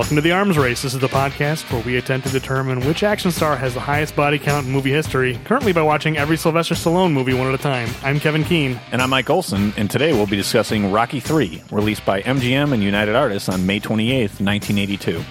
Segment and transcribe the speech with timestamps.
[0.00, 0.80] Welcome to the Arms Race.
[0.80, 4.16] This is the podcast where we attempt to determine which action star has the highest
[4.16, 7.58] body count in movie history, currently by watching every Sylvester Stallone movie one at a
[7.58, 7.86] time.
[8.02, 8.80] I'm Kevin Keene.
[8.92, 12.82] And I'm Mike Olson, and today we'll be discussing Rocky 3, released by MGM and
[12.82, 15.22] United Artists on May 28th, 1982.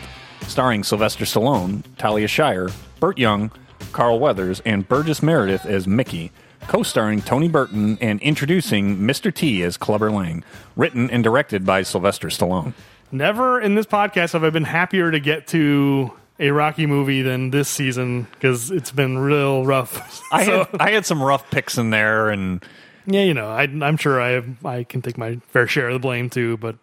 [0.42, 3.50] Starring Sylvester Stallone, Talia Shire, Burt Young,
[3.92, 6.31] Carl Weathers, and Burgess Meredith as Mickey,
[6.67, 9.34] co starring Tony Burton and introducing Mr.
[9.34, 10.44] T as Clubber Lang,
[10.76, 12.76] written and directed by Sylvester Stallone.
[13.12, 17.50] Never in this podcast have I been happier to get to a Rocky movie than
[17.50, 20.22] this season because it's been real rough.
[20.31, 22.64] I, So- had, I had some rough picks in there, and
[23.06, 25.94] Yeah, you know, I, I'm sure I have, I can take my fair share of
[25.94, 26.58] the blame too.
[26.58, 26.75] But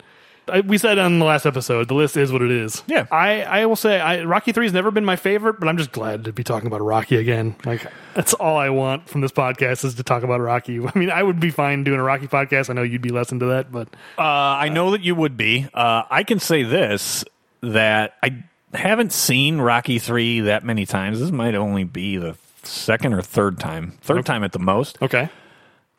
[0.48, 2.83] I, we said on the last episode, the list is what it is.
[2.86, 3.06] Yeah.
[3.11, 5.92] I, I will say, I, Rocky Three has never been my favorite, but I'm just
[5.92, 7.56] glad to be talking about Rocky again.
[7.64, 10.78] Like that's all I want from this podcast is to talk about Rocky.
[10.94, 12.70] I mean, I would be fine doing a Rocky podcast.
[12.70, 15.69] I know you'd be less into that, but Uh, I know that you would be.
[15.74, 17.24] Uh, I can say this
[17.62, 21.19] that I haven't seen Rocky three that many times.
[21.20, 24.98] This might only be the second or third time, third time at the most.
[25.00, 25.28] okay.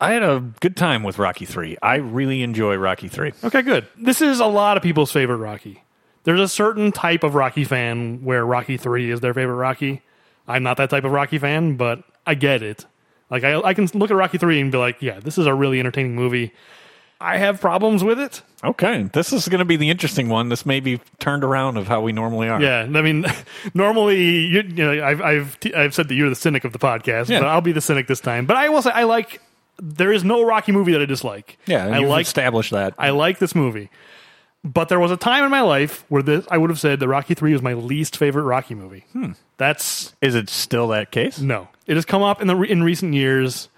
[0.00, 1.76] I had a good time with Rocky three.
[1.82, 3.32] I really enjoy Rocky three.
[3.42, 3.86] Okay, good.
[3.96, 5.82] This is a lot of people's favorite Rocky.
[6.24, 10.02] There's a certain type of Rocky fan where Rocky 3 is their favorite Rocky.
[10.46, 12.84] I'm not that type of Rocky fan, but I get it.
[13.30, 15.54] Like, I, I can look at Rocky 3 and be like, yeah, this is a
[15.54, 16.52] really entertaining movie.
[17.18, 18.42] I have problems with it.
[18.62, 20.50] Okay, this is going to be the interesting one.
[20.50, 22.60] This may be turned around of how we normally are.
[22.60, 23.24] Yeah, I mean,
[23.74, 27.28] normally, you, you know, I've, I've, I've said that you're the cynic of the podcast,
[27.30, 27.38] Yeah.
[27.40, 28.44] but I'll be the cynic this time.
[28.44, 29.40] But I will say, I like,
[29.80, 31.58] there is no Rocky movie that I dislike.
[31.66, 31.86] yeah.
[31.86, 32.94] I like established that.
[32.98, 33.90] I like this movie.
[34.64, 37.08] But there was a time in my life where this I would have said that
[37.08, 39.04] Rocky 3 was my least favorite Rocky movie.
[39.56, 41.38] That's is it still that case?
[41.40, 41.68] no.
[41.86, 43.68] It has come up in the in recent years.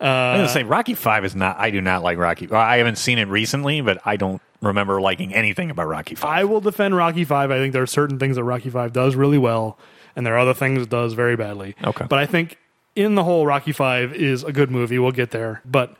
[0.00, 1.58] I'm Uh, going to say Rocky Five is not.
[1.58, 2.46] I do not like Rocky.
[2.48, 6.30] Well, I haven't seen it recently, but I don't remember liking anything about Rocky Five.
[6.30, 7.50] I will defend Rocky 5.
[7.50, 9.78] I think there are certain things that Rocky 5 does really well
[10.16, 11.76] and there are other things it does very badly.
[11.84, 12.06] Okay.
[12.08, 12.58] But I think
[12.96, 14.98] in the whole Rocky 5 is a good movie.
[14.98, 15.60] We'll get there.
[15.64, 15.94] But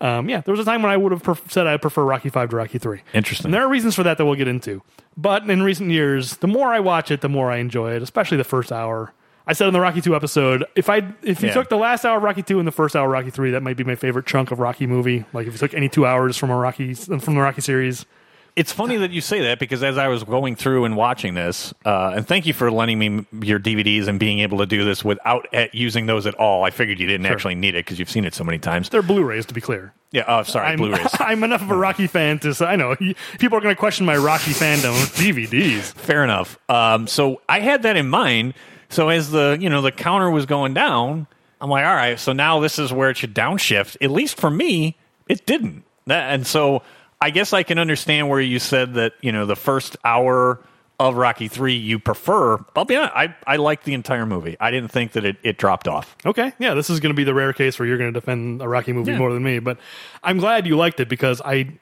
[0.00, 2.28] um, yeah, there was a time when I would have pref- said I prefer Rocky
[2.28, 3.00] 5 to Rocky 3.
[3.14, 3.46] Interesting.
[3.46, 4.82] And there are reasons for that that we'll get into.
[5.16, 8.36] But in recent years, the more I watch it, the more I enjoy it, especially
[8.36, 9.12] the first hour.
[9.46, 11.54] I said in the Rocky 2 episode, if I if you Yeah.
[11.54, 13.62] took the last hour of Rocky 2 and the first hour of Rocky 3, that
[13.62, 15.24] might be my favorite chunk of Rocky movie.
[15.32, 18.06] Like if you took any 2 hours from a Rocky from the Rocky series.
[18.54, 21.72] It's funny that you say that because as I was going through and watching this,
[21.86, 25.02] uh, and thank you for lending me your DVDs and being able to do this
[25.02, 26.64] without using those at all.
[26.64, 28.90] I figured you didn't actually need it because you've seen it so many times.
[28.90, 29.94] They're Blu-rays to be clear.
[30.10, 31.08] Yeah, oh, sorry, I'm, Blu-rays.
[31.18, 32.94] I'm enough of a Rocky fan to say, I know
[33.38, 35.94] people are going to question my Rocky fandom with DVDs.
[35.94, 36.58] Fair enough.
[36.68, 38.52] Um, so I had that in mind.
[38.90, 41.26] So as the you know the counter was going down,
[41.62, 42.20] I'm like, all right.
[42.20, 43.96] So now this is where it should downshift.
[44.02, 44.98] At least for me,
[45.28, 45.84] it didn't.
[46.06, 46.82] That, and so
[47.22, 50.60] I guess I can understand where you said that you know the first hour
[51.00, 52.58] of Rocky Three you prefer.
[52.76, 54.56] I'll be honest, I I liked the entire movie.
[54.60, 56.16] I didn't think that it, it dropped off.
[56.26, 58.60] Okay, yeah, this is going to be the rare case where you're going to defend
[58.60, 59.18] a Rocky movie Yeah.
[59.18, 59.78] more than me, but
[60.22, 61.74] I'm glad you liked it because I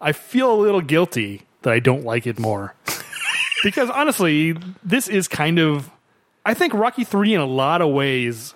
[0.00, 2.74] I feel a little guilty that I don't like it more.
[3.64, 4.54] because honestly,
[4.84, 5.90] this is kind of
[6.44, 8.54] I think Rocky 3 in a lot of ways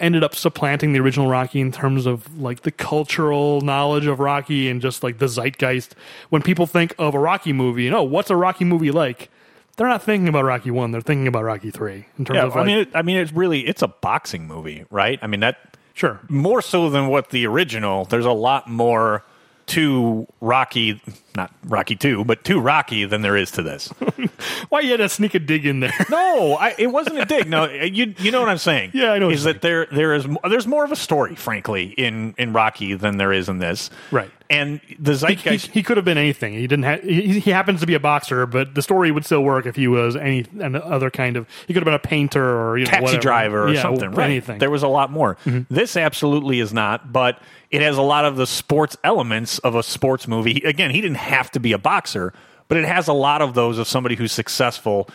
[0.00, 4.68] ended up supplanting the original Rocky in terms of like the cultural knowledge of Rocky
[4.68, 5.94] and just like the zeitgeist.
[6.30, 9.30] When people think of a Rocky movie, you know, what's a Rocky movie like?
[9.76, 12.56] They're not thinking about Rocky 1, they're thinking about Rocky 3 in terms Yeah, of
[12.56, 15.18] I mean, it, I mean, it's really it's a boxing movie, right?
[15.22, 16.20] I mean that sure.
[16.28, 18.04] more so than what the original.
[18.04, 19.24] There's a lot more
[19.66, 21.00] to Rocky,
[21.38, 23.88] not Rocky Two, but to Rocky than there is to this.
[24.68, 25.92] Why you had to sneak a dig in there?
[26.10, 27.48] no, I, it wasn't a dig.
[27.48, 28.90] No, you you know what I'm saying?
[28.92, 32.34] Yeah, I know Is that there there is there's more of a story, frankly, in
[32.36, 33.88] in Rocky than there is in this.
[34.10, 34.30] Right.
[34.50, 35.66] And the he, zeitgeist.
[35.72, 36.54] he could have been anything.
[36.54, 36.84] He didn't.
[36.84, 39.76] Ha- he, he happens to be a boxer, but the story would still work if
[39.76, 41.46] he was any an other kind of.
[41.66, 43.20] He could have been a painter or you know taxi whatever.
[43.22, 44.10] driver or Yeah, something.
[44.12, 44.24] Right.
[44.24, 44.58] Anything.
[44.58, 45.34] There was a lot more.
[45.44, 45.72] Mm-hmm.
[45.74, 49.82] This absolutely is not, but it has a lot of the sports elements of a
[49.82, 50.62] sports movie.
[50.64, 52.32] Again, he didn't have to be a boxer,
[52.68, 55.08] but it has a lot of those of somebody who's successful.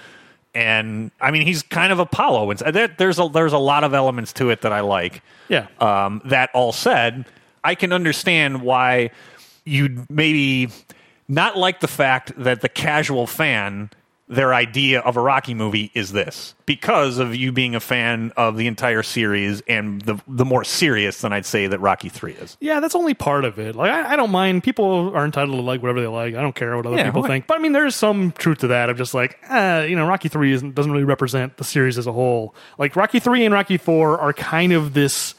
[0.55, 2.51] And I mean, he's kind of Apollo.
[2.51, 5.21] And there, there's a there's a lot of elements to it that I like.
[5.49, 5.67] Yeah.
[5.79, 7.25] Um, that all said,
[7.63, 9.11] I can understand why
[9.65, 10.69] you'd maybe
[11.27, 13.89] not like the fact that the casual fan
[14.29, 18.55] their idea of a Rocky movie is this because of you being a fan of
[18.55, 22.55] the entire series and the the more serious than I'd say that Rocky Three is.
[22.61, 23.75] Yeah, that's only part of it.
[23.75, 24.63] Like, I, I don't mind.
[24.63, 26.35] People are entitled to like whatever they like.
[26.35, 27.27] I don't care what other Yeah, people right.
[27.27, 27.47] think.
[27.47, 28.89] But I mean, there's some truth to that.
[28.89, 32.07] I'm just like, uh, you know, Rocky Three isn't, doesn't really represent the series as
[32.07, 32.55] a whole.
[32.77, 35.35] Like, Rocky Three and Rocky Four are kind of this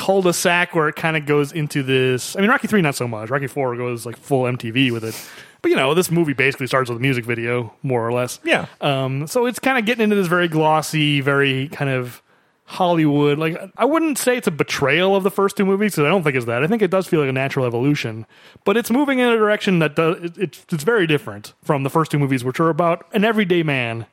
[0.00, 2.34] cul-de-sac where it kind of goes into this.
[2.34, 3.28] I mean, Rocky Three not so much.
[3.28, 5.14] Rocky Four goes like full MTV with it.
[5.62, 8.40] But you know, this movie basically starts with a music video, more or less.
[8.42, 8.66] Yeah.
[8.80, 12.22] Um, so it's kind of getting into this very glossy, very kind of
[12.64, 13.38] Hollywood.
[13.38, 16.22] Like I wouldn't say it's a betrayal of the first two movies because I don't
[16.22, 16.62] think it's that.
[16.62, 18.26] I think it does feel like a natural evolution,
[18.64, 21.90] but it's moving in a direction that does, it, it's it's very different from the
[21.90, 24.06] first two movies, which are about an everyday man.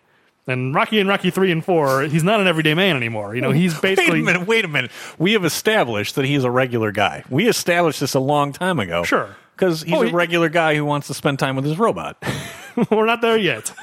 [0.47, 3.35] And Rocky and Rocky three and four, he's not an everyday man anymore.
[3.35, 4.47] You know, he's basically Wait a minute.
[4.47, 4.91] Wait a minute.
[5.17, 7.23] We have established that he's a regular guy.
[7.29, 9.03] We established this a long time ago.
[9.03, 9.35] Sure.
[9.55, 12.23] Because he's Oh, a he- regular guy who wants to spend time with his robot.
[12.91, 13.73] we're not there yet.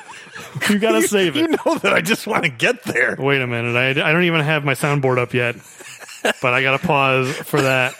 [0.71, 1.41] You gotta save it.
[1.41, 3.17] you know that I just want to get there.
[3.19, 5.57] Wait a minute, I, I don't even have my soundboard up yet,
[6.41, 7.95] but I gotta pause for that.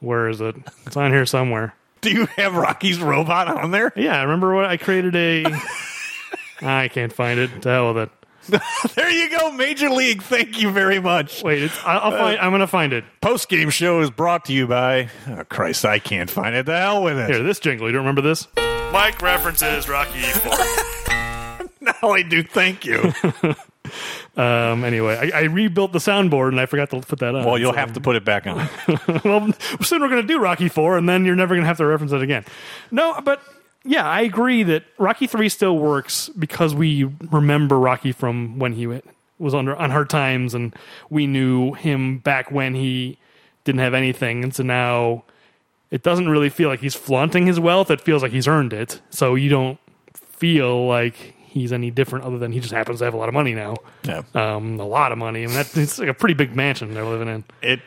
[0.00, 0.56] Where is it?
[0.86, 1.74] It's on here somewhere.
[2.02, 3.92] Do you have Rocky's robot on there?
[3.96, 5.44] Yeah, I remember what I created a.
[6.62, 7.62] I can't find it.
[7.62, 8.10] To hell with it.
[8.94, 10.22] There you go, Major League.
[10.22, 11.42] Thank you very much.
[11.42, 12.38] Wait, it's, I'll, I'll find.
[12.40, 13.04] I'm gonna find it.
[13.20, 15.08] Post game show is brought to you by.
[15.28, 16.66] Oh, Christ, I can't find it.
[16.66, 17.28] The hell with it.
[17.30, 17.86] Here, this jingle.
[17.86, 18.48] You don't remember this?
[18.92, 20.54] Mike references Rocky Four.
[21.82, 22.42] Now I do.
[22.42, 23.12] Thank you.
[24.36, 24.84] um.
[24.84, 27.44] Anyway, I, I rebuilt the soundboard and I forgot to put that on.
[27.44, 28.68] well, you'll so- have to put it back on.
[29.24, 31.78] well, soon we're going to do Rocky Four, and then you're never going to have
[31.78, 32.44] to reference it again.
[32.90, 33.40] No, but
[33.84, 38.86] yeah, I agree that Rocky Three still works because we remember Rocky from when he
[39.38, 40.74] was under on hard times, and
[41.08, 43.18] we knew him back when he
[43.64, 45.24] didn't have anything, and so now
[45.90, 47.90] it doesn't really feel like he's flaunting his wealth.
[47.90, 49.00] It feels like he's earned it.
[49.10, 49.78] So you don't
[50.14, 53.34] feel like he's any different other than he just happens to have a lot of
[53.34, 53.76] money now.
[54.04, 54.22] Yeah.
[54.34, 55.42] Um, a lot of money.
[55.42, 57.44] I mean, that, it's like a pretty big mansion they're living in.
[57.60, 57.80] It.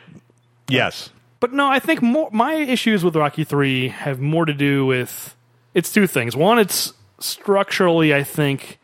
[0.68, 1.10] Yes.
[1.40, 5.34] But no, I think more, my issues with Rocky Three have more to do with
[5.74, 6.36] it's two things.
[6.36, 8.78] One, it's structurally, I think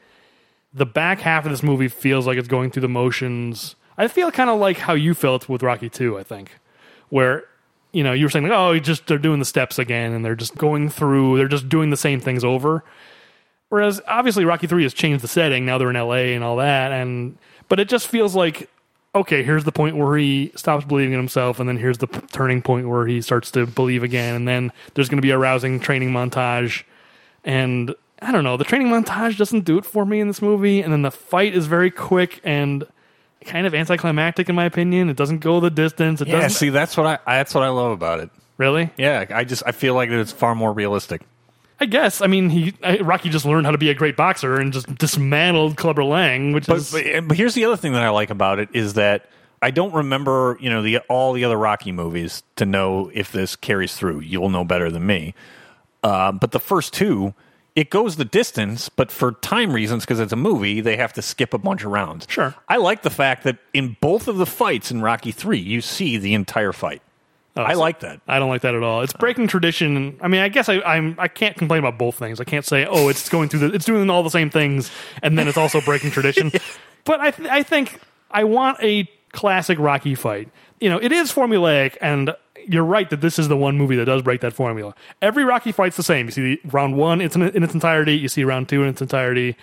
[0.73, 3.77] the back half of this movie feels like it's going through the motions.
[3.99, 6.19] I feel kind of like how you felt with Rocky Two.
[6.19, 6.59] I think
[7.09, 7.45] where
[7.93, 10.35] you know you were saying like, oh, just they're doing the steps again, and they're
[10.35, 12.85] just going through, they're just doing the same things over.
[13.69, 15.67] Whereas obviously Rocky Three has changed the setting.
[15.67, 16.35] Now they're in L.A.
[16.35, 17.37] and all that, and
[17.69, 18.70] but it just feels like
[19.15, 22.21] okay, here's the point where he stops believing in himself, and then here's the p-
[22.33, 25.39] turning point where he starts to believe again, and then there's going to be a
[25.39, 26.85] rousing training montage,
[27.45, 30.81] and I don't know, the training montage doesn't do it for me in this movie,
[30.81, 32.85] and then the fight is very quick and
[33.45, 35.09] kind of anticlimactic in my opinion.
[35.09, 36.21] It doesn't go the distance.
[36.21, 36.43] It Yeah.
[36.43, 37.19] doesn't See, that's what I.
[37.27, 38.29] That's what I love about it.
[38.59, 38.91] really.
[38.99, 39.25] Yeah.
[39.35, 39.63] I just.
[39.67, 41.23] I feel like it's far more realistic.
[41.81, 42.21] I guess.
[42.21, 45.77] I mean, he Rocky just learned how to be a great boxer and just dismantled
[45.77, 48.59] Clubber Lang, which But, is but but here's the other thing that I like about
[48.59, 49.31] it is that
[49.63, 53.57] I don't remember you know the all the other Rocky movies to know if this
[53.57, 54.21] carries through.
[54.21, 55.35] You'll know better than me.
[56.03, 57.35] Uh, but the first two,
[57.77, 61.23] it goes the distance, but for time reasons, because it's a movie, they have to
[61.23, 62.27] skip a bunch of rounds.
[62.29, 62.55] Sure.
[62.69, 66.17] I like the fact that in both of the fights in Rocky Three, you see
[66.19, 67.03] the entire fight.
[67.61, 68.21] Oh, I so- like that.
[68.29, 69.03] I don't like that at all.
[69.03, 70.19] It's breaking tradition.
[70.21, 72.41] I mean, I guess I, I'm I can't complain about both things.
[72.41, 74.91] I can't say, oh, it's going through the, it's doing all the same things,
[75.23, 76.53] and then it's also breaking tradition.
[77.05, 77.99] But I, th- I think
[78.31, 80.51] I want a classic Rocky fight.
[80.81, 82.37] You know, it is formulaic, and
[82.69, 84.95] you're right that this is the one movie that does break that formula.
[85.23, 86.27] Every Rocky fight's the same.
[86.27, 88.19] You see the, round one, it's in, in its entirety.
[88.19, 89.57] You see round two in its entirety.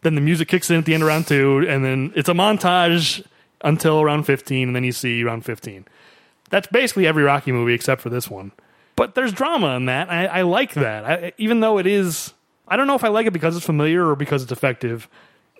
[0.00, 2.32] Then the music kicks in at the end of round two, and then it's a
[2.32, 3.22] montage
[3.60, 5.84] until round 15, and then you see round 15.
[6.50, 8.52] That's basically every Rocky movie except for this one.
[8.96, 10.10] But there's drama in that.
[10.10, 11.04] I, I like that.
[11.04, 12.34] I, even though it is,
[12.66, 15.08] I don't know if I like it because it's familiar or because it's effective.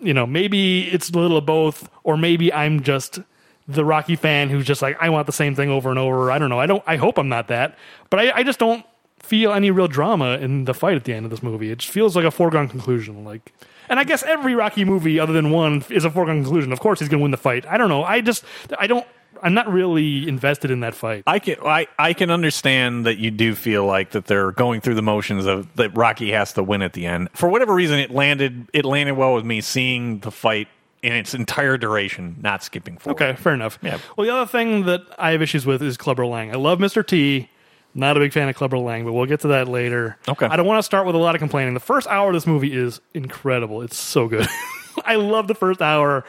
[0.01, 3.19] You know, maybe it's a little of both, or maybe I'm just
[3.67, 6.31] the Rocky fan who's just like, I want the same thing over and over.
[6.31, 6.59] I don't know.
[6.59, 6.83] I don't.
[6.87, 7.77] I hope I'm not that,
[8.09, 8.85] but I, I just don't
[9.19, 11.71] feel any real drama in the fight at the end of this movie.
[11.71, 13.23] It just feels like a foregone conclusion.
[13.23, 13.53] Like,
[13.87, 16.73] and I guess every Rocky movie other than one is a foregone conclusion.
[16.73, 17.65] Of course, he's going to win the fight.
[17.67, 18.03] I don't know.
[18.03, 18.43] I just,
[18.79, 19.05] I don't.
[19.41, 21.23] I'm not really invested in that fight.
[21.27, 24.95] I can I, I can understand that you do feel like that they're going through
[24.95, 27.29] the motions of that Rocky has to win at the end.
[27.33, 30.67] For whatever reason, it landed it landed well with me seeing the fight
[31.01, 33.21] in its entire duration, not skipping forward.
[33.21, 33.79] Okay, fair enough.
[33.81, 33.99] Yeah.
[34.17, 36.51] Well, the other thing that I have issues with is Clubber Lang.
[36.51, 37.05] I love Mr.
[37.05, 37.49] T.
[37.95, 40.17] Not a big fan of Clubber Lang, but we'll get to that later.
[40.27, 40.45] Okay.
[40.45, 41.73] I don't want to start with a lot of complaining.
[41.73, 43.81] The first hour of this movie is incredible.
[43.81, 44.47] It's so good.
[45.05, 46.23] I love the first hour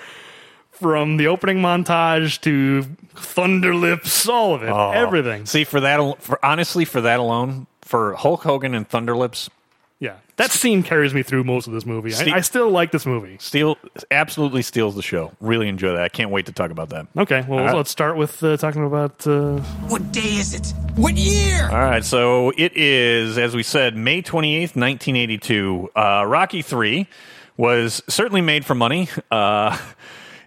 [0.81, 2.83] from the opening montage to
[3.15, 4.91] Thunder Lips, all of it, Oh.
[4.93, 5.47] everything.
[5.47, 9.49] See, for that, for honestly, for that alone, for Hulk Hogan and Thunderlips,
[10.03, 12.11] Yeah, that scene carries me through most of this movie.
[12.13, 13.37] Steve- I, I still like this movie.
[13.39, 13.77] steal
[14.11, 15.33] absolutely steals the show.
[15.41, 16.01] Really enjoy that.
[16.03, 17.07] I can't wait to talk about that.
[17.19, 17.77] Okay, well, right.
[17.77, 19.27] let's start with uh, talking about.
[19.27, 19.59] Uh,
[19.89, 20.73] What day is it?
[20.97, 21.69] What year?
[21.71, 25.91] All right, so it is, as we said, May 28th, 1982.
[25.95, 27.07] Uh, Rocky 3
[27.59, 29.77] was certainly made for money, uh,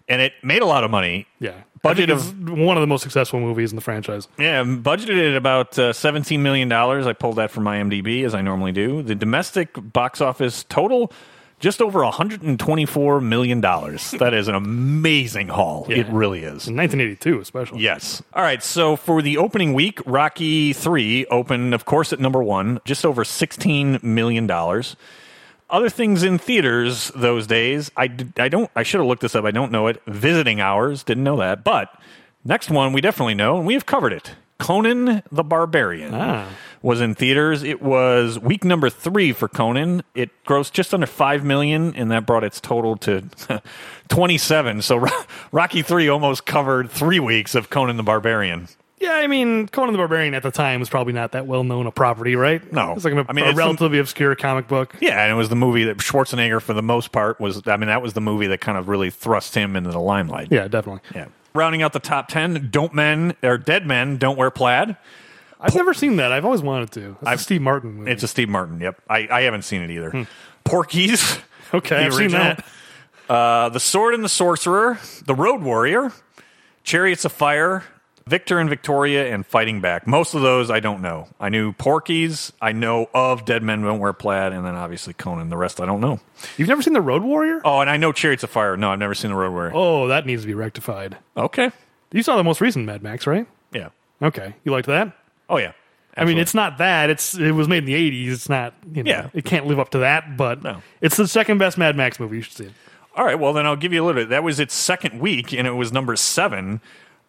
[0.08, 1.28] and it made a lot of money.
[1.40, 4.28] yeah, budget of one of the most successful movies in the franchise.
[4.38, 7.08] yeah, budgeted at about uh, seventeen million dollars.
[7.08, 9.02] I pulled that from IMDb as I normally do.
[9.04, 11.12] The domestic box office total
[11.60, 14.12] just over 124 million dollars.
[14.20, 15.86] that is an amazing haul.
[15.90, 16.68] It really is.
[16.68, 17.80] In 1982, especially.
[17.82, 18.22] Yes.
[18.34, 18.62] All right.
[18.62, 23.24] So for the opening week, Rocky 3 opened, of course, at number one, just over
[23.24, 24.46] $16 million.
[25.74, 29.34] Other things in theaters those days, I, did- I don't, I should have looked this
[29.36, 29.44] up.
[29.44, 30.02] I don't know it.
[30.06, 31.64] Visiting hours, didn't know that.
[31.64, 31.90] But
[32.46, 34.36] next one we definitely know, and we have covered it.
[34.60, 36.48] Conan the Barbarian Ah.
[36.84, 37.64] was in theaters.
[37.64, 40.04] It was week number three for Conan.
[40.16, 43.24] It grossed just under five million, and that brought its total to
[44.10, 44.84] twenty-seven.
[44.84, 45.06] So
[45.52, 48.68] Rocky Three almost covered three weeks of Conan the Barbarian.
[49.04, 51.88] Yeah, I mean, Conan the Barbarian at the time was probably not that well known
[51.88, 52.72] a property, right?
[52.72, 52.94] No.
[52.94, 54.96] It's like a, I mean, a it's relatively obscure comic book.
[55.02, 57.62] Yeah, and it was the movie that Schwarzenegger, for the most part, was.
[57.68, 60.48] I mean, that was the movie that kind of really thrust him into the limelight.
[60.52, 61.02] Yeah, definitely.
[61.14, 61.28] Yeah.
[61.54, 64.96] Rounding out the top ten, don't men or dead men don't wear plaid.
[65.60, 66.32] I've never seen that.
[66.32, 67.18] I've always wanted to.
[67.24, 68.12] A I've- Steve Martin movie.
[68.12, 68.80] It's a Steve Martin.
[68.80, 70.26] Yep, I, I haven't seen it either.
[70.64, 71.40] Porky's.
[71.74, 72.66] okay, I've seen that.
[73.28, 76.14] Uh, the Sword and the Sorcerer, The Road Warrior,
[76.84, 77.84] Chariots of Fire,
[78.26, 80.08] Victor and Victoria, and Fighting Back.
[80.08, 81.28] Most of those I don't know.
[81.40, 82.54] I knew Porky's.
[82.62, 85.50] I know of Dead Men Don't Wear Plaid, and then obviously Conan.
[85.50, 86.20] The rest I don't know.
[86.58, 87.62] You've never seen The Road Warrior?
[87.66, 88.78] Oh, and I know Chariots of Fire.
[88.78, 89.72] No, I've never seen The Road Warrior.
[89.76, 91.18] Oh, that needs to be rectified.
[91.36, 91.72] Okay.
[92.12, 93.48] You saw the most recent Mad Max, right?
[93.72, 93.90] Yeah.
[94.22, 95.12] Okay, you liked that?
[95.50, 95.74] Oh, yeah.
[96.16, 97.10] I mean, it's not that.
[97.10, 98.32] It's it was made in the '80s.
[98.34, 98.76] It's not.
[98.94, 99.30] You know, Yeah.
[99.34, 100.38] it can't live up to that.
[100.38, 100.82] But No.
[101.02, 102.36] it's the second best Mad Max movie.
[102.38, 102.72] You should see it.
[103.16, 104.30] All right, well, then I'll give you a little bit.
[104.30, 106.82] That was its second week, and it was number seven.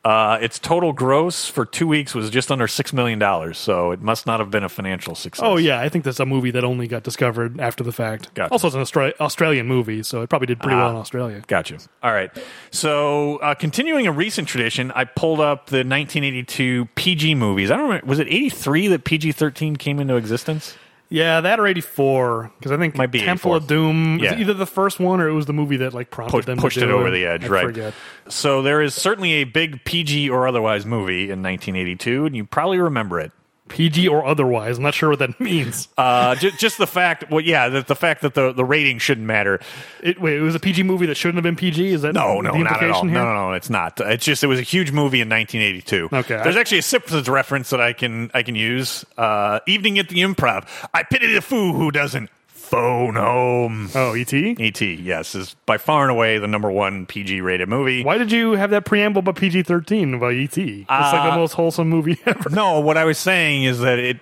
[0.05, 4.27] Uh, its total gross for two weeks was just under $6 million, so it must
[4.27, 5.43] not have been a financial success.
[5.43, 8.35] Oh yeah, I think that's a movie that only got discovered after the fact.
[8.35, 8.53] Gotcha.
[8.53, 11.43] Also, it's an Austra- Australian movie, so it probably did pretty well in Australia.
[11.47, 11.79] Gotcha.
[12.03, 12.31] All right.
[12.71, 17.71] So, uh, continuing a recent tradition, I pulled up the 1982 PG movies.
[17.71, 18.07] I don't remember.
[18.07, 20.77] Was it 83 that PG 13 came into existence?
[21.11, 23.57] Yeah, that or '84 because I think Might be Temple 84.
[23.57, 24.33] of Doom Yeah.
[24.33, 26.59] was either the first one or it was the movie that like prompted Pushed, them
[26.59, 27.67] pushed it over the edge, I right?
[27.67, 27.95] forget.
[28.29, 32.79] So, there is certainly a big PG or otherwise movie in 1982, and you probably
[32.79, 33.33] remember it.
[33.69, 34.77] PG or otherwise.
[34.77, 35.89] I'm not sure what that means.
[35.97, 39.27] Uh, just, just the fact, well, yeah, the, the fact that the, the rating shouldn't
[39.27, 39.61] matter.
[40.03, 41.89] It, wait, it was a PG movie that shouldn't have been PG.
[41.93, 43.03] Is that No, no, not at all.
[43.05, 43.13] here?
[43.13, 43.99] No, no, no, it's not.
[44.01, 46.09] It's just it was a huge movie in 1982.
[46.13, 46.41] Okay.
[46.43, 49.05] There's actually a Simpsons reference that I can I can use.
[49.17, 50.67] Uh, Evening at the Improv.
[50.93, 52.31] I pity the fool who doesn't
[52.75, 53.91] phone home.
[53.95, 54.33] Oh, ET.
[54.33, 54.95] E.T.
[55.03, 58.03] Yes, is by far and away the number one PG rated movie.
[58.05, 60.57] Why did you have that preamble about PG 13 about ET?
[60.59, 62.51] It's like the Uh, most wholesome movie ever.
[62.51, 64.17] No, what I was saying is that it,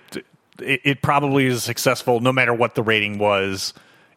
[0.61, 3.73] it it probably is successful no matter what the rating was.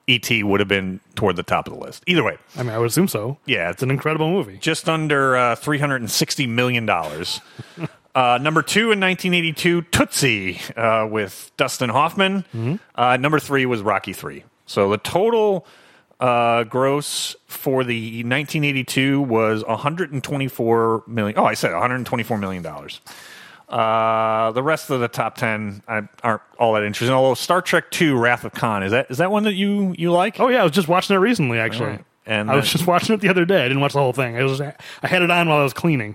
[0.09, 0.45] E.T.
[0.45, 2.05] would have been toward the top of the list.
[2.07, 3.39] Either way, I mean, I would assume so.
[3.45, 4.57] yeah, It's an incredible movie.
[4.59, 6.89] just under uh, $360 million.
[8.17, 12.45] uh, number two in 1982, Tootsie uh, with Dustin Hoffman.
[12.95, 14.43] Uh, number three was Rocky 3.
[14.65, 15.67] So the total
[16.19, 21.39] uh, gross for the 1982 was 124 million.
[21.39, 23.01] Oh, I said 124 million dollars.
[23.69, 27.15] Uh, the rest of the top ten uh, aren't all that interesting.
[27.15, 30.13] Although Star Trek Two: Wrath of Khan is that is that one that you you
[30.13, 30.39] like?
[30.39, 31.59] Oh yeah, I was just watching it recently.
[31.59, 32.05] Actually, Alright.
[32.27, 33.65] And I was just watching it the other day.
[33.65, 34.37] I didn't watch the whole thing.
[34.37, 36.15] I was I had it on while I was cleaning.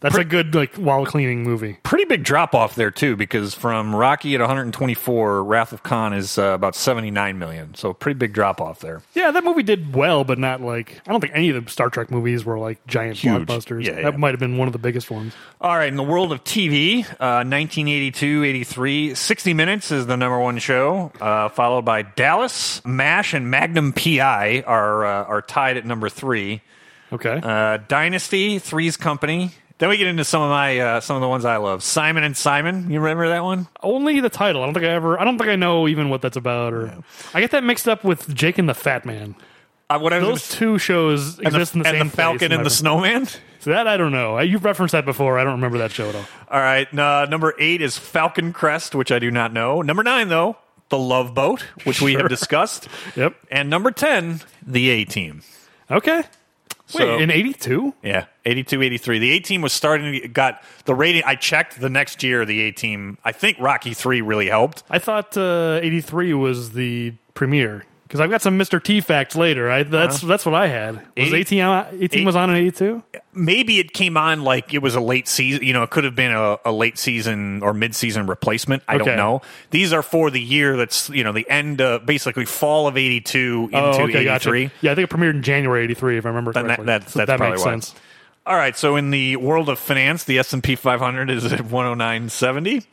[0.00, 1.78] That's a good like while cleaning movie.
[1.82, 6.38] pretty big drop off there too because from rocky at 124 wrath of khan is
[6.38, 10.22] uh, about 79 million so pretty big drop off there Yeah, that movie did well,
[10.24, 13.16] but not like I don't think any of the Star Trek movies were like giant
[13.16, 13.46] Huge.
[13.48, 13.84] blockbusters.
[13.84, 14.16] Yeah, that yeah.
[14.16, 15.34] might have been one of the biggest ones.
[15.60, 20.38] all right in the world of tv uh, 1982 83 60 minutes is the number
[20.38, 25.84] one show uh, followed by dallas mash and magnum pi are uh, are tied at
[25.84, 26.62] number three
[27.10, 31.22] Okay, uh, dynasty three's company then we get into some of my uh, some of
[31.22, 34.62] the ones i love simon and simon you remember that one only the title.
[34.62, 35.20] I don't think I ever.
[35.20, 36.72] I don't think I know even what that's about.
[36.74, 39.34] Or I get that mixed up with Jake and the Fat Man.
[39.88, 42.50] uh, what I was Those two shows exist in the and same the falcon place
[42.52, 43.26] and the snowman
[43.60, 44.38] So that I don't know.
[44.40, 45.38] You've referenced that before.
[45.38, 46.24] I don't remember that show at all.
[46.50, 46.92] All right.
[46.98, 49.80] Uh, number eight is Falcon Crest, which I do not know.
[49.82, 50.56] Number nine, though,
[50.88, 52.88] The Love Boat, which we have discussed.
[53.16, 53.34] Yep.
[53.50, 55.42] And number 10, The A Team.
[55.90, 56.22] Okay.
[56.88, 57.94] So- Wait, in '82?
[58.02, 59.18] Yeah, 82, 83.
[59.18, 61.22] The A Team was starting to got the rating.
[61.26, 63.18] I checked the next year, the A Team.
[63.24, 64.82] I think Rocky 3 really helped.
[64.90, 68.82] I thought uh, '83 was the premiere because I've got some Mr.
[68.82, 69.70] T facts later.
[69.70, 70.94] I, that's that's what I had.
[70.96, 73.02] Was Eighty- A Team on, A Team was on in '82?
[73.34, 75.62] Maybe it came on like it was a late season.
[75.62, 78.82] You know, it could have been a, a late season or mid season replacement.
[78.88, 79.04] I Okay.
[79.04, 79.42] don't know.
[79.70, 83.64] These are for the year that's, you know, the end, uh, basically fall of 82
[83.72, 84.24] into Oh, okay, 83.
[84.24, 84.72] gotcha.
[84.80, 86.86] Yeah, I think it premiered in January '83, if I remember correctly.
[86.86, 87.72] that- that's that probably makes why.
[87.72, 87.94] sense.
[88.46, 91.60] All right, so in the world of finance, the S and P 500 is at
[91.60, 92.86] 109.70.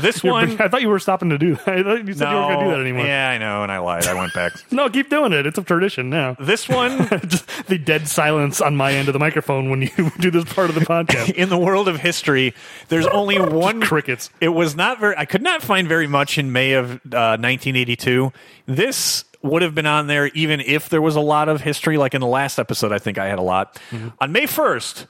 [0.00, 1.68] This one, I thought you were stopping to do that.
[1.78, 3.06] I thought you said you weren't going to do that anymore.
[3.06, 4.06] Yeah, I know, and I lied.
[4.06, 4.52] I went back.
[4.70, 5.46] No, keep doing it.
[5.46, 6.36] It's a tradition now.
[6.38, 10.30] this one, Just the dead silence on my end of the microphone when you do
[10.30, 11.30] this part of the podcast.
[11.34, 12.54] in the world of history,
[12.88, 14.30] there's only one crickets.
[14.40, 15.16] It was not very.
[15.16, 18.32] I could not find very much in May of uh, 1982.
[18.66, 21.96] This would have been on there even if there was a lot of history.
[21.96, 23.74] Like in the last episode, I think I had a lot.
[23.90, 24.08] Mm-hmm.
[24.20, 25.06] On May 1st,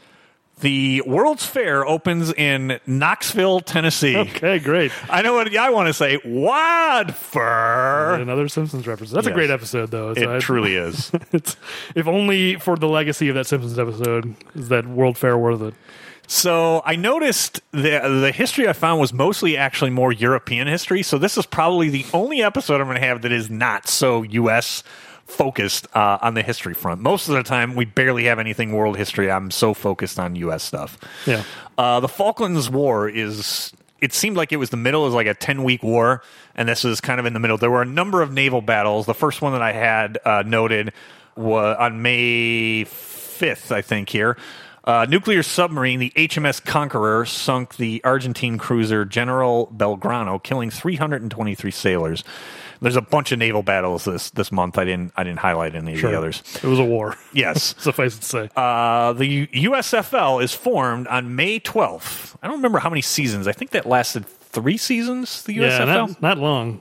[0.61, 4.17] the World's Fair opens in Knoxville, Tennessee.
[4.17, 4.93] Okay, great.
[5.11, 6.19] I know what I want to say.
[6.19, 8.23] Wadford.
[8.23, 9.12] Another Simpsons reference.
[9.12, 9.33] That's Yes.
[9.33, 10.15] a great episode, though.
[10.15, 11.11] So It I- truly is.
[11.33, 11.57] It's,
[11.95, 15.75] if only for the legacy of that Simpsons episode is that World Fair worth it.
[16.27, 21.03] So I noticed the the history I found was mostly actually more European history.
[21.03, 24.23] So this is probably the only episode I'm going to have that is not so
[24.23, 24.83] U.S.
[25.29, 27.01] focused uh, on the history front.
[27.01, 29.31] Most of the time, we barely have anything world history.
[29.31, 30.63] I'm so focused on U.S.
[30.63, 30.99] stuff.
[31.27, 31.45] Yeah.
[31.77, 33.73] Uh, the Falklands War is.
[34.01, 35.03] It seemed like it was the middle.
[35.03, 36.23] It was like a ten week war,
[36.55, 37.59] and this is kind of in the middle.
[37.59, 39.07] There were a number of naval battles.
[39.07, 40.93] The first one that I had uh, noted
[41.37, 44.09] was on May fifth, I think.
[44.09, 44.37] Here,
[44.85, 52.25] uh, nuclear submarine, the HMS Conqueror, sunk the Argentine cruiser General Belgrano, killing 323 sailors.
[52.81, 54.79] There's a bunch of naval battles this this month.
[54.79, 56.43] I didn't I didn't highlight any of the others.
[56.63, 57.17] It was a war.
[57.33, 57.75] Yes.
[57.79, 58.51] Suffice it to say.
[58.57, 62.37] Uh, the USFL is formed on May 12th.
[62.43, 63.47] I don't remember how many seasons.
[63.49, 65.43] I think that lasted three seasons.
[65.43, 65.87] The yeah, USFL.
[65.87, 66.81] not, not long.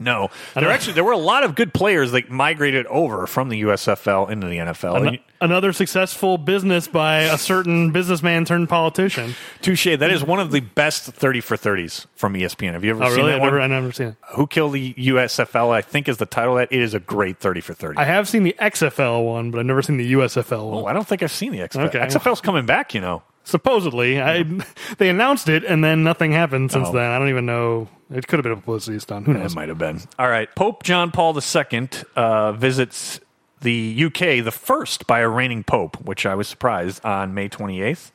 [0.00, 3.62] No, there actually there were a lot of good players that migrated over from the
[3.62, 5.06] USFL into the NFL.
[5.08, 9.34] An- another successful business by a certain businessman turned politician.
[9.62, 9.84] Touche.
[9.98, 12.72] That is one of the best thirty for thirties from ESPN.
[12.72, 13.30] Have you ever Oh, seen really?
[13.30, 13.48] that I've one?
[13.50, 14.14] never, I've never seen it.
[14.34, 15.70] Who killed the USFL?
[15.70, 16.58] I think is the title.
[16.58, 17.98] of That it is a great thirty for thirty.
[17.98, 20.84] I have seen the XFL one, but I've never seen the USFL one.
[20.84, 21.86] Oh, I don't think I've seen the XFL.
[21.88, 21.98] Okay.
[21.98, 22.94] XFL's coming back.
[22.94, 23.22] You know.
[23.48, 24.42] Supposedly, I
[24.98, 26.92] they announced it, and then nothing happened since Oh.
[26.92, 27.10] then.
[27.10, 27.88] I don't even know.
[28.10, 29.26] It could have been a publicity stunt.
[29.26, 29.52] Who knows?
[29.52, 30.00] It might have been.
[30.18, 30.54] All right.
[30.54, 33.20] Pope John Paul II uh, visits
[33.60, 38.10] the UK, the first by a reigning pope, which I was surprised on May 28th.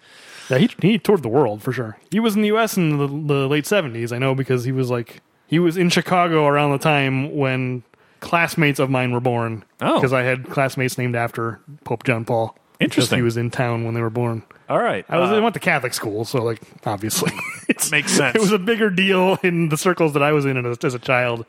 [0.50, 1.98] Yeah, he he toured the world for sure.
[2.12, 2.76] He was in the U.S.
[2.78, 4.12] in the, the late seventies.
[4.12, 7.84] I know because he was like he was in Chicago around the time when
[8.20, 9.64] classmates of mine were born.
[9.82, 9.96] Oh.
[9.96, 12.56] because I had classmates named after Pope John Paul.
[12.78, 13.20] because Interesting.
[13.20, 14.44] He was in town when they were born.
[14.74, 15.06] All right.
[15.08, 17.32] I was Uh, I went to Catholic school, so like obviously
[17.70, 18.34] it Makes sense.
[18.36, 21.00] It was a bigger deal in the circles that I was in as, as a
[21.00, 21.46] child.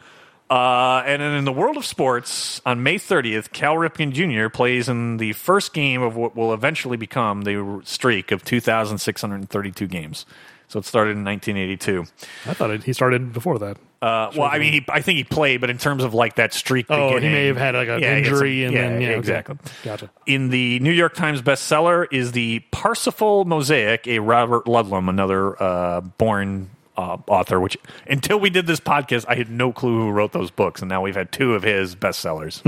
[0.51, 4.51] uh, and then in the world of sports, on May 30th, Cal Ripken Jr.
[4.55, 10.27] plays in the first game of what will eventually become the streak of 2,632 games.
[10.69, 12.05] So it started in 1982.
[12.45, 13.79] I thought it, he started before that.
[14.05, 16.53] Uh, well, I mean, he, I think he played, but in terms of like that
[16.53, 19.01] streak, Oh, he may have had like an Yeah, he had injury, some- and then
[19.01, 19.19] yeah, okay.
[19.19, 19.57] exactly.
[19.83, 20.11] Gotcha.
[20.27, 26.01] In the New York Times bestseller is the Parsifal Mosaic, a Robert Ludlum, another uh,
[26.03, 27.59] Bourne uh, author.
[27.61, 30.89] Which until we did this podcast, I had no clue who wrote those books, and
[30.89, 32.61] now we've had two of his bestsellers.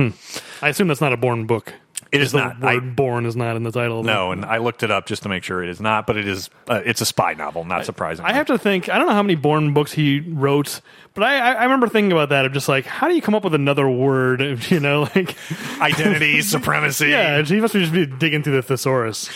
[0.62, 1.74] I assume that's not a Bourne book.
[2.16, 2.60] It is the not.
[2.60, 4.02] word I, "Bourne" is not in the title.
[4.02, 6.26] no, and I looked it up just to make sure it is not, but it
[6.26, 6.50] is.
[6.68, 7.64] Uh, it's a spy novel.
[7.64, 8.24] Not surprising.
[8.24, 8.88] I have to think.
[8.88, 10.80] I don't know how many Bourne books he wrote,
[11.14, 12.44] but I, I, remember thinking about that.
[12.44, 14.36] Of just like, how do you come up with another word?
[14.66, 15.36] You know, like
[15.80, 17.08] identity, supremacy.
[17.08, 19.30] yeah, he must just be digging through the thesaurus.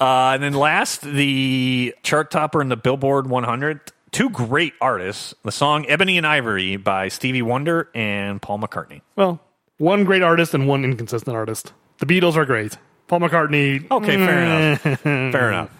[0.00, 3.80] Uh, and then last, the chart topper in the Billboard 100.
[4.12, 5.34] Two great artists.
[5.42, 9.02] The song "Ebony and Ivory" by Stevie Wonder and Paul McCartney.
[9.16, 9.40] Well,
[9.78, 11.72] one great artist and one inconsistent artist.
[11.98, 12.76] The Beatles are great.
[13.06, 13.90] Paul McCartney.
[13.90, 14.78] Okay, fair eh.
[14.84, 15.00] enough.
[15.02, 15.70] Fair enough.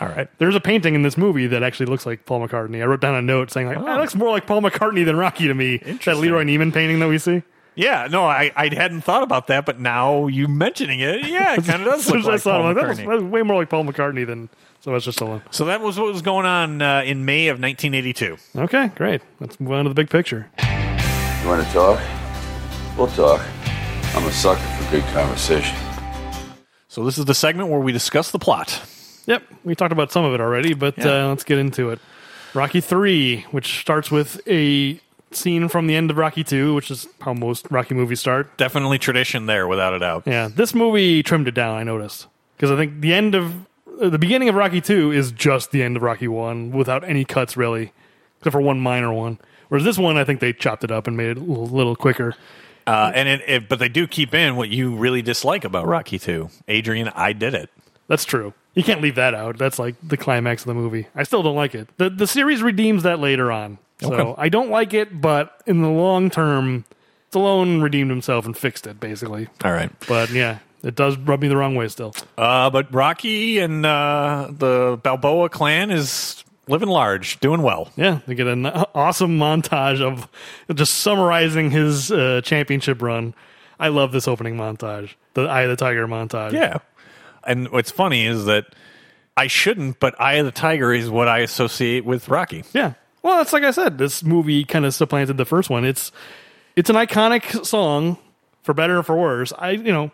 [0.00, 0.28] All right.
[0.38, 2.82] There's a painting in this movie that actually looks like Paul McCartney.
[2.82, 3.84] I wrote down a note saying like, Oh.
[3.84, 6.22] "That looks more like Paul McCartney than Rocky to me." That Interesting.
[6.22, 7.42] Leroy Neiman painting that we see.
[7.74, 11.64] Yeah, no, I, I hadn't thought about that, but now you mentioning it, yeah, it
[11.64, 13.02] kind of does look like as I saw it, Paul like, that, was, McCartney.
[13.02, 14.48] that was way more like Paul McCartney than
[14.80, 15.42] Sylvester Stallone.
[15.46, 18.38] So So that was what was going on uh, in May of 1982.
[18.56, 19.20] Okay, great.
[19.40, 20.48] Let's move on to the big picture.
[20.58, 22.00] You want to talk?
[22.96, 23.42] We'll talk.
[24.14, 25.76] I'm a sucker for good conversation.
[26.88, 28.80] So this is the segment where we discuss the plot.
[29.26, 31.24] Yep, we talked about some of it already, but Yeah.
[31.24, 31.98] uh, let's get into it.
[32.54, 35.00] Rocky 3, which starts with a
[35.32, 38.56] scene from the end of Rocky 2, which is how most Rocky movies start.
[38.56, 40.22] Definitely tradition there, without a doubt.
[40.26, 42.28] Yeah, this movie trimmed it down, I noticed.
[42.56, 43.52] Because I think the end of
[44.00, 47.24] uh, the beginning of Rocky 2 is just the end of Rocky 1 without any
[47.24, 47.92] cuts, really,
[48.38, 49.38] except for one minor one.
[49.68, 51.96] Whereas this one, I think they chopped it up and made it a little, little
[51.96, 52.34] quicker.
[52.86, 56.18] Uh, and it, it, but they do keep in what you really dislike about Rocky
[56.18, 56.48] 2.
[56.68, 57.68] Adrian, I did it.
[58.08, 58.54] That's true.
[58.74, 59.58] You can't leave that out.
[59.58, 61.06] That's like the climax of the movie.
[61.14, 61.88] I still don't like it.
[61.96, 63.78] The the series redeems that later on.
[64.00, 64.34] So Okay.
[64.38, 66.84] I don't like it, but in the long term,
[67.32, 69.48] Stallone redeemed himself and fixed it basically.
[69.64, 69.90] All right.
[70.06, 72.14] But yeah, It does rub me the wrong way still.
[72.38, 77.90] Uh, but Rocky and uh, the Balboa clan is living large, doing well.
[77.96, 80.28] Yeah, they get an awesome montage of
[80.74, 83.34] just summarizing his uh, championship run.
[83.78, 86.52] I love this opening montage, the Eye of the Tiger montage.
[86.52, 86.78] Yeah.
[87.44, 88.74] And what's funny is that
[89.36, 92.64] I shouldn't, but Eye of the Tiger is what I associate with Rocky.
[92.72, 92.94] Yeah.
[93.22, 95.84] Well, it's like I said, this movie kind of supplanted the first one.
[95.84, 96.12] It's
[96.74, 98.18] it's an iconic song,
[98.62, 99.52] for better or for worse.
[99.58, 100.10] I you know,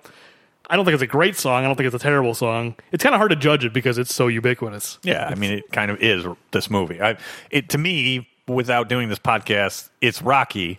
[0.70, 1.64] I don't think it's a great song.
[1.64, 2.76] I don't think it's a terrible song.
[2.92, 4.98] It's kind of hard to judge it because it's so ubiquitous.
[5.02, 7.00] Yeah, I mean, it kind of is this movie.
[7.00, 7.16] I,
[7.50, 10.78] it to me, without doing this podcast, it's Rocky.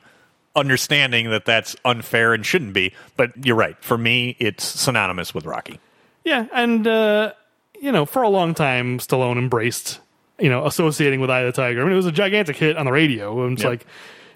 [0.56, 3.76] Understanding that that's unfair and shouldn't be, but you're right.
[3.84, 5.80] For me, it's synonymous with Rocky.
[6.24, 7.34] Yeah, and uh,
[7.82, 10.00] you know, for a long time, Stallone embraced
[10.40, 11.82] you know associating with Eye of the Tiger.
[11.82, 13.44] I mean, it was a gigantic hit on the radio.
[13.46, 13.70] And it's Yep.
[13.72, 13.88] like,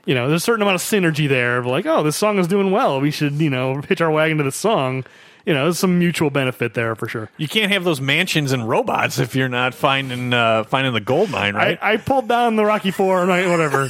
[0.06, 2.48] you know, there's a certain amount of synergy there of like, oh, this song is
[2.48, 3.00] doing well.
[3.00, 5.06] We should you know hitch our wagon to this song.
[5.48, 7.30] You know, there's some mutual benefit there for sure.
[7.38, 11.30] You can't have those mansions and robots if you're not finding uh, finding the gold
[11.30, 11.80] mine, right?
[11.82, 13.90] I, I pulled down the Rocky Four and I, whatever.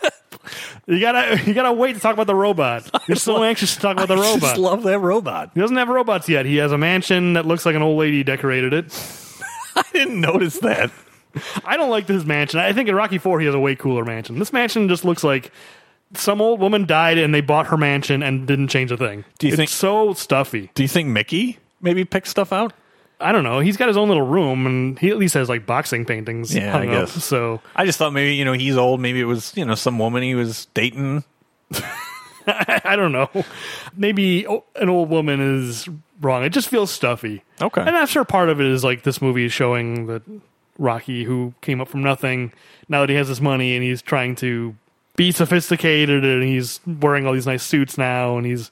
[0.86, 2.90] you gotta you gotta wait to talk about the robot.
[3.08, 4.40] You're so anxious to talk about the I robot.
[4.42, 5.52] just love that robot.
[5.54, 6.44] he doesn't have robots yet.
[6.44, 8.92] He has a mansion that looks like an old lady decorated it.
[9.76, 10.90] I didn't notice that.
[11.64, 12.60] I don't like this mansion.
[12.60, 14.38] I think in Rocky Four he has a way cooler mansion.
[14.38, 15.50] This mansion just looks like
[16.16, 19.24] some old woman died and they bought her mansion and didn't change a thing.
[19.38, 20.70] Do you it's think- so stuffy?
[20.74, 22.72] Do you think Mickey maybe picked stuff out?
[23.20, 23.60] I don't know.
[23.60, 26.54] He's got his own little room and he at least has like boxing paintings.
[26.54, 26.90] Yeah, I up.
[27.08, 27.24] guess.
[27.24, 29.00] So I just thought maybe you know he's old.
[29.00, 31.24] Maybe it was you know some woman he was dating.
[32.46, 33.30] I don't know.
[33.96, 34.44] Maybe
[34.76, 35.88] an old woman is
[36.20, 36.44] wrong.
[36.44, 37.42] It just feels stuffy.
[37.60, 37.80] Okay.
[37.80, 40.22] And I'm sure part of it is like this movie is showing that
[40.78, 42.52] Rocky, who came up from nothing,
[42.88, 44.76] now that he has this money and he's trying to
[45.16, 48.70] be sophisticated and he's wearing all these nice suits now and he's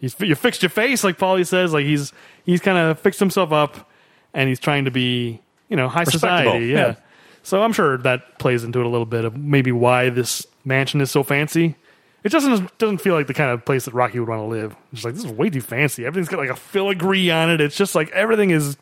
[0.00, 2.12] he's you fixed your face like Paulie says like he's
[2.44, 3.90] he's kind of fixed himself up
[4.34, 6.76] and he's trying to be you know high society yeah.
[6.76, 6.94] yeah.
[7.42, 11.00] so I'm sure that plays into it a little bit of maybe why this mansion
[11.00, 11.76] is so fancy
[12.24, 14.76] it doesn't doesn't feel like the kind of place that Rocky would want to live
[14.92, 17.76] it's like this is way too fancy everything's got like a filigree on it it's
[17.76, 18.76] just like everything is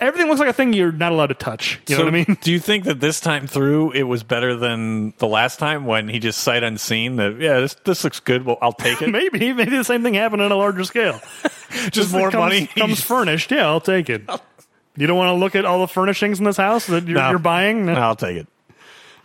[0.00, 2.36] everything looks like a thing you're not allowed to touch you know what I mean
[2.40, 6.08] Do you think that this time through it was better than the last time when
[6.08, 9.52] he just sight unseen that yeah this this looks good well I'll take it maybe
[9.52, 11.20] maybe the same thing happened on a larger scale
[11.92, 13.50] just It more comes, money comes furnished.
[13.52, 14.28] Yeah, I'll take it.
[14.96, 17.30] You don't want to look at all the furnishings in this house that you're, No.
[17.30, 17.86] you're buying.
[17.86, 18.46] No, I'll take it.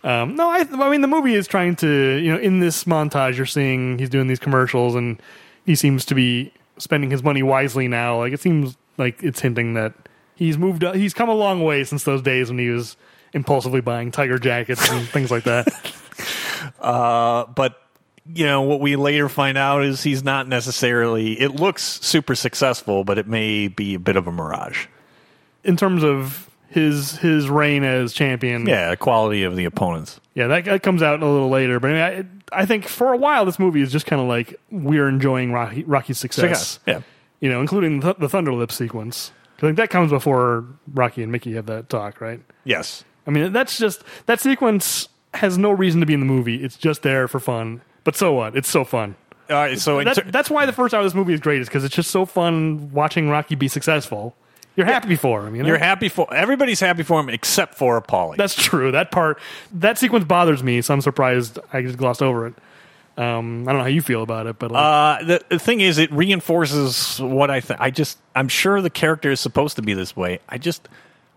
[0.08, 3.36] Um, no I, I mean the movie is trying to you know in this montage
[3.36, 5.20] you're seeing he's doing these commercials and
[5.64, 8.18] he seems to be spending his money wisely now.
[8.18, 9.92] Like it seems like it's hinting that
[10.34, 10.84] he's moved.
[10.84, 12.96] Up, he's come a long way since those days when he was
[13.34, 15.68] impulsively buying tiger jackets and things like that.
[16.80, 17.80] Uh, but
[18.34, 21.40] you know what we later find out is he's not necessarily.
[21.40, 24.86] It looks super successful, but it may be a bit of a mirage.
[25.62, 30.20] In terms of his his reign as champion, Yeah, quality of the opponents.
[30.34, 31.80] Yeah, that, that comes out a little later.
[31.80, 34.28] But I, mean, I, I think for a while this movie is just kind of
[34.28, 36.78] like we're enjoying Rocky, Rocky's success.
[36.86, 37.00] Yeah.
[37.40, 39.32] You know, including the, the Thunder Lip sequence.
[39.58, 42.40] I think that comes before Rocky and Mickey have that talk, right?
[42.64, 43.04] Yes.
[43.26, 46.62] I mean, that's just that sequence has no reason to be in the movie.
[46.62, 47.82] It's just there for fun.
[48.04, 48.56] But so what?
[48.56, 49.16] It's so fun.
[49.50, 49.78] All right.
[49.78, 51.60] So That, ter- that's why the first hour of this movie is great.
[51.60, 54.36] Is because it's just so fun watching Rocky be successful.
[54.78, 55.56] You're happy for him.
[55.56, 55.70] You know?
[55.70, 58.36] you're happy for everybody's happy for him except for Paulie.
[58.36, 58.92] That's true.
[58.92, 59.40] That part,
[59.72, 62.54] that sequence bothers me, so I'm surprised I just glossed over it.
[63.16, 65.80] Um, I don't know how you feel about it, but like, Uh, the, the thing
[65.80, 67.80] is, it reinforces what I think.
[67.80, 70.38] I just, I'm sure the character is supposed to be this way.
[70.48, 70.88] I just,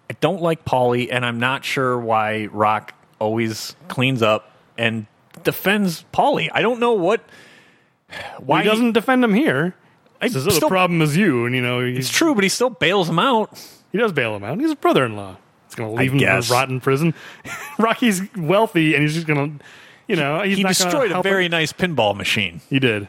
[0.07, 5.07] I don't like Paulie, and I'm not sure why Rock always cleans up and
[5.41, 6.49] defends Paulie.
[6.53, 7.21] I don't know what.
[8.37, 9.73] Why he doesn't defend him here.
[10.21, 12.49] I says, "Oh, the problem is you," and you know he, It's true, but he
[12.49, 13.49] still bails him out.
[13.91, 14.59] he does bail him out.
[14.59, 15.37] He's a brother-in-law.
[15.67, 16.47] He's going to leave him guess.
[16.47, 17.13] to rot in prison.
[17.79, 19.65] Rocky's wealthy, and he's just going to,
[20.07, 21.51] you know, he's he destroyed a very him.
[21.51, 22.61] nice pinball machine.
[22.69, 23.07] He did,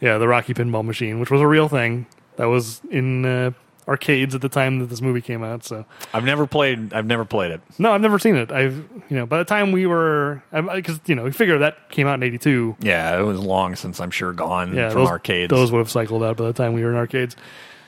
[0.00, 3.52] yeah, the Rocky pinball machine, which was a real thing that was in uh,
[3.88, 5.64] arcades at the time that this movie came out.
[5.64, 6.92] So I've never played.
[6.92, 7.60] I've never played it.
[7.78, 8.52] no, I've never seen it.
[8.52, 8.76] I've
[9.08, 12.14] you know by the time we were because you know we figure that came out
[12.14, 12.76] in '82.
[12.80, 15.50] Yeah, it was long since I'm sure gone Yeah, from those, arcades.
[15.50, 17.36] Those would have cycled out by the time we were in arcades.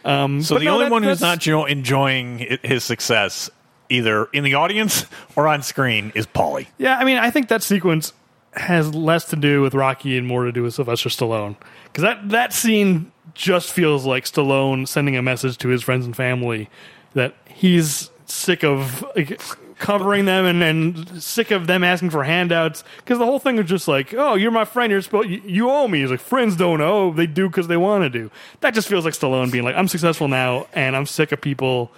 [0.05, 3.49] Um, so the no, only that- one who's not jo- enjoying his success,
[3.89, 6.67] either in the audience or on screen, is Paulie.
[6.77, 8.13] Yeah, I mean, I think that sequence
[8.53, 11.57] has less to do with Rocky and more to do with Sylvester Stallone.
[11.85, 16.15] Because that, that scene just feels like Stallone sending a message to his friends and
[16.15, 16.69] family
[17.15, 19.41] that he's sick of like,
[19.79, 23.67] covering them and, and sick of them asking for handouts because the whole thing was
[23.67, 24.91] just like, oh, you're my friend.
[24.91, 26.01] You're supposed you, you owe me.
[26.01, 27.13] He's like, friends don't owe.
[27.13, 28.31] They do because they want to do.
[28.61, 31.91] That just feels like Stallone being like, I'm successful now, and I'm sick of people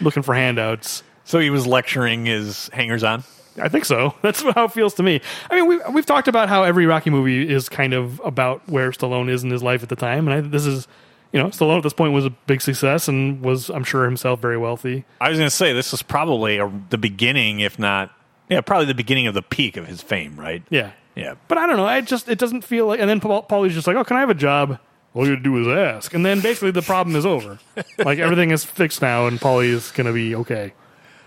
[0.00, 1.02] looking for handouts.
[1.24, 3.24] So he was lecturing his hangers on.
[3.60, 4.14] I think so.
[4.22, 5.20] That's how it feels to me.
[5.50, 8.90] I mean, we've, we've talked about how every Rocky movie is kind of about where
[8.90, 10.28] Stallone is in his life at the time.
[10.28, 10.88] And I, this is,
[11.32, 14.40] you know, Stallone at this point was a big success and was, I'm sure, himself
[14.40, 15.04] very wealthy.
[15.20, 18.10] I was going to say this is probably a, the beginning, if not,
[18.48, 20.62] yeah, probably the beginning of the peak of his fame, right?
[20.70, 20.92] Yeah.
[21.14, 21.34] Yeah.
[21.48, 21.86] But I don't know.
[21.86, 24.20] I just, it doesn't feel like, and then Paul, Paulie's just like, oh, can I
[24.20, 24.78] have a job?
[25.14, 26.14] All you gotta do is ask.
[26.14, 27.58] And then basically the problem is over.
[27.98, 30.72] like everything is fixed now and Paulie is going to be okay.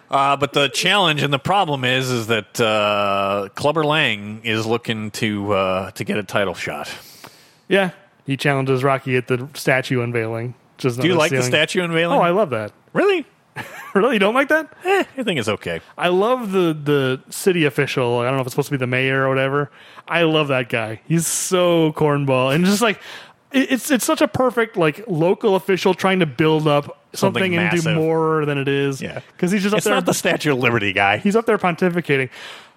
[0.09, 5.11] Uh, but the challenge and the problem is, is that uh, Clubber Lang is looking
[5.11, 6.89] to uh, to get a title shot.
[7.67, 7.91] Yeah.
[8.25, 10.55] He challenges Rocky at the statue unveiling.
[10.77, 12.19] Just Do you like the statue unveiling?
[12.19, 12.71] Oh, I love that.
[12.93, 13.25] really?
[13.95, 14.15] really?
[14.15, 14.69] You don't like that?
[14.83, 15.79] Eh, I think it's okay.
[15.97, 18.19] I love the the city official.
[18.19, 19.71] I don't know if it's supposed to be the mayor or whatever.
[20.07, 20.99] I love that guy.
[21.07, 22.99] He's so cornball and just like
[23.55, 27.81] it's it's such a perfect like local official trying to build up something, Something and
[27.81, 29.01] do more than it is.
[29.01, 29.95] Yeah, because he's just up It's there.
[29.95, 31.17] not the Statue of Liberty guy.
[31.17, 32.29] he's up there pontificating.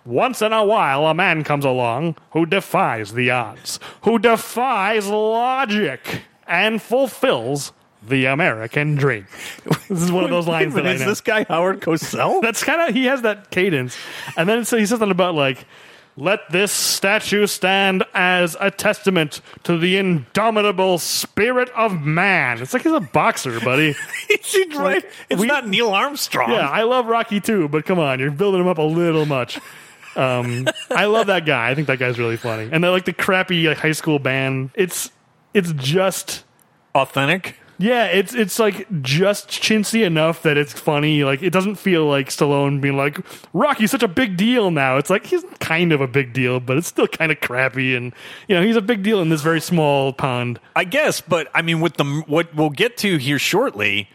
[0.04, 6.22] Once in a while, a man comes along who defies the odds, who defies logic,
[6.46, 9.26] and fulfills the American dream.
[9.88, 10.94] This is one of those lines that I know.
[10.94, 12.40] is this guy Howard Cosell?
[12.42, 13.98] That's kind of he has that cadence,
[14.36, 15.66] and then so he says something about like,
[16.18, 22.82] "Let this statue stand as a testament to the indomitable spirit of man." It's like
[22.82, 23.94] he's a boxer, buddy.
[24.76, 25.04] Right.
[25.30, 26.50] It's we- not Neil Armstrong.
[26.50, 29.58] yeah, I love Rocky too, but come on, you're building him up a little much.
[30.16, 31.70] Um, I love that guy.
[31.70, 34.70] I think that guy's really funny, and then like the crappy like high school band.
[34.74, 35.10] It's
[35.54, 36.44] it's just
[36.94, 37.56] authentic.
[37.78, 41.22] Yeah, it's it's like just chintzy enough that it's funny.
[41.24, 43.18] Like it doesn't feel like Stallone being like
[43.52, 44.96] Rocky's such a big deal now.
[44.96, 48.12] It's like he's kind of a big deal, but it's still kind of crappy, and
[48.48, 50.58] you know he's a big deal in this very small pond.
[50.74, 54.08] I guess, but I mean, with the what we'll get to here shortly,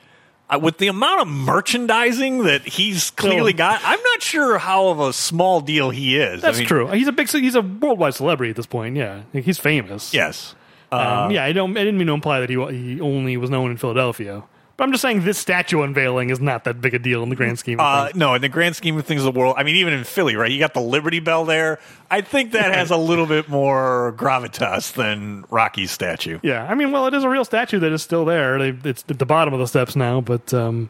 [0.50, 3.58] uh, with the amount of merchandising that he's clearly Oh.
[3.58, 6.44] got, I'm not sure how of a small deal he is.
[6.44, 6.88] I That's mean, true.
[6.88, 7.30] He's a big.
[7.30, 8.96] He's a worldwide celebrity at this point.
[8.98, 10.14] Yeah, he's famous.
[10.14, 10.56] Yes.
[10.94, 11.72] Um, yeah, I don't.
[11.78, 14.44] I didn't mean to imply that he he only was known in Philadelphia.
[14.76, 17.36] But I'm just saying this statue unveiling is not that big a deal in the
[17.36, 17.80] grand scheme.
[17.80, 18.16] Of Uh, things.
[18.18, 20.36] no, in the grand scheme of things of the world, I mean, even in Philly,
[20.36, 20.50] right?
[20.50, 21.80] You got the Liberty Bell there.
[22.10, 26.40] I think that has a little bit more gravitas than Rocky's statue.
[26.42, 28.58] Yeah, I mean, well, it is a real statue that is still there.
[28.58, 30.90] They, it's at the bottom of the steps now, but um,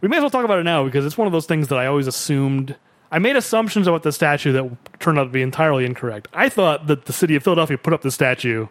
[0.00, 1.78] we may as well talk about it now because it's one of those things that
[1.78, 2.76] I always assumed.
[3.12, 6.28] I made assumptions about the statue that turned out to be entirely incorrect.
[6.32, 8.68] I thought that the city of Philadelphia put up the statue,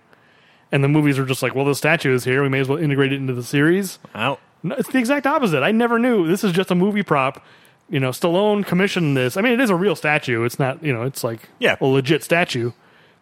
[0.72, 2.44] and the movies were just like, "Well, the statue is here.
[2.44, 5.62] We may as well integrate it into the series." Well, No, it's the exact opposite.
[5.64, 7.44] I never knew this is just a movie prop.
[7.90, 9.38] You know, Stallone commissioned this.
[9.38, 10.44] I mean, it is a real statue.
[10.44, 11.76] It's not, you know, it's like Yeah.
[11.80, 12.72] a legit statue.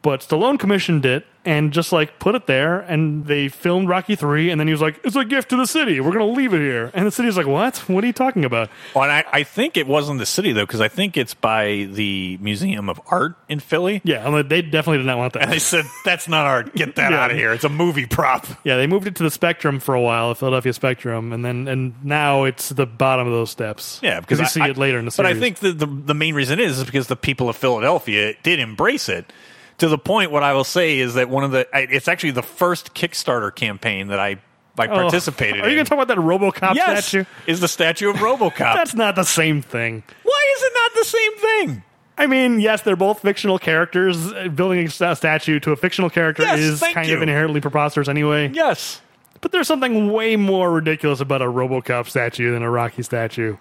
[0.06, 4.52] But Stallone commissioned it and just like put it there, and they filmed Rocky Three,
[4.52, 6.00] and then he was like, "It's a gift to the city.
[6.00, 7.78] We're gonna leave it here." And the city's like, "What?
[7.90, 10.62] What are you talking about?" well, and I, I think it wasn't the city, though,
[10.68, 14.02] because I think it's by the Museum of Art in Philly.
[14.04, 15.42] Yeah, I'm like, they definitely did not want that.
[15.42, 15.56] And that.
[15.56, 16.76] I said, that's not art.
[16.76, 17.24] Get that Yeah.
[17.24, 17.52] out of here.
[17.52, 18.46] It's a movie prop.
[18.64, 21.68] Yeah, they moved it to the Spectrum for a while, the Philadelphia Spectrum, and then
[21.68, 24.00] and now it's the bottom of those steps.
[24.04, 25.32] Yeah, because you I- see I- it later in the series.
[25.32, 25.36] But.
[25.36, 28.60] I think the, the the main reason is, is because the people of Philadelphia did
[28.60, 29.34] embrace it
[29.80, 30.32] to the point.
[30.32, 34.08] What I will say is that one of the it's actually the first Kickstarter campaign
[34.08, 34.38] that I
[34.78, 35.62] I Oh, participated.
[35.62, 37.24] Are you going to talk about that RoboCop yes, statue?
[37.48, 38.58] is the statue of RoboCop.
[38.58, 40.04] That's not the same thing.
[40.24, 41.84] Why is it not the same thing?
[42.18, 44.32] I mean, yes, they're both fictional characters.
[44.34, 47.16] Uh, Building a statue to a fictional character Yes, is kind you.
[47.16, 48.50] of inherently preposterous anyway.
[48.54, 49.02] Yes,
[49.42, 53.58] But there's something way more ridiculous about a RoboCop statue than a Rocky statue.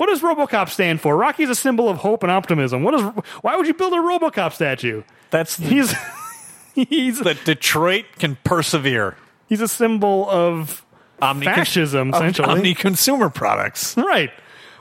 [0.00, 1.14] What does RoboCop stand for?
[1.14, 2.84] Rocky's a symbol of hope and optimism.
[2.84, 3.02] What is?
[3.42, 5.02] Why would you build a RoboCop statue?
[5.28, 5.94] that's the, He's
[6.74, 9.16] he's that Detroit can persevere.
[9.46, 10.86] he's a symbol of
[11.20, 12.48] Omni fascism, of essentially.
[12.48, 13.94] Omni consumer products.
[13.94, 14.30] Right.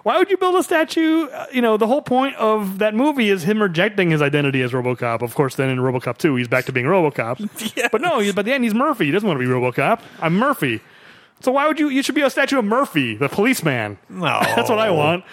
[0.04, 1.26] Why would you build a statue?
[1.26, 4.72] Uh, You know, the whole point of that movie is him rejecting his identity as
[4.72, 5.22] RoboCop.
[5.22, 7.40] Of course, then in RoboCop 2, he's back to being RoboCop.
[7.76, 7.90] Yes.
[7.92, 9.04] But no, he- by the end, he's Murphy.
[9.08, 10.00] He doesn't want to be RoboCop.
[10.22, 10.80] I'm Murphy.
[11.42, 11.88] So why would you?
[11.90, 13.98] You should be a statue of Murphy, the policeman.
[14.10, 15.24] No, That's what I want.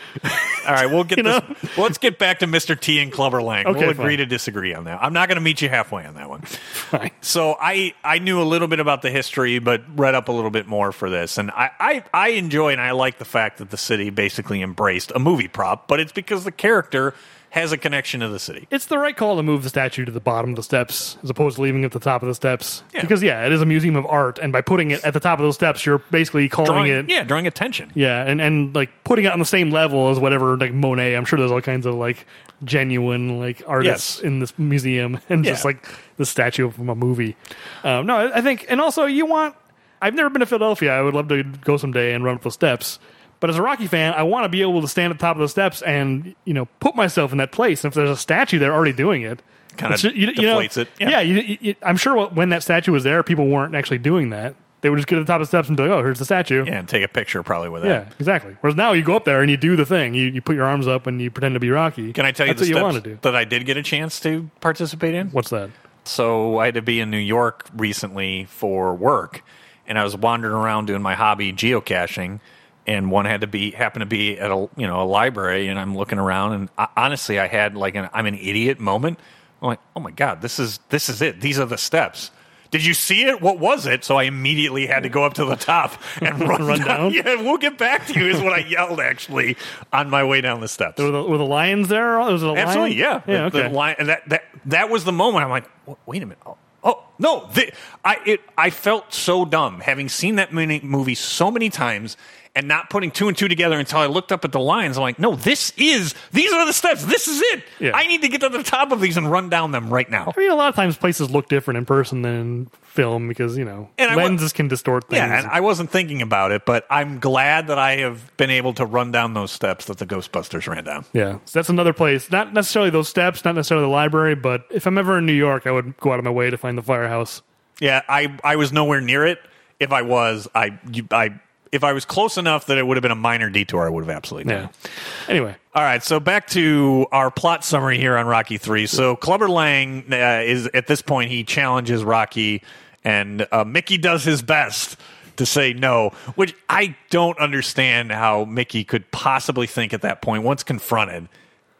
[0.67, 1.43] All right, we'll get You this.
[1.43, 1.83] know?
[1.83, 2.79] let's get back to Mr.
[2.79, 3.67] T and Clubber Lang.
[3.67, 4.19] Okay, we'll agree fine.
[4.19, 5.03] to disagree on that.
[5.03, 6.43] I'm not going to meet you halfway on that one.
[6.87, 7.11] Fine.
[7.23, 10.51] So I I knew a little bit about the history, but read up a little
[10.51, 13.71] bit more for this, and I I, I enjoy and I like the fact that
[13.71, 17.15] the city basically embraced a movie prop, but it's because the character
[17.57, 18.69] has a connection to the city.
[18.71, 21.31] It's the right call to move the statue to the bottom of the steps as
[21.31, 22.83] opposed to leaving it at the top of the steps.
[22.95, 23.01] Yeah.
[23.01, 25.39] Because yeah, it is a museum of art, and by putting it at the top
[25.39, 27.91] of those steps, you're basically calling Drawing, it yeah, drawing attention.
[27.95, 31.15] Yeah, and, and like putting it on the same level as whatever like Monet.
[31.17, 32.27] I'm sure there's all kinds of like
[32.65, 34.25] genuine like artists Yes.
[34.25, 37.37] in this museum, and just like the statue from a movie.
[37.85, 39.55] Um, no, I I think, and also you want.
[40.03, 40.93] I've never been to Philadelphia.
[40.93, 42.99] I would love to go someday and run up those steps.
[43.47, 45.37] But as a Rocky fan, I want to be able to stand at the top
[45.37, 47.85] of the steps and you know put myself in that place.
[47.85, 49.41] And if there's a statue there already doing it,
[49.79, 50.89] it's ju- you, you know- deflates it.
[50.99, 51.11] Yeah.
[51.11, 54.57] Yeah, you, you, I'm sure when that statue was there, people weren't actually doing that.
[54.81, 56.19] They would just get to the top of the steps and be like, "Oh, here's
[56.19, 57.89] the statue." Yeah, and take a picture probably with it.
[57.89, 58.57] Yeah, exactly.
[58.63, 60.15] Whereas now you go up there and you do the thing.
[60.15, 62.13] You, you put your arms up and you pretend to be Rocky.
[62.13, 63.19] Can I tell you That's the what you want to do?
[63.23, 65.29] that I did get a chance to participate in?
[65.29, 65.71] What's that?
[66.05, 69.43] So I had to be in New York recently for work,
[69.87, 72.41] and I was wandering around doing my hobby geocaching,
[72.87, 75.79] and one had to be happened to be at a you know a library, and
[75.79, 79.19] I'm looking around, and I, honestly, I had like an I'm an idiot moment.
[79.63, 81.41] I'm like, oh my god, this is this is it.
[81.41, 82.31] These are the steps.
[82.73, 83.41] Did you see it?
[83.41, 84.05] What was it?
[84.05, 87.13] So I immediately had to go up to the top and run, Run down?
[87.13, 88.27] Yeah, we'll get back to you.
[88.27, 89.57] Is what I yelled actually
[89.93, 91.01] on my way down the steps.
[91.01, 92.19] Were the, were the lions there?
[92.19, 92.67] Was it a lion?
[92.67, 93.23] Absolutely, yeah.
[93.27, 93.75] Yeah, The- the okay.
[93.75, 95.45] line- and that, that that was the moment.
[95.45, 95.65] I'm like,
[96.07, 96.39] wait a minute.
[96.45, 97.49] Oh, oh no!
[97.55, 97.73] The,
[98.05, 102.17] I it I felt so dumb having seen that movie so many times
[102.57, 104.97] and not putting two and two together until I looked up at the lines.
[104.97, 107.05] I'm like, no, this is these are the steps.
[107.05, 107.63] This is it.
[107.79, 107.93] Yeah.
[107.95, 110.33] I need to get to the top of these and run down them right now.
[110.35, 113.59] I mean, a lot of times places look different in person than in film because,
[113.59, 115.19] you know, And lenses can distort things.
[115.19, 118.73] Yeah, and I wasn't thinking about it, but I'm glad that I have been able
[118.75, 121.05] to run down those steps that the Ghostbusters ran down.
[121.13, 121.35] yeah.
[121.45, 122.31] So that's another place.
[122.31, 125.67] Not necessarily those steps, not necessarily the library, but if I'm ever in New York,
[125.67, 127.43] I would go out of my way to find the firehouse.
[127.81, 129.39] Yeah, I I was nowhere near it.
[129.79, 131.39] If I was, I you, I
[131.73, 134.05] if I was close enough that it would have been a minor detour, I would
[134.05, 134.71] have absolutely done.
[134.85, 134.91] Yeah.
[135.29, 138.87] Anyway, All right, so back to our plot summary here on Rocky Three.
[138.87, 142.63] So Clubber Lang uh, is at this point he challenges Rocky,
[143.05, 144.99] and uh, Mickey does his best
[145.37, 150.43] to say no, which I don't understand how Mickey could possibly think at that point,
[150.45, 151.29] once confronted,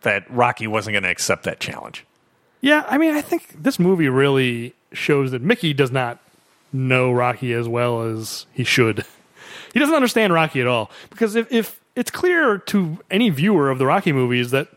[0.03, 2.05] that Rocky wasn't going to accept that challenge.
[2.61, 6.19] Yeah, I mean, I think this movie really shows that Mickey does not
[6.73, 9.05] know Rocky as well as he should.
[9.77, 13.79] He doesn't understand Rocky at all because if, if it's clear to any viewer of
[13.79, 14.69] the Rocky movies that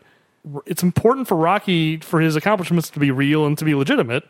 [0.66, 4.28] it's important for Rocky for his accomplishments to be real and to be legitimate.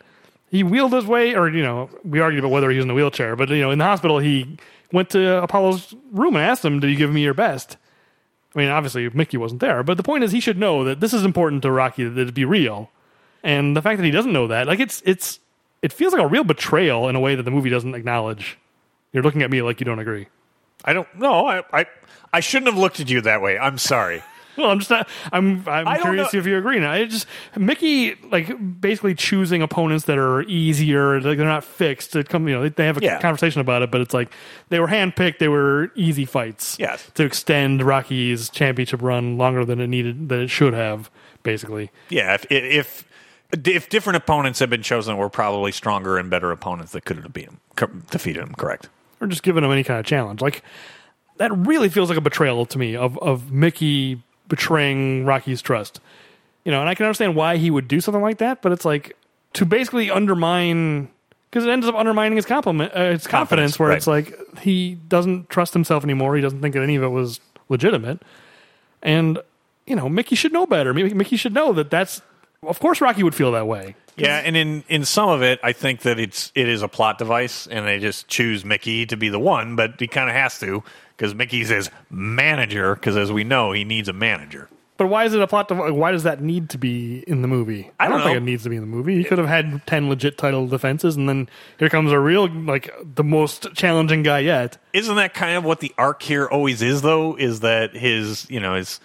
[0.49, 2.93] He wheeled his way, or you know, we argued about whether he was in a
[2.93, 4.57] wheelchair, but you know, in the hospital, he
[4.93, 7.75] went to Apollo's room and asked him, "Do you give me your best?"
[8.55, 11.13] I mean, obviously Mickey wasn't there, but the point is, he should know that this
[11.13, 12.91] is important to Rocky that it be real.
[13.43, 15.41] And the fact that he doesn't know that, like it's it's
[15.81, 18.57] it feels like a real betrayal in a way that the movie doesn't acknowledge.
[19.11, 20.27] You're looking at me like you don't agree.
[20.85, 21.47] I don't know.
[21.47, 21.85] I, I
[22.33, 23.57] I shouldn't have looked at you that way.
[23.57, 24.23] I'm sorry.
[24.57, 25.07] Well, I'm just not.
[25.31, 25.63] I'm.
[25.65, 26.77] I'm curious know- if you agree.
[26.77, 27.25] Now, I just
[27.57, 31.21] Mickey like basically choosing opponents that are easier.
[31.21, 32.17] Like they're not fixed.
[32.17, 32.45] It come.
[32.49, 33.21] You know, they, they have a Yeah.
[33.21, 34.29] conversation about it, but it's like
[34.67, 35.37] they were handpicked.
[35.39, 36.75] They were easy fights.
[36.77, 37.09] Yes.
[37.15, 41.09] To extend Rocky's championship run longer than it needed, than it should have.
[41.43, 41.89] Basically.
[42.09, 43.07] Yeah, if if
[43.65, 47.31] if different opponents had been chosen, were probably stronger and better opponents that could have
[47.31, 48.53] beat him, co- defeated him.
[48.55, 48.89] Correct.
[49.21, 50.41] Or just giving him any kind of challenge.
[50.41, 50.63] Like
[51.37, 56.01] that really feels like a betrayal to me of of Mickey betraying Rocky's trust.
[56.65, 58.85] You know, and I can understand why he would do something like that, but it's
[58.85, 59.15] like
[59.53, 61.09] to basically undermine
[61.49, 63.97] because it ends up undermining his compliment, uh, his confidence, Confidence, where right.
[63.97, 66.35] it's like he doesn't trust himself anymore.
[66.35, 68.21] He doesn't think that any of it was legitimate,
[69.01, 69.39] and
[69.85, 70.93] you know, Mickey should know better.
[70.93, 72.21] Mickey Mickey should know that that's.
[72.63, 73.95] Of course, Rocky would feel that way.
[74.17, 77.17] Yeah, and in in some of it, I think that it's it is a plot
[77.17, 80.59] device, and they just choose Mickey to be the one, but he kind of has
[80.59, 80.83] to
[81.17, 82.93] because Mickey's his manager.
[82.93, 84.69] Because as we know, he needs a manager.
[84.97, 85.69] But why is it a plot?
[85.69, 87.89] Dev- why does that need to be in the movie?
[87.99, 88.37] I don't think know.
[88.37, 89.17] it needs to be in the movie.
[89.17, 92.93] He could have had ten legit title defenses, and then here comes a real like
[93.03, 94.77] the most challenging guy yet.
[94.93, 97.35] Isn't that kind of what the arc here always is, though?
[97.35, 98.99] Is that his you know his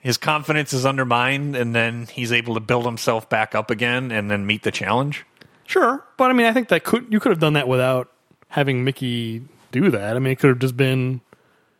[0.00, 4.30] his confidence is undermined, and then he's able to build himself back up again, and
[4.30, 5.24] then meet the challenge.
[5.66, 8.10] Sure, but I mean, I think that could you could have done that without
[8.48, 10.16] having Mickey do that.
[10.16, 11.20] I mean, it could have just been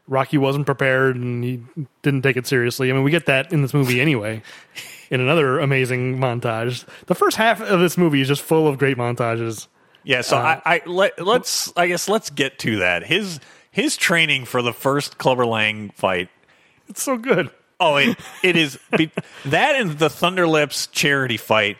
[0.06, 1.62] Rocky wasn't prepared and he
[2.02, 2.90] didn't take it seriously.
[2.90, 4.42] I mean, we get that in this movie anyway.
[5.10, 8.96] in another amazing montage, the first half of this movie is just full of great
[8.96, 9.68] montages.
[10.02, 13.04] Yeah, so uh, I, I let, let's I guess let's get to that.
[13.04, 13.38] His
[13.70, 16.28] his training for the first Clubber Lang fight.
[16.88, 17.50] It's so good.
[17.80, 19.10] Oh, it, it is be,
[19.46, 21.78] that and the Thunderlips charity fight.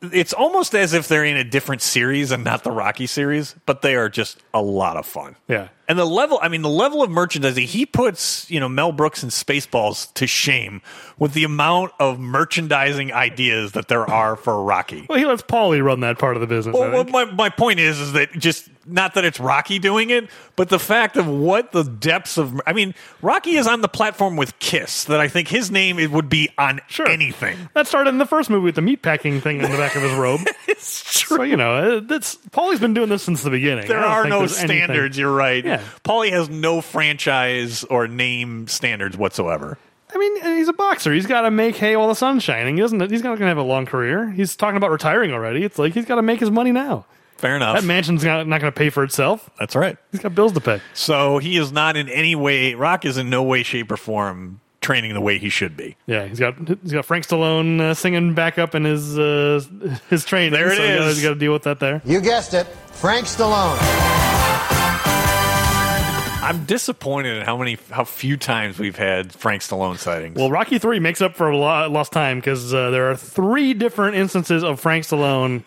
[0.00, 3.82] It's almost as if they're in a different series and not the Rocky series, but
[3.82, 5.36] they are just a lot of fun.
[5.48, 5.68] Yeah.
[5.90, 9.24] And the level, I mean, the level of merchandising, he puts, you know, Mel Brooks
[9.24, 10.82] and Spaceballs to shame
[11.18, 15.04] with the amount of merchandising ideas that there are for Rocky.
[15.08, 16.74] Well, he lets Paulie run that part of the business.
[16.74, 20.30] Well, well, my, my point is, is that just not that it's Rocky doing it,
[20.56, 24.36] but the fact of what the depths of, I mean, Rocky is on the platform
[24.36, 27.08] with Kiss that I think his name it would be on Sure.
[27.08, 27.56] anything.
[27.74, 30.02] that started in the first movie with the meat packing thing in the back of
[30.02, 30.40] his robe.
[30.80, 31.36] It's true.
[31.36, 33.86] So you know, uh, that's Paulie's been doing this since the beginning.
[33.86, 35.18] There are no there's anything- standards.
[35.18, 35.62] You're right.
[35.62, 35.79] Yeah.
[36.04, 39.78] Paulie has no franchise or name standards whatsoever.
[40.12, 41.12] I mean, he's a boxer.
[41.12, 42.76] He's got to make hay while the sun's shining.
[42.76, 43.00] He doesn't.
[43.10, 44.30] He's not going to have a long career.
[44.30, 45.62] He's talking about retiring already.
[45.62, 47.06] It's like he's got to make his money now.
[47.36, 47.76] Fair enough.
[47.80, 49.48] That mansion's not, not going to pay for itself.
[49.58, 49.96] That's right.
[50.10, 50.80] He's got bills to pay.
[50.94, 52.74] So he is not in any way.
[52.74, 55.96] Rock is in no way, shape, or form training the way he should be.
[56.06, 59.60] Yeah, he's got he's got Frank Stallone uh, singing back up in his uh,
[60.10, 60.52] his training.
[60.52, 61.16] There it so he gotta- is.
[61.16, 62.02] He's got to deal with that there.
[62.04, 63.78] You guessed it, Frank Stallone.
[66.50, 70.36] I'm disappointed in how many, how few times we've had Frank Stallone sightings.
[70.36, 73.74] Well, Rocky Three makes up for a lot lost time because uh, there are three
[73.74, 75.64] different instances of Frank Stallone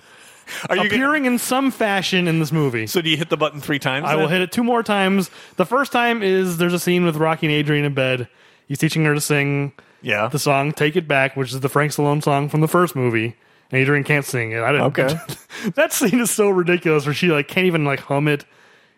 [0.70, 2.88] are you appearing in some fashion in this movie.
[2.88, 4.06] so do you hit the button three times?
[4.06, 5.30] I will hit it two more times.
[5.56, 8.28] The first time is there's a scene with Rocky and Adrian in bed.
[8.68, 10.28] He's teaching her to sing Yeah.
[10.28, 13.36] the song "Take It Back," which is the Frank Stallone song from the first movie.
[13.72, 14.62] And Adrian can't sing it.
[14.62, 14.98] I didn't.
[14.98, 15.18] Okay.
[15.76, 18.46] that scene is so ridiculous where she like can't even like hum it.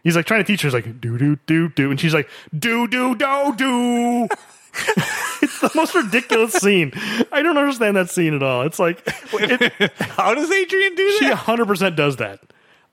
[0.06, 0.68] He's like trying to teach her.
[0.68, 4.28] He's like do do do do, and she's like do do do do.
[5.42, 6.94] it's the most ridiculous scene.
[7.32, 8.62] I don't understand that scene at all.
[8.62, 9.02] It's like
[9.34, 11.18] it, How does Adrian do that?
[11.20, 12.40] she 100% does that.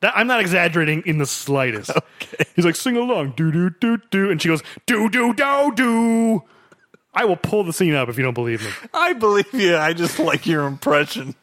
[0.00, 0.16] that.
[0.16, 1.90] I'm not exaggerating in the slightest.
[2.56, 6.42] He's like, sing along, do do do do, and she goes, do do do do.
[7.12, 8.70] I will pull the scene up if you don't believe me.
[8.94, 9.76] I believe you.
[9.76, 11.34] I just like your impression.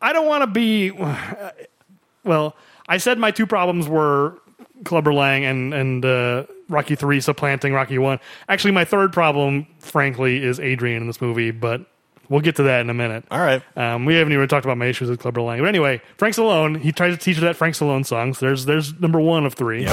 [0.00, 0.90] I don't want to be.
[2.24, 2.56] Well,
[2.88, 4.38] I said my two problems were
[4.84, 8.20] Clubber Lang and and uh, Rocky Three supplanting Rocky One.
[8.48, 11.86] Actually, my third problem, frankly, is Adrian in this movie, but
[12.28, 13.24] we'll get to that in a minute.
[13.30, 13.62] All right.
[13.76, 16.80] Um, we haven't even talked about my issues with Clubber Lang, but anyway, Frank Stallone.
[16.80, 18.34] He tries to teach her that Frank Stallone song.
[18.34, 19.86] So there's there's number one of three.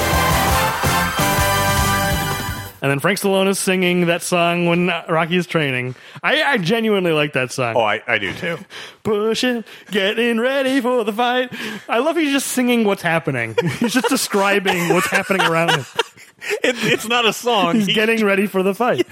[2.82, 5.94] And then Frank Stallone is singing that song when Rocky is training.
[6.22, 7.74] I, I genuinely like that song.
[7.76, 8.58] Oh, I, I do too.
[9.02, 11.52] Pushing, getting ready for the fight.
[11.88, 13.56] I love he's just singing what's happening.
[13.78, 15.84] He's just describing what's happening around him.
[16.62, 17.76] It, it's not a song.
[17.76, 19.10] He's He- getting ready for the fight.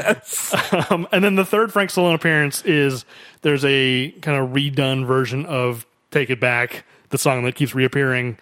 [0.90, 3.04] Um, and then the third Frank Stallone appearance is
[3.40, 8.38] there's a kind of redone version of "Take It Back," the song that keeps reappearing.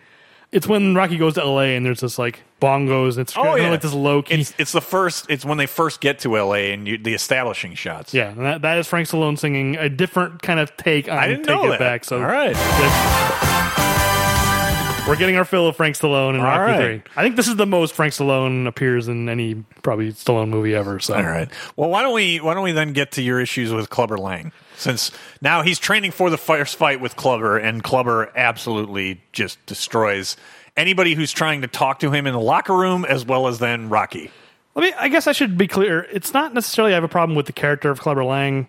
[0.51, 1.77] It's when Rocky goes to L.A.
[1.77, 3.19] and there's this like bongos.
[3.19, 4.37] It's Oh yeah, like this low key.
[4.41, 5.27] It's it's the first.
[5.29, 6.73] It's when they first get to L.A.
[6.73, 8.15] and you, the establishing shots.
[8.15, 11.27] Yeah, and that, that is Frank Stallone singing a different kind of take on I
[11.27, 11.79] didn't "Take know It that.
[11.81, 12.57] Back." So all right.
[15.09, 17.03] We're getting our fill of Frank Stallone in All Rocky right.
[17.03, 17.13] 3.
[17.17, 21.01] I think this is the most Frank Stallone appears in any probably Stallone movie ever.
[21.01, 21.51] So All right.
[21.75, 24.53] Well, why don't we why don't we then get to your issues with Clubber Lang?
[24.77, 25.11] Since
[25.41, 30.37] now he's training for the first fight with Clubber, and Clubber absolutely just destroys
[30.77, 33.89] anybody who's trying to talk to him in the locker room, as well as then
[33.89, 34.31] Rocky.
[34.75, 34.93] Let me.
[34.99, 36.07] I guess I should be clear.
[36.13, 38.69] It's not necessarily I have a problem with the character of Clubber Lang,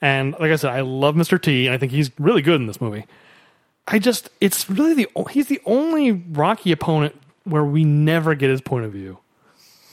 [0.00, 1.40] and like I said, I love Mr.
[1.40, 3.04] T, and I think he's really good in this movie.
[3.86, 8.60] I just, it's really the he's the only Rocky opponent where we never get his
[8.60, 9.18] point of view.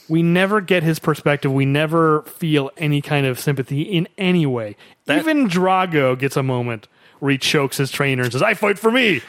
[0.07, 1.51] We never get his perspective.
[1.51, 4.75] We never feel any kind of sympathy in any way.
[5.07, 6.87] Even Drago gets a moment
[7.19, 9.21] where he chokes his trainer and says, "I fight for me."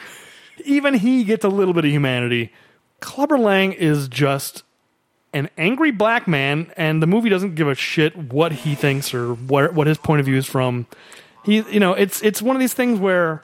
[0.65, 2.51] Even he gets a little bit of humanity.
[2.99, 4.63] Clubber Lang is just
[5.33, 9.33] an angry black man, and the movie doesn't give a shit what he thinks or
[9.33, 10.87] what what his point of view is from.
[11.43, 13.43] He, you know, it's it's one of these things where,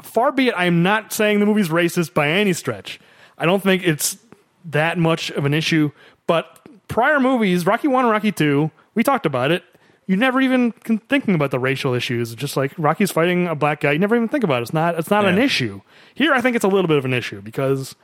[0.00, 3.00] far be it, I'm not saying the movie's racist by any stretch.
[3.38, 4.18] I don't think it's
[4.66, 5.90] that much of an issue.
[6.26, 9.64] But prior movies, Rocky One and Rocky Two, we talked about it.
[10.06, 12.34] You never even con- thinking about the racial issues.
[12.34, 14.62] Just like Rocky's fighting a black guy, you never even think about it.
[14.62, 14.96] It's not.
[14.98, 15.80] It's not an issue.
[16.14, 17.96] Here, I think it's a little bit of an issue because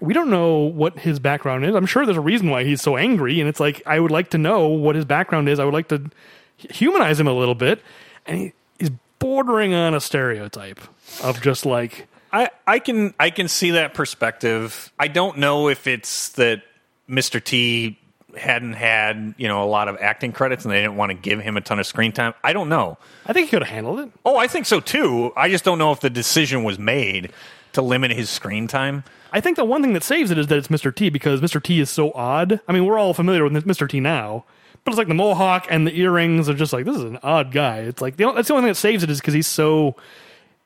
[0.00, 1.74] we don't know what his background is.
[1.74, 4.30] I'm sure there's a reason why he's so angry, and it's like I would like
[4.30, 5.58] to know what his background is.
[5.58, 6.10] I would like to
[6.56, 7.80] humanize him a little bit,
[8.26, 10.80] and he, he's bordering on a stereotype
[11.22, 14.92] of just like I, I can I can see that perspective.
[14.98, 16.62] I don't know if it's that
[17.08, 17.42] Mr.
[17.42, 17.98] T
[18.38, 21.40] hadn't had you know a lot of acting credits and they didn't want to give
[21.40, 22.34] him a ton of screen time.
[22.42, 22.98] I don't know.
[23.26, 24.10] I think he could have handled it.
[24.24, 25.32] Oh, I think so too.
[25.36, 27.32] I just don't know if the decision was made
[27.72, 29.04] to limit his screen time.
[29.32, 30.94] I think the one thing that saves it is that it's Mr.
[30.94, 31.62] T because Mr.
[31.62, 32.60] T is so odd.
[32.68, 33.88] I mean, we're all familiar with Mr.
[33.88, 34.44] T now,
[34.84, 37.50] but it's like the mohawk and the earrings are just like this is an odd
[37.50, 37.78] guy.
[37.78, 39.96] It's like the, that's the only thing that saves it is because he's so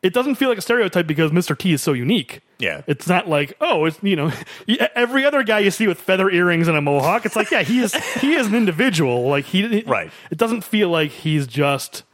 [0.03, 1.59] it doesn't feel like a stereotype because Mr.
[1.59, 2.41] T is so unique.
[2.59, 2.83] Yeah.
[2.87, 4.33] It's not like, oh, it's you know,
[4.95, 7.81] every other guy you see with feather earrings and a mohawk, it's like, yeah, he
[7.81, 9.29] is he is an individual.
[9.29, 10.11] Like he Right.
[10.31, 12.05] It doesn't feel like he's just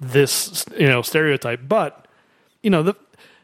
[0.00, 1.60] this, you know, stereotype.
[1.68, 2.06] But,
[2.62, 2.96] you know, the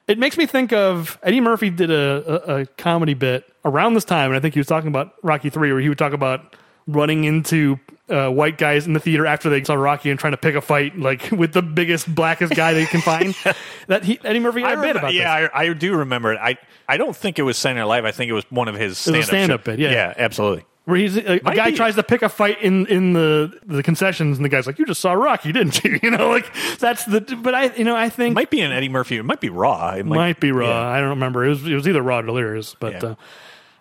[0.09, 4.05] it makes me think of Eddie Murphy did a, a, a comedy bit around this
[4.05, 6.55] time, and I think he was talking about Rocky Three, where he would talk about
[6.87, 7.79] running into
[8.09, 10.61] uh, white guys in the theater after they saw Rocky and trying to pick a
[10.61, 13.35] fight, like with the biggest, blackest guy they can find.
[13.89, 15.51] that he, Eddie Murphy had I a bit remember, about yeah, this.
[15.53, 16.39] I, I do remember it.
[16.41, 16.57] I
[16.89, 18.05] I don't think it was Saturday Night Live.
[18.05, 19.91] I think it was one of his stand-up, stand-up bit, yeah.
[19.91, 20.65] yeah, absolutely.
[20.85, 21.77] Where he's a, a guy be.
[21.77, 24.87] tries to pick a fight in in the the concessions, and the guy's like, "You
[24.87, 26.47] just saw Rocky, didn't you?" You know, like
[26.79, 27.21] that's the.
[27.23, 29.17] But I, you know, I think it Might be an Eddie Murphy.
[29.17, 29.95] It might be Raw.
[29.95, 30.69] It might, be raw.
[30.69, 30.89] yeah.
[30.89, 31.45] I don't remember.
[31.45, 33.09] It was it was either raw or delirious, but Yeah.
[33.09, 33.15] uh,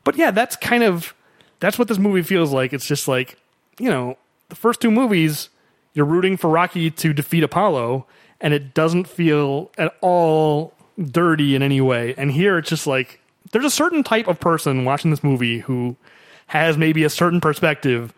[0.03, 1.13] but yeah, that's kind of
[1.59, 2.73] that's what this movie feels like.
[2.73, 3.37] It's just like
[3.79, 4.17] you know
[4.49, 5.49] the first two movies,
[5.93, 8.05] you're rooting for Rocky to defeat Apollo,
[8.39, 10.73] and it doesn't feel at all
[11.11, 12.13] dirty in any way.
[12.17, 13.19] And here it's just like
[13.51, 15.95] there's a certain type of person watching this movie who
[16.47, 18.13] has maybe a certain perspective.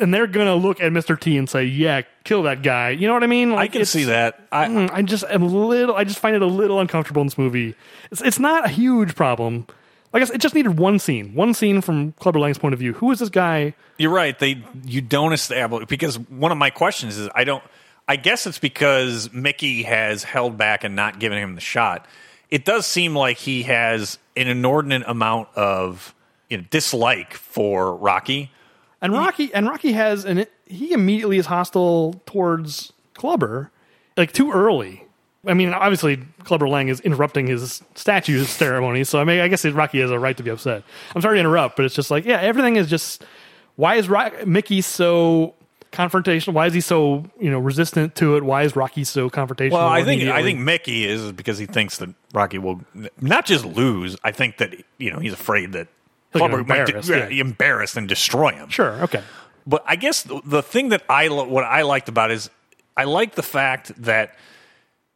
[0.00, 1.18] And they're gonna look at Mr.
[1.18, 3.52] T and say, "Yeah, kill that guy." You know what I mean?
[3.52, 4.46] I can see that.
[4.52, 5.96] I, Mm, I just am a little.
[5.96, 7.74] I just find it a little uncomfortable in this movie.
[8.12, 9.66] It's it's not a huge problem.
[10.12, 12.94] I guess it just needed one scene, one scene from Clubber Lang's point of view.
[12.94, 13.74] Who is this guy?
[13.98, 14.38] You're right.
[14.38, 17.62] They you don't establish because one of my questions is I don't.
[18.06, 22.06] I guess it's because Mickey has held back and not given him the shot.
[22.50, 26.14] It does seem like he has an inordinate amount of
[26.48, 28.50] you know, dislike for Rocky.
[29.02, 33.70] And Rocky and Rocky has and he immediately is hostile towards Clubber,
[34.16, 35.04] like too early.
[35.48, 39.64] I mean, obviously, Clubber Lang is interrupting his statue ceremony, so I mean, I guess
[39.64, 40.82] Rocky has a right to be upset.
[41.14, 43.24] I'm sorry to interrupt, but it's just like, yeah, everything is just.
[43.76, 45.54] Why is Rock, Mickey so
[45.92, 46.52] confrontational?
[46.52, 48.42] Why is he so you know resistant to it?
[48.42, 49.72] Why is Rocky so confrontational?
[49.72, 52.80] Well, I think I think Mickey is because he thinks that Rocky will
[53.20, 54.16] not just lose.
[54.24, 55.88] I think that you know he's afraid that
[56.32, 58.68] get Clubber might de- yeah, embarrassed and destroy him.
[58.68, 59.22] sure, okay.
[59.66, 62.50] But I guess the, the thing that I lo- what I liked about it is
[62.96, 64.34] I like the fact that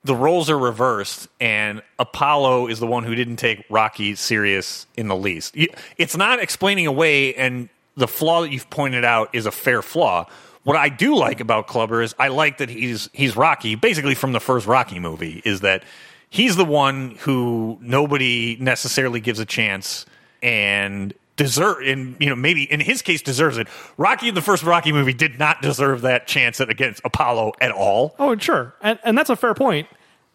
[0.04, 5.08] the roles are reversed and Apollo is the one who didn't take Rocky serious in
[5.08, 5.56] the least.
[5.96, 10.26] It's not explaining away, and the flaw that you've pointed out is a fair flaw.
[10.64, 14.32] What I do like about Clubber is I like that he's he's Rocky, basically from
[14.32, 15.84] the first Rocky movie, is that
[16.30, 20.06] he's the one who nobody necessarily gives a chance
[20.42, 23.68] and deserve and you know maybe in his case deserves it.
[23.96, 27.72] Rocky in the first Rocky movie did not deserve that chance at, against Apollo at
[27.72, 28.14] all.
[28.18, 29.88] Oh, sure, and and that's a fair point.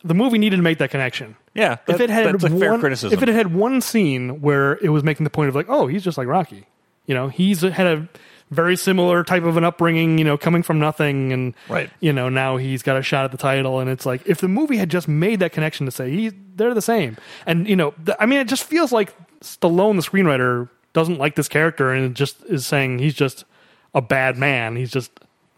[0.04, 1.36] The movie needed to make that connection.
[1.54, 3.18] Yeah, if it had that's a fair one, criticism.
[3.18, 6.04] if it had one scene where it was making the point of like, oh, he's
[6.04, 6.68] just like Rocky.
[7.08, 8.10] You know, he's had a
[8.52, 10.18] very similar type of an upbringing.
[10.18, 11.90] You know, coming from nothing, and Right.
[12.00, 14.48] You know, now he's got a shot at the title, and it's like if the
[14.48, 17.94] movie had just made that connection to say he, they're the same, and you know,
[18.04, 22.16] the, I mean, it just feels like Stallone, the screenwriter, doesn't like this character, and
[22.16, 23.46] just is saying he's just
[23.94, 24.76] a bad man.
[24.76, 25.12] He's just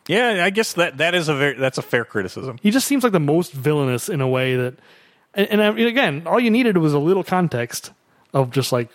[0.08, 2.58] Yeah, I guess that that is a very that's a fair criticism.
[2.62, 4.76] he just seems like the most villainous in a way that
[5.34, 7.92] and, and I again all you needed was a little context
[8.34, 8.90] of just like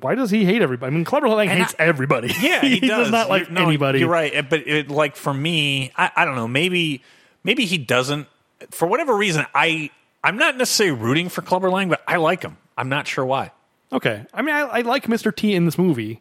[0.00, 3.10] why does he hate everybody i mean Clubber Lang hates everybody Yeah, he, does.
[3.10, 6.24] not like You're- no, anybody You're right, Uh, but it, like for me, I, I
[6.24, 6.48] don't know.
[6.48, 7.02] Maybe
[7.44, 8.26] maybe he doesn't.
[8.70, 9.90] For whatever reason, I
[10.24, 12.56] I'm not necessarily rooting for Clubber Lang, but I like him.
[12.78, 13.50] I'm not sure why.
[13.92, 14.24] Okay.
[14.32, 16.20] I mean I, I like mr t in this movie.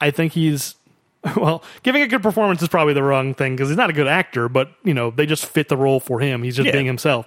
[0.00, 0.74] I think he's
[1.36, 4.06] well giving a good performance is probably the wrong thing because he's not a good
[4.08, 6.42] actor but you know they just fit the role for him.
[6.42, 6.72] He's just Yeah.
[6.72, 7.26] being himself.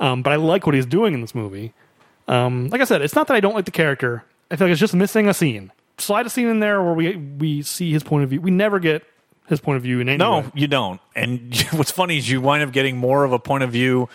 [0.00, 1.72] Um, but i like what he's doing in this movie.
[2.28, 4.24] Um, like i said it's not that i don't like the character.
[4.50, 5.72] I feel like it's just missing a scene.
[5.98, 8.40] Slide a scene in there where we we see his point of view.
[8.40, 9.02] We never get
[9.48, 10.50] his point of view in any No, way.
[10.54, 11.00] you don't.
[11.14, 14.08] And what's funny is you wind up getting more of a point of view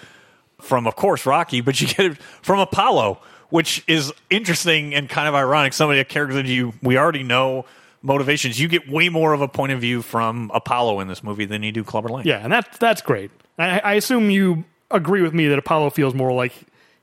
[0.60, 3.20] from, of course, Rocky, but you get it from Apollo,
[3.52, 5.74] which is interesting and kind of ironic.
[5.74, 7.66] Somebody a character that you we already know
[8.02, 8.60] motivations.
[8.60, 11.62] You get way more of a point of view from Apollo in this movie than
[11.62, 12.26] you do Clubber Lang.
[12.26, 13.30] Yeah, and that's that's great.
[13.60, 16.54] I, I assume you agree with me that Apollo feels more like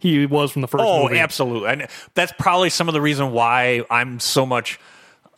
[0.01, 1.19] he was from the first Oh, movie.
[1.19, 1.69] absolutely.
[1.69, 4.79] And that's probably some of the reason why I'm so much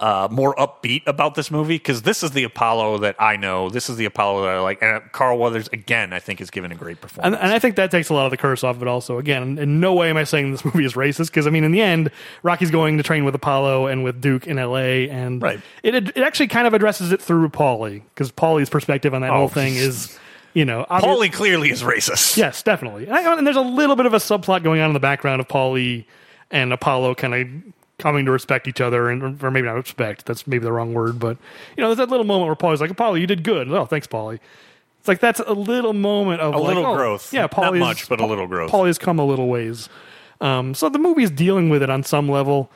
[0.01, 3.69] uh, more upbeat about this movie because this is the Apollo that I know.
[3.69, 4.83] This is the Apollo that I like.
[4.83, 7.35] And Carl Weathers, again, I think is given a great performance.
[7.37, 8.89] And, and I think that takes a lot of the curse off of it.
[8.89, 11.65] Also, again, in no way am I saying this movie is racist because I mean,
[11.65, 12.11] in the end,
[12.43, 15.11] Rocky's going to train with Apollo and with Duke in L.A.
[15.11, 15.61] and Right.
[15.83, 19.37] it it actually kind of addresses it through Paulie because Paulie's perspective on that Oh,
[19.37, 20.19] whole thing is,
[20.55, 22.37] you know, Paulie clearly is racist.
[22.39, 23.05] Yes, definitely.
[23.07, 25.41] And, I, and there's a little bit of a subplot going on in the background
[25.41, 26.07] of Paulie
[26.51, 30.27] and Apollo kind of coming to respect each other, and or maybe not respect.
[30.27, 31.37] That's maybe the wrong word, but
[31.77, 34.07] you know, there's that little moment where Paulie's like, "Apollo, you did good." Oh, thanks,
[34.07, 34.41] Paulie.
[34.99, 37.33] It's like that's a little moment of A like, little oh, growth.
[37.33, 38.71] Yeah, Not much, but a little growth.
[38.71, 39.89] Paulie's come a little ways.
[40.43, 42.71] Um, so the movie's dealing with it on some level.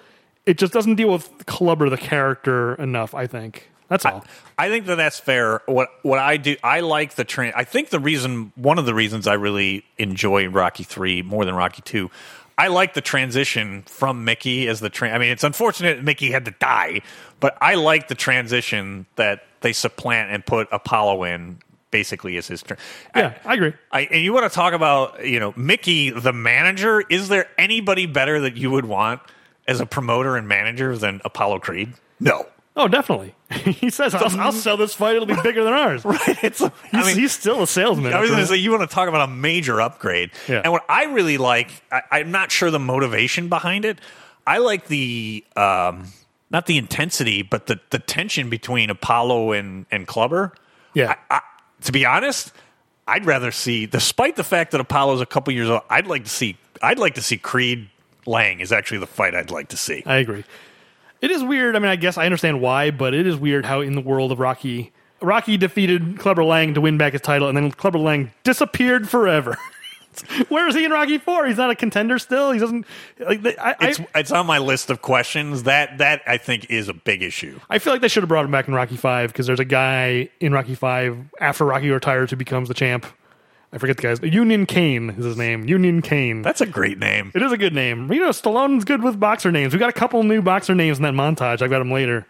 [0.46, 3.14] It just doesn't deal with Clubber the character enough.
[3.14, 4.24] I think that's all.
[4.58, 5.60] I think that that's fair.
[5.66, 7.52] What what I do, I like the train.
[7.54, 11.54] I think the reason, one of the reasons I really enjoy Rocky three more than
[11.54, 12.10] Rocky two,
[12.56, 15.12] I like the transition from Mickey as the train.
[15.12, 17.00] I mean, it's unfortunate Mickey had to die,
[17.40, 21.58] but I like the transition that they supplant and put Apollo in
[21.90, 22.76] basically as his turn.
[23.14, 23.72] yeah, I agree.
[23.92, 27.02] I, and you want to talk about you know Mickey the manager?
[27.08, 29.20] Is there anybody better that you would want
[29.66, 31.92] as a promoter and manager than Apollo Creed?
[32.20, 32.46] No.
[32.76, 33.34] Oh, definitely.
[33.50, 35.14] he says, I'll, "I'll sell this fight.
[35.14, 36.42] It'll be bigger than ours." Right.
[36.42, 36.60] It's.
[36.60, 38.12] I He's, mean, he's still a salesman.
[38.12, 40.30] I was going to say, you want to talk about a major upgrade.
[40.48, 40.62] Yeah.
[40.64, 43.98] And what I really like, I, I'm not sure the motivation behind it.
[44.46, 46.08] I like the, um,
[46.50, 50.52] not the intensity, but the, the tension between Apollo and, and Clubber.
[50.94, 51.14] Yeah.
[51.30, 51.40] I, I,
[51.82, 52.52] to be honest,
[53.06, 56.30] I'd rather see, despite the fact that Apollo's a couple years old, I'd like to
[56.30, 57.88] see, I'd like to see Creed
[58.26, 60.02] Lang is actually the fight I'd like to see.
[60.06, 60.44] I agree.
[61.24, 61.74] It is weird.
[61.74, 64.30] I mean, I guess I understand why, but it is weird how in the world
[64.30, 68.30] of Rocky, Rocky defeated Clubber Lang to win back his title, and then Clubber Lang
[68.42, 69.56] disappeared forever.
[70.50, 71.46] Where is he in Rocky Four?
[71.46, 72.50] He's not a contender still.
[72.52, 72.84] He doesn't
[73.18, 73.42] like.
[73.58, 75.62] I, It's, I, it's on my list of questions.
[75.62, 77.58] That, that I think is a big issue.
[77.70, 79.64] I feel like they should have brought him back in Rocky Five because there's a
[79.64, 83.06] guy in Rocky Five after Rocky retires who becomes the champ.
[83.74, 85.64] I forget the guy's Union Cane is his name.
[85.64, 86.42] Union Cane.
[86.42, 87.32] That's a great name.
[87.34, 88.10] It is a good name.
[88.12, 89.72] You know, Stallone's good with boxer names.
[89.72, 91.60] We got a couple new boxer names in that montage.
[91.60, 92.24] I've got them later.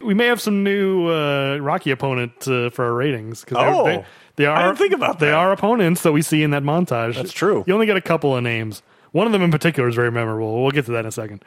[0.00, 4.04] We may have some new uh, Rocky opponent uh, for our ratings because Oh, they,
[4.36, 4.54] they are.
[4.56, 5.24] I didn't think about that.
[5.26, 7.14] They are opponents that we see in that montage.
[7.14, 7.64] That's true.
[7.66, 8.82] You only get a couple of names.
[9.12, 10.60] One of them in particular is very memorable.
[10.60, 11.42] We'll get to that in a second.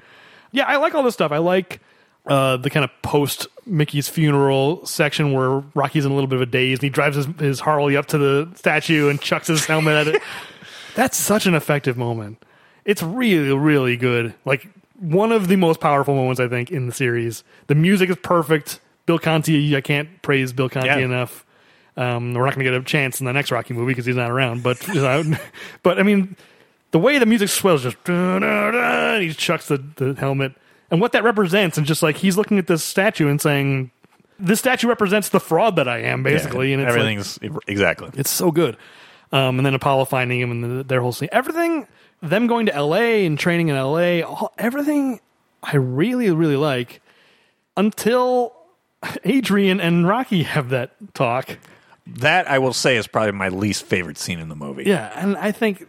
[0.52, 1.32] Yeah, I like all this stuff.
[1.32, 1.80] I like
[2.28, 6.42] uh, the kind of post Mickey's funeral section where Rocky's in a little bit of
[6.42, 9.66] a daze and he drives his, his Harley up to the statue and chucks his
[9.66, 10.22] helmet at it.
[10.96, 12.44] That's such an effective moment.
[12.86, 14.34] It's really, really good.
[14.46, 14.68] Like
[15.00, 17.44] one of the most powerful moments I think in the series.
[17.68, 18.80] The music is perfect.
[19.06, 20.98] Bill Conti, I can't praise Bill Conti Yeah.
[20.98, 21.46] enough.
[21.96, 24.16] Um, we're not going to get a chance in the next Rocky movie because he's
[24.16, 24.64] not around.
[24.64, 24.80] But
[25.84, 26.36] but I mean,
[26.92, 30.54] the way the music swells, just da, da, da, and he chucks the, the helmet,
[30.92, 33.92] and what that represents, and just like he's looking at this statue and saying,
[34.40, 38.10] "This statue represents the fraud that I am," basically, and it's like- everything's exactly.
[38.16, 38.78] it's so good.
[39.32, 41.86] Um, and then Apollo finding him and the, their whole scene, everything,
[42.22, 43.26] them going to L.A.
[43.26, 45.20] and training in L.A., all, everything
[45.62, 47.02] I really, really like
[47.76, 48.54] until
[49.26, 51.58] Adrian and Rocky have that talk.
[52.06, 54.84] That I will say is probably my least favorite scene in the movie.
[54.86, 55.86] Yeah, and I think,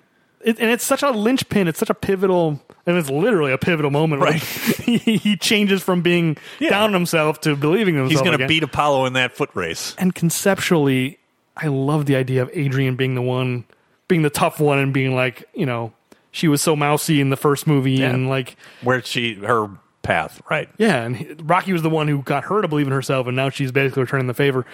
[0.49, 1.69] it, and it's such a linchpin.
[1.69, 4.23] It's such a pivotal, and it's literally a pivotal moment.
[4.23, 6.71] Right, he, he changes from being Yeah.
[6.71, 9.95] down on himself to believing in He's going to beat Apollo in that foot race.
[9.99, 11.19] and conceptually,
[11.57, 13.65] I love the idea of Adrian being the one,
[14.09, 15.93] being the tough one, and being like, you know,
[16.31, 18.11] she was so mousy in the first movie, Yeah.
[18.11, 19.69] and like, Where she her
[20.03, 20.69] path, right?
[20.79, 23.37] yeah, and he- Rocky was the one who got her to believe in herself, and
[23.37, 24.65] now she's basically returning the favor.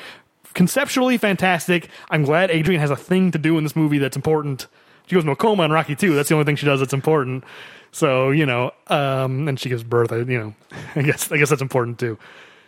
[0.53, 1.89] Conceptually fantastic.
[2.11, 4.69] I'm glad Adrian has a thing to do in this movie that's important.
[5.07, 6.15] She goes into a coma in Rocky too.
[6.15, 7.45] That's the only thing she does that's important.
[7.93, 10.13] So you know, um, and she gives birth.
[10.13, 10.55] I, you know,
[10.97, 12.19] I guess I guess that's important too.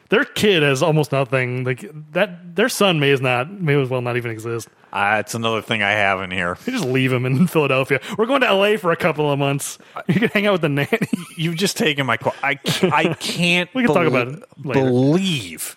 [0.08, 1.64] Their kid has almost nothing.
[1.64, 4.68] Like that, their son may as not may as well not even exist.
[4.92, 6.56] Uh, it's another thing I have in here.
[6.64, 8.00] You just leave him in Philadelphia.
[8.16, 8.76] We're going to L.A.
[8.76, 9.78] for a couple of months.
[10.06, 11.08] You can hang out with the nanny.
[11.36, 12.16] You've just taken my.
[12.16, 13.68] Qu- I I can't.
[13.74, 14.80] We can talk about it later.
[14.84, 15.76] Believe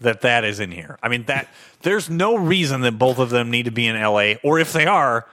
[0.00, 0.98] that that is in here.
[1.02, 1.48] I mean that
[1.80, 4.38] there's no reason that both of them need to be in L.A.
[4.44, 5.26] or if they are,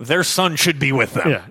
[0.00, 1.30] their son should be with them.
[1.30, 1.46] Yeah.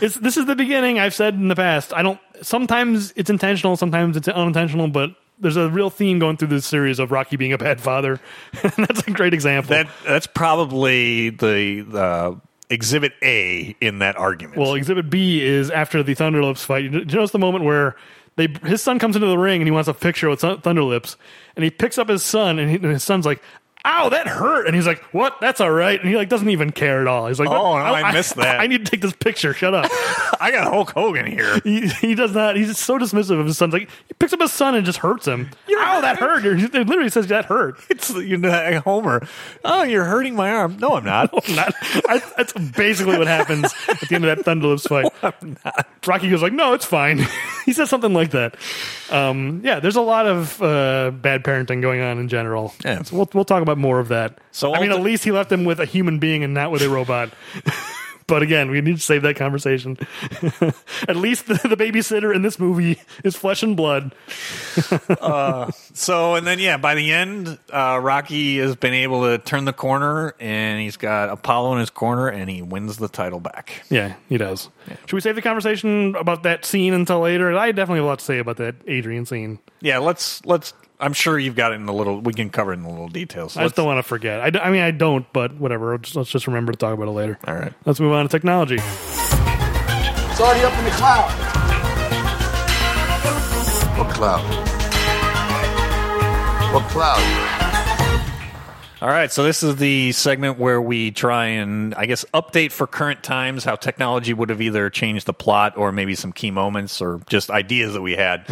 [0.00, 0.98] It's, this is the beginning.
[0.98, 1.92] I've said in the past.
[1.92, 2.20] I don't.
[2.42, 3.76] Sometimes it's intentional.
[3.76, 4.88] Sometimes it's unintentional.
[4.88, 8.20] But there's a real theme going through this series of Rocky being a bad father.
[8.62, 9.70] and that's a great example.
[9.70, 14.58] That that's probably the the exhibit A in that argument.
[14.58, 16.84] well, Exhibit B is after the Thunderlips fight.
[16.84, 17.96] You notice the moment where
[18.36, 21.16] they his son comes into the ring and he wants a picture with Thun- Thunderlips,
[21.56, 23.42] and he picks up his son, and, he, and his son's like.
[23.86, 24.66] Ow, that hurt!
[24.66, 25.40] And he's like, "What?
[25.40, 27.28] That's all right." And he like doesn't even care at all.
[27.28, 29.54] He's like, Oh, no, I missed that." I need to take this picture.
[29.54, 29.86] Shut up."
[30.40, 31.60] I got Hulk Hogan here.
[31.64, 32.56] he, he does not.
[32.56, 33.70] He's so dismissive of his son.
[33.70, 35.50] Like he picks up his son and just hurts him.
[35.70, 36.44] Ow, that hurt!
[36.44, 37.78] It literally says that hurt.
[37.90, 39.26] It's you know Homer.
[39.64, 40.76] Oh, you're hurting my arm.
[40.78, 41.32] No, I'm not.
[41.50, 41.74] Not,
[42.08, 45.12] I, that's basically what happens at the end of that Thunderlips fight.
[46.06, 47.26] Rocky goes like, "No, it's fine."
[47.64, 48.56] he says something like that.
[49.10, 52.72] Um, yeah, there's a lot of uh, bad parenting going on in general.
[52.84, 53.02] Yeah.
[53.02, 54.38] So we'll we'll talk about more of that.
[54.52, 56.82] So I mean, at least he left him with a human being and not with
[56.82, 57.30] a robot.
[58.30, 59.98] But again, we need to save that conversation.
[61.08, 64.14] At least the, the babysitter in this movie is flesh and blood.
[65.92, 69.72] So and then yeah, by the end, uh, Rocky has been able to turn the
[69.72, 73.82] corner, and he's got Apollo in his corner, and he wins the title back.
[73.90, 74.70] Yeah, he does.
[74.88, 77.56] Should we save the conversation about that scene until later?
[77.58, 79.58] I definitely have a lot to say about that Adrian scene.
[79.80, 80.72] Yeah, let's let's.
[81.00, 82.20] I'm sure you've got it in the little.
[82.20, 83.56] We can cover it in the little details.
[83.56, 84.56] I just don't want to forget.
[84.62, 85.96] I mean, I don't, but whatever.
[85.98, 87.38] Just, let's just remember to talk about it later.
[87.46, 87.72] All right.
[87.86, 88.76] Let's move on to technology.
[88.78, 91.30] It's already up in the cloud.
[93.98, 94.44] What cloud?
[96.72, 97.49] What cloud?
[99.02, 102.86] All right, so this is the segment where we try and, I guess, update for
[102.86, 107.00] current times how technology would have either changed the plot or maybe some key moments
[107.00, 108.44] or just ideas that we had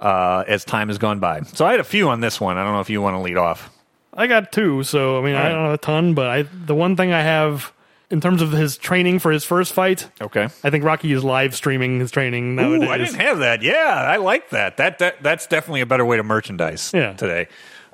[0.00, 1.40] uh, as time has gone by.
[1.42, 2.58] So I had a few on this one.
[2.58, 3.70] I don't know if you want to lead off.
[4.14, 6.96] I got two, so I mean, I don't have a ton, but I the one
[6.96, 7.72] thing I have
[8.10, 10.44] in terms of his training for his first fight, Okay.
[10.64, 12.82] I think Rocky is live streaming his training Ooh.
[12.88, 13.62] I didn't have that.
[13.62, 13.74] Yeah,
[14.08, 14.76] I like that.
[14.78, 17.12] That that that's definitely a better way to merchandise Yeah.
[17.14, 17.48] today.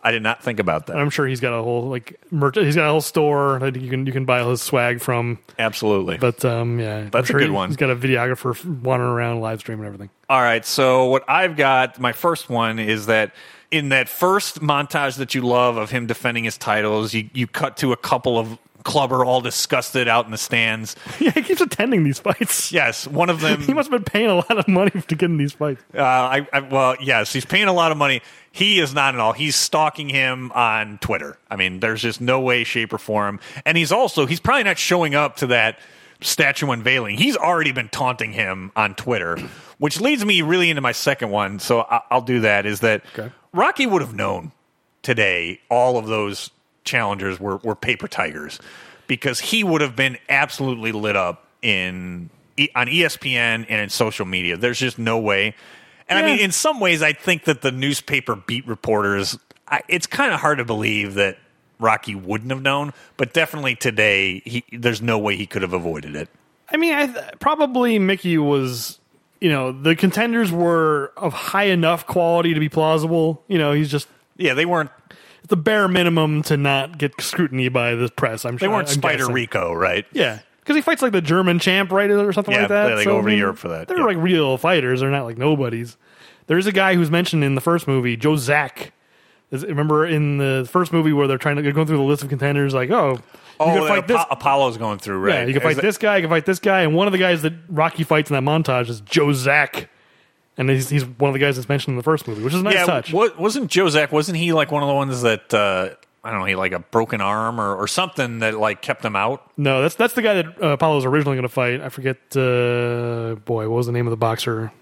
[0.06, 0.96] I did not think about that.
[0.96, 2.56] I'm sure he's got a whole like merch.
[2.56, 5.38] He's got a whole store that you can you can buy all his swag from.
[5.58, 6.18] Absolutely.
[6.18, 7.70] But um, yeah, That's a good he- one.
[7.70, 10.10] He's got a videographer wandering around live streaming everything.
[10.28, 10.64] All right.
[10.64, 13.32] So what I've got, my first one is that
[13.70, 17.78] in that first montage that you love of him defending his titles, you you cut
[17.78, 20.94] to a couple of clubber all disgusted out in the stands.
[21.18, 22.70] Yeah, he keeps attending these fights.
[22.70, 23.62] Yes, one of them.
[23.66, 25.82] He must have been paying a lot of money to get in these fights.
[25.94, 28.20] Uh, I, I well, yes, he's paying a lot of money.
[28.52, 29.32] He is not at all.
[29.32, 31.38] He's stalking him on Twitter.
[31.50, 33.40] I mean, there's just no way, shape, or form.
[33.64, 35.78] And he's also he's probably not showing up to that
[36.20, 37.16] statue unveiling.
[37.16, 39.36] He's already been taunting him on Twitter,
[39.78, 41.58] which leads me really into my second one.
[41.58, 42.66] So I, I'll do that.
[42.66, 43.32] Is that Okay.
[43.52, 44.52] Rocky would have known
[45.02, 46.50] today all of those
[46.84, 48.60] challengers were, were paper tigers
[49.06, 52.30] because he would have been absolutely lit up in
[52.74, 54.56] on ESPN and in social media.
[54.56, 55.54] There's just no way.
[56.08, 59.38] And I mean, in some ways, I think that the newspaper beat reporters.
[59.66, 61.38] I, it's kind of hard to believe that
[61.78, 66.14] Rocky wouldn't have known, but definitely today, he, there's no way he could have avoided
[66.14, 66.28] it.
[66.70, 68.98] I mean, I th- probably Mickey was.
[69.40, 73.42] You know, the contenders were of high enough quality to be plausible.
[73.46, 74.08] You know, he's just
[74.38, 74.90] Yeah, they weren't.
[75.44, 78.44] It's the bare minimum to not get scrutiny by the press.
[78.44, 79.34] I'm sure They weren't I'm Spider guessing.
[79.34, 80.04] Rico, right?
[80.12, 82.88] Yeah, because he fights like the German champ, right, or something Yeah, like that.
[82.88, 84.04] they- they go over to Europe for that, They're yeah.
[84.04, 85.00] like real fighters.
[85.00, 85.96] They're not like nobodies.
[86.46, 88.92] There's a guy who's mentioned in the first movie, Joe Zack.
[89.50, 92.74] Remember in the first movie where they're trying to go through the list of contenders,
[92.74, 93.18] like, oh, you
[93.60, 94.16] Oh, can fight this.
[94.16, 95.34] Apo- Apollo's going through, right?
[95.40, 96.16] Yeah, you can fight Is this guy.
[96.16, 98.42] You can fight this guy, and one of the guys that Rocky fights in that
[98.42, 99.88] montage is Joe Zack,
[100.56, 102.60] and he's, he's one of the guys that's mentioned in the first movie, which is
[102.60, 103.12] a nice yeah, touch.
[103.12, 104.12] wa- wasn't Jozak?
[104.12, 105.90] Wasn't he like one of the ones that uh,
[106.22, 106.46] I don't know?
[106.46, 109.50] He like a broken arm or, or something that like kept him out.
[109.56, 111.80] No, that's that's the guy that uh, Apollo was originally going to fight.
[111.80, 112.16] I forget.
[112.36, 114.72] Uh, boy, what was the name of the boxer?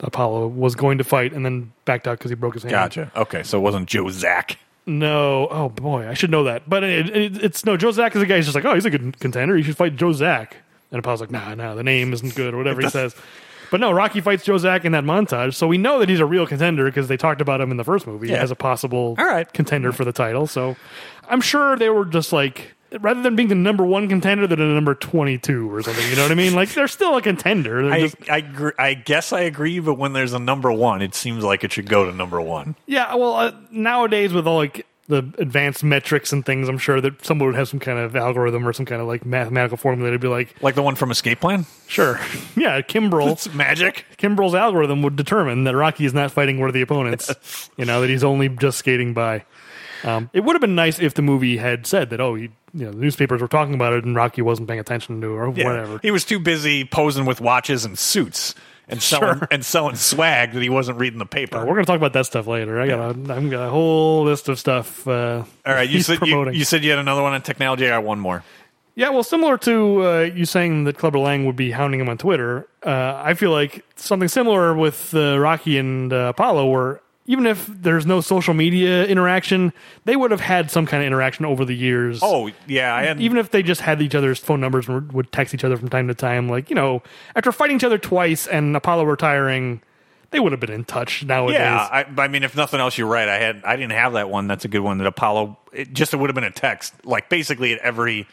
[0.00, 2.72] Apollo was going to fight and then backed out because he broke his hand.
[2.72, 3.12] Gotcha.
[3.14, 4.56] Okay, so it wasn't Jozak.
[4.84, 6.68] No, oh boy, I should know that.
[6.68, 8.36] But it, it, it's no Joe Zack is a guy.
[8.36, 9.56] He's just like, oh, he's a good contender.
[9.56, 10.56] You should fight Joe Zack.
[10.90, 13.14] And Apollo's like, nah, nah, the name isn't good or whatever he says.
[13.72, 16.26] But no, Rocky fights Joe Zack in that montage, so we know that he's a
[16.26, 18.36] real contender because they talked about him in the first movie Yeah.
[18.42, 19.50] as a possible All right.
[19.52, 20.46] contender for the title.
[20.46, 20.76] So
[21.28, 24.64] I'm sure they were just like, rather than being the number one contender, they're the
[24.64, 26.06] number 22 or something.
[26.10, 26.54] You know what I mean?
[26.54, 27.90] Like they're still a contender.
[27.90, 31.14] I just, I, gr- I guess I agree, but when there's a number one, it
[31.14, 32.74] seems like it should go to number one.
[32.86, 37.24] Yeah, well, uh, nowadays with all like the advanced metrics and things, I'm sure that
[37.24, 40.18] someone would have some kind of algorithm or some kind of like mathematical formula to
[40.18, 41.66] be like, Like the one from Escape Plan.
[41.88, 42.20] sure,
[42.56, 44.04] yeah, Kimbrel, It's magic.
[44.16, 47.68] Kimbrel's algorithm would determine that Rocky is not fighting worthy opponents.
[47.76, 49.44] you know that he's only just skating by.
[50.04, 52.44] Um, it would have been nice if the movie had said that, oh, he,
[52.74, 55.30] you know, the newspapers were talking about it and Rocky wasn't paying attention to it
[55.36, 55.64] or Yeah.
[55.64, 55.98] whatever.
[56.02, 58.54] He was too busy posing with watches and suits
[58.92, 59.48] and selling Sure.
[59.50, 61.58] and selling swag that he wasn't reading the paper.
[61.58, 62.80] We're going to talk about that stuff later.
[62.80, 65.08] I got a, I've got a whole list of stuff.
[65.08, 67.86] Uh, All right, you said you, you said you had another one on technology.
[67.86, 68.44] I got one more.
[68.94, 72.18] Yeah, well, similar to uh, you saying that Clubber Lang would be hounding him on
[72.18, 77.46] Twitter, uh, I feel like something similar with uh, Rocky and uh, Apollo, where even
[77.46, 79.72] if there's no social media interaction,
[80.04, 82.18] they would have had some kind of interaction over the years.
[82.22, 85.54] Oh yeah, I even if they just had each other's phone numbers and would text
[85.54, 87.02] each other from time to time, like you know,
[87.36, 89.82] after fighting each other twice and Apollo retiring,
[90.30, 91.58] they would have been in touch nowadays.
[91.58, 93.28] Yeah, I, I mean, if nothing else, you're right.
[93.28, 94.46] I had, I didn't have that one.
[94.48, 94.98] That's a good one.
[94.98, 98.26] That Apollo, it just it would have been a text, like basically at every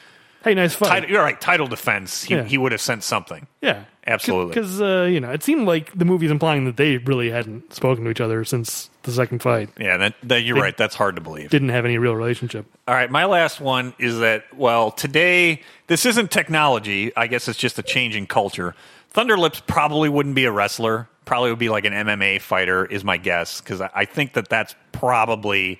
[0.44, 0.88] Hey, nice fight.
[0.88, 1.40] title, you're right.
[1.40, 2.24] Title defense.
[2.24, 2.44] He, Yeah.
[2.46, 3.46] he would have sent something.
[3.62, 4.54] yeah, Absolutely.
[4.54, 8.04] Because uh, you know, it seemed like the movie's implying that they really hadn't spoken
[8.06, 9.70] to each other since the second fight.
[9.78, 10.76] Yeah, that, that you're right.
[10.76, 11.50] That's hard to believe.
[11.50, 12.66] Didn't have any real relationship.
[12.88, 17.16] All right, my last one is that well, today this isn't technology.
[17.16, 18.76] I guess it's just a change in culture.
[19.14, 21.10] Thunderlips probably wouldn't be a wrestler.
[21.26, 24.50] Probably would be like an MMA fighter, is my guess, because I, I think that
[24.50, 25.80] that's probably,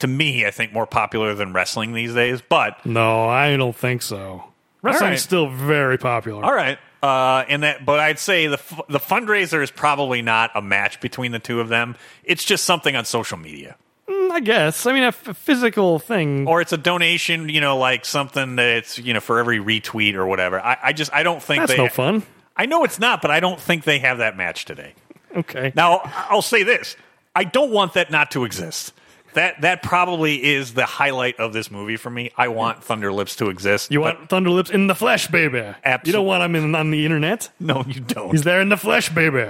[0.00, 2.40] to me, I think more popular than wrestling these days.
[2.48, 4.44] But No, I don't think so.
[4.82, 5.18] Wrestling's right.
[5.18, 6.44] still very popular.
[6.44, 10.62] all right, uh, and that, but I'd say the the fundraiser is probably not a
[10.62, 11.96] match between the two of them.
[12.24, 13.76] It's just something on social media.
[14.08, 14.86] Mm, I guess.
[14.86, 16.48] I mean, a f- physical thing.
[16.48, 20.26] or it's a donation, you know, like something that's you know for every retweet or
[20.26, 20.60] whatever.
[20.60, 21.78] I, I just I don't think That's they.
[21.78, 22.22] no fun.
[22.56, 24.94] I know it's not, but I don't think they have that match today.
[25.36, 25.72] Okay.
[25.76, 26.96] Now I'll say this:
[27.36, 28.92] I don't want that not to exist.
[29.38, 32.30] That that probably is the highlight of this movie for me.
[32.36, 33.90] I want Thunderlips to exist.
[33.92, 35.58] you want Thunderlips in the flesh, baby.
[35.60, 36.08] Absolutely.
[36.08, 37.48] You don't want him in, on the internet.
[37.60, 38.30] no, you don't.
[38.32, 39.46] He's there in the flesh, baby.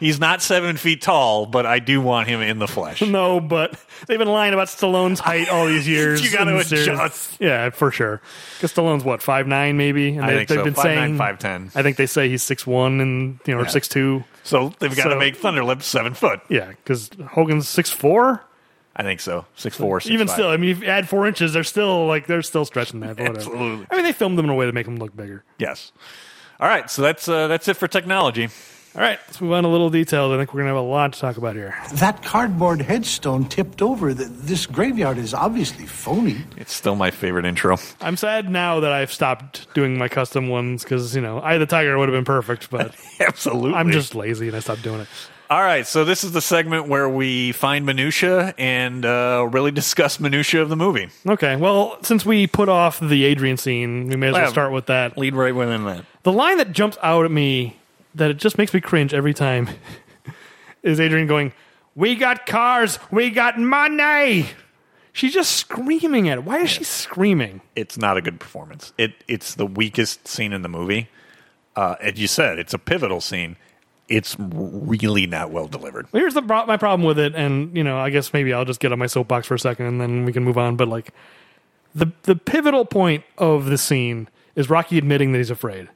[0.00, 3.02] He's not seven feet tall, but I do want him in the flesh.
[3.06, 3.78] No, but
[4.08, 6.24] they've been lying about Stallone's height all these years.
[6.24, 6.88] You gotta in the series.
[6.88, 7.36] adjust.
[7.40, 8.20] Yeah, for sure.
[8.56, 10.16] Because Stallone's what five nine maybe.
[10.16, 10.64] And I think they've so.
[10.64, 11.76] been 5'9", saying 5'10".
[11.76, 13.70] I think they say he's six one and you know or Yeah.
[13.70, 14.24] six two.
[14.44, 16.40] So they've got to So- make Thunderlips seven foot.
[16.48, 18.42] Yeah, because Hogan's six four.
[18.94, 19.46] I think so.
[19.56, 20.00] Six four.
[20.00, 20.34] Six Even five.
[20.34, 23.16] still, I mean, if you add four inches, they're still like they're still stretching that.
[23.16, 23.36] but.
[23.36, 23.86] Absolutely.
[23.90, 25.44] I mean, they filmed them in a way to make them look bigger.
[25.58, 25.92] Yes.
[26.60, 28.48] All right, so that's uh, that's it for technology.
[28.94, 30.32] All right, let's move on to a little details.
[30.32, 31.74] I think we're gonna have a lot to talk about here.
[31.94, 34.12] That cardboard headstone tipped over.
[34.14, 36.44] Th- This graveyard is obviously phony.
[36.58, 37.78] It's still my favorite intro.
[38.02, 41.64] I'm sad now that I've stopped doing my custom ones because you know, I the
[41.64, 43.72] Tiger would have been perfect, but Absolutely.
[43.74, 45.08] I'm just lazy and I stopped doing it.
[45.52, 45.86] All right.
[45.86, 50.70] So this is the segment where we find minutia and uh, really discuss minutia of
[50.70, 51.10] the movie.
[51.26, 54.86] Okay, well, since we put off the Adrian scene, we may as well start with
[54.86, 55.18] that.
[55.18, 56.06] Lead right within that.
[56.22, 57.76] The line that jumps out at me
[58.14, 59.68] that it just makes me cringe every time
[60.82, 61.52] is Adrian going,
[61.94, 64.46] "We got cars, we got money."
[65.12, 66.44] She's just screaming at it.
[66.44, 67.60] Why is she screaming?
[67.76, 68.94] It's not a good performance.
[68.96, 71.10] It it's the weakest scene in the movie.
[71.76, 73.56] Uh, as you said, it's a pivotal scene.
[74.12, 76.06] It's really not well delivered.
[76.12, 78.92] Here's the my problem with it, and you know, I guess maybe I'll just get
[78.92, 80.76] on my soapbox for a second, and then we can move on.
[80.76, 81.12] But like,
[81.94, 85.88] the the pivotal point of the scene is Rocky admitting that he's afraid.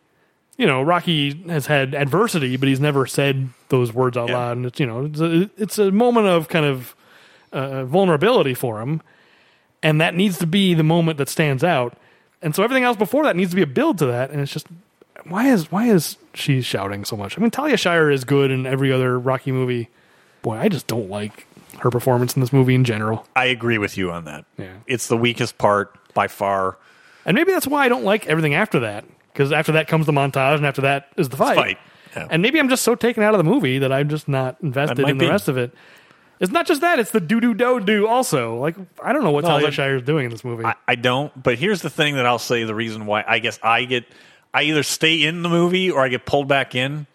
[0.57, 4.37] You know, Rocky has had adversity, but he's never said those words out Yeah.
[4.39, 6.97] loud, and it's you know, it's a, it's a moment of kind of
[7.53, 9.03] uh, vulnerability for him,
[9.83, 11.99] and that needs to be the moment that stands out.
[12.41, 14.53] And so everything else before that needs to be a build to that, and it's
[14.53, 14.67] just
[15.25, 17.39] why is why is she shouting so much?
[17.39, 19.89] I mean, Talia Shire is good in every other Rocky movie.
[20.43, 21.47] Boy, I just don't like
[21.81, 23.27] her performance in this movie in general.
[23.35, 24.45] I agree with you on that.
[24.57, 24.75] Yeah.
[24.87, 26.79] It's the weakest part by far.
[27.25, 29.05] And maybe that's why I don't like everything after that.
[29.33, 31.57] Because after that comes the montage, and after that is the fight.
[31.57, 31.79] Fight.
[32.17, 32.29] Yeah.
[32.31, 35.01] And maybe I'm just so taken out of the movie that I'm just not invested
[35.01, 35.31] in the be.
[35.31, 35.75] rest of it.
[36.41, 38.07] It's not just that; it's the do do do do.
[38.07, 40.65] Also, like I don't know what No, Talia Shire is doing in this movie.
[40.65, 41.33] I, I don't.
[41.43, 44.05] But here's the thing that I'll say: the reason why I guess I get
[44.57, 47.07] I either stay in the movie or I get pulled back in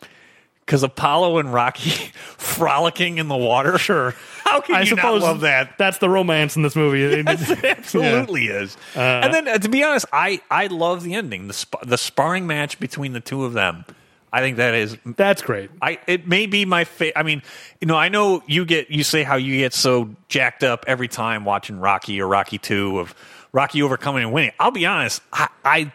[0.66, 1.90] because Apollo and Rocky
[2.38, 3.78] frolicking in the water.
[3.78, 4.14] sure,
[4.44, 5.78] How can I you suppose not love that?
[5.78, 7.04] That's the romance in this movie.
[7.20, 8.78] It- It absolutely is.
[8.96, 11.48] and then, uh, to be honest, I, I love the ending.
[11.48, 13.86] The sp- the sparring match between the two of them.
[14.34, 14.96] I think that is.
[15.18, 15.72] that's great.
[15.82, 17.20] I it may be my favorite.
[17.20, 17.42] I mean,
[17.82, 21.10] you know, I know you get you say how you get so jacked up every
[21.10, 23.14] time watching Rocky or Rocky Two of
[23.52, 24.54] Rocky overcoming and winning.
[24.58, 25.92] I'll be honest, I, I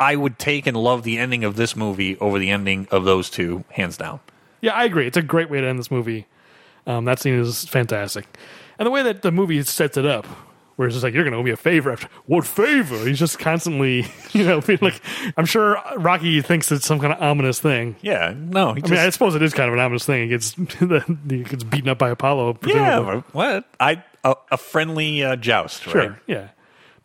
[0.00, 3.30] I would take and love the ending of this movie over the ending of those
[3.30, 4.20] two, hands down.
[4.60, 5.06] Yeah, I agree.
[5.06, 6.26] It's a great way to end this movie.
[6.86, 8.26] Um, that scene is fantastic,
[8.78, 10.26] and the way that the movie sets it up,
[10.76, 11.92] where it's just like you're going to owe me a favor.
[11.92, 12.96] After, what favor?
[13.06, 15.00] He's just constantly, you know, being like
[15.36, 17.96] I'm sure Rocky thinks it's some kind of ominous thing.
[18.02, 20.24] Yeah, no, he I mean, I suppose it is kind of an ominous thing.
[20.24, 20.54] He gets
[21.28, 22.58] he gets beaten up by Apollo.
[22.66, 26.48] yeah, what I a, a friendly uh, joust, sure, yeah.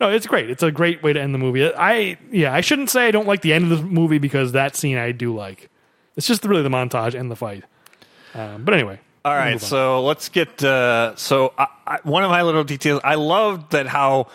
[0.00, 0.48] No, it's great.
[0.48, 1.72] It's a great way to end the movie.
[1.74, 4.74] I yeah, I shouldn't say I don't like the end of the movie because that
[4.74, 5.68] scene I do like.
[6.16, 7.64] It's just really the montage and the fight.
[8.34, 10.62] Um, but anyway, All right, so let's get.
[10.62, 14.28] Uh, so I, I, one of my little details, I love that how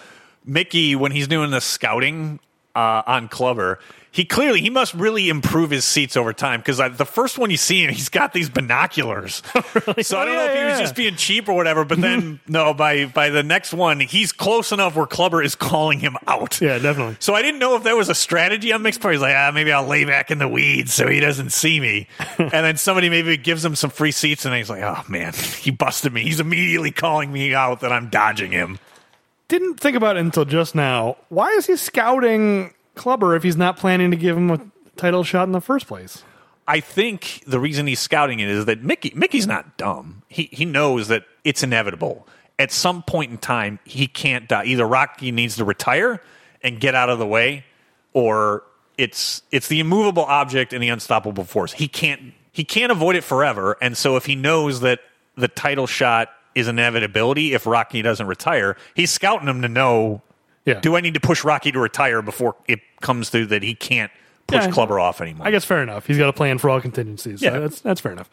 [0.46, 2.40] Mickey, when he's doing the scouting
[2.76, 3.80] uh, on Clubber,
[4.12, 7.58] he clearly he must really improve his seats over time because the first one you
[7.58, 9.42] see him, he's got these binoculars.
[10.02, 10.80] So I don't Oh, know if he was yeah.
[10.82, 11.84] just being cheap or whatever.
[11.86, 16.00] But then no, by by the next one, he's close enough where Clubber is calling
[16.00, 16.60] him out.
[16.62, 17.18] yeah, definitely.
[17.20, 19.14] So I didn't know if that was a strategy on Mick's part.
[19.16, 22.08] He's like, ah, maybe I'll lay back in the weeds so he doesn't see me.
[22.38, 25.72] and then somebody maybe gives him some free seats, and he's like, oh man, he
[25.72, 26.24] busted me.
[26.24, 28.80] He's immediately calling me out that I'm dodging him.
[29.48, 31.18] Didn't think about it until just now.
[31.30, 34.60] Why is he scouting Clubber if he's not planning to give him a
[34.96, 36.24] title shot in the first place?
[36.68, 40.24] I think the reason he's scouting it is that Mickey Mickey's not dumb.
[40.28, 42.28] He he knows that it's inevitable.
[42.58, 44.66] At some point in time, he can't die.
[44.66, 46.22] Either Rocky needs to retire
[46.64, 47.66] and get out of the way,
[48.14, 48.64] or
[48.98, 51.74] it's it's the immovable object and the unstoppable force.
[51.74, 53.78] He can't he can't avoid it forever.
[53.82, 55.02] And so if he knows that
[55.36, 60.22] the title shot is an inevitability if Rocky doesn't retire, he's scouting him to know
[60.66, 60.80] Yeah.
[60.80, 64.12] do I need to push Rocky to retire before it comes through that he can't
[64.48, 64.72] push Yeah.
[64.72, 65.46] Clubber off anymore?
[65.48, 66.08] I guess fair enough.
[66.08, 67.42] He's got a plan for all contingencies.
[67.42, 67.54] Yeah.
[67.54, 68.30] Yeah, that's that's fair enough.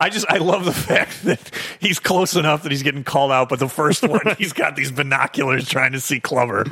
[0.00, 3.48] I just I love the fact that he's close enough that he's getting called out,
[3.48, 6.66] but the first one he's got these binoculars trying to see Clubber.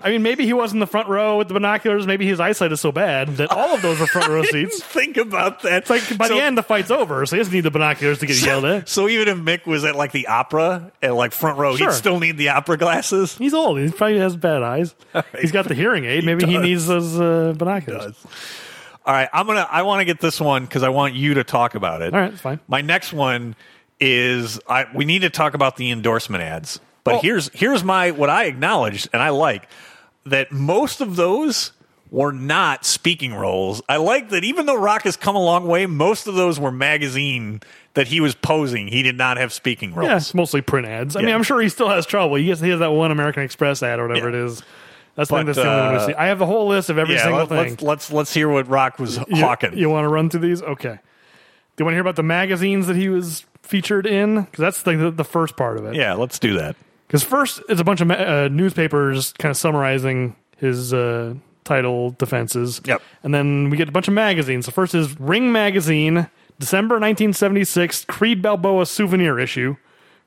[0.00, 2.06] I mean, maybe he was in the front row with the binoculars.
[2.06, 4.80] Maybe his eyesight is so bad that all of those were front row seats.
[4.80, 5.82] Think about that.
[5.82, 8.20] It's like by so, the end, the fight's over, so he doesn't need the binoculars
[8.20, 8.88] to get yelled at.
[8.88, 11.88] So even if Mick was at like the opera at like front row, Sure.
[11.90, 13.36] he'd still need the opera glasses.
[13.36, 13.80] He's old.
[13.80, 14.94] He probably has bad eyes.
[15.40, 16.24] He's got the hearing aid.
[16.24, 18.14] Maybe he, needs those uh, binoculars.
[19.04, 19.66] All right, I'm gonna.
[19.68, 22.14] I want to get this one because I want you to talk about it.
[22.14, 22.60] All right, fine.
[22.68, 23.56] My next one
[23.98, 24.86] is I.
[24.94, 26.78] We need to talk about the endorsement ads.
[27.04, 27.18] But Oh.
[27.20, 29.66] here's here's my what I acknowledged and I like
[30.30, 31.72] that most of those
[32.10, 33.82] were not speaking roles.
[33.88, 36.72] I like that even though Rock has come a long way, most of those were
[36.72, 37.60] magazine
[37.94, 38.88] that he was posing.
[38.88, 40.08] He did not have speaking roles.
[40.32, 41.16] Yeah, mostly print ads.
[41.16, 42.36] I mean, I'm sure he still has trouble.
[42.36, 44.36] He has, he has that one American Express ad or whatever Yeah.
[44.36, 44.62] it is.
[45.16, 46.14] That's, But, the only one we uh, see.
[46.14, 47.58] I have the whole list of every Yeah, single let, thing.
[47.70, 49.76] let's let's let's hear what Rock was you, hawking.
[49.76, 50.62] You want to run through these?
[50.62, 50.90] Okay.
[51.76, 54.42] Do you want to hear about the magazines that he was featured in?
[54.42, 55.96] Because that's the, the first part of it.
[55.96, 56.76] yeah, let's do that.
[57.08, 61.34] Because first, it's a bunch of uh, newspapers kind of summarizing his uh,
[61.64, 62.82] title defenses.
[62.84, 63.02] Yep.
[63.22, 64.66] And then we get a bunch of magazines.
[64.66, 66.28] The first is Ring Magazine,
[66.58, 69.76] December 1976, Creed Balboa souvenir issue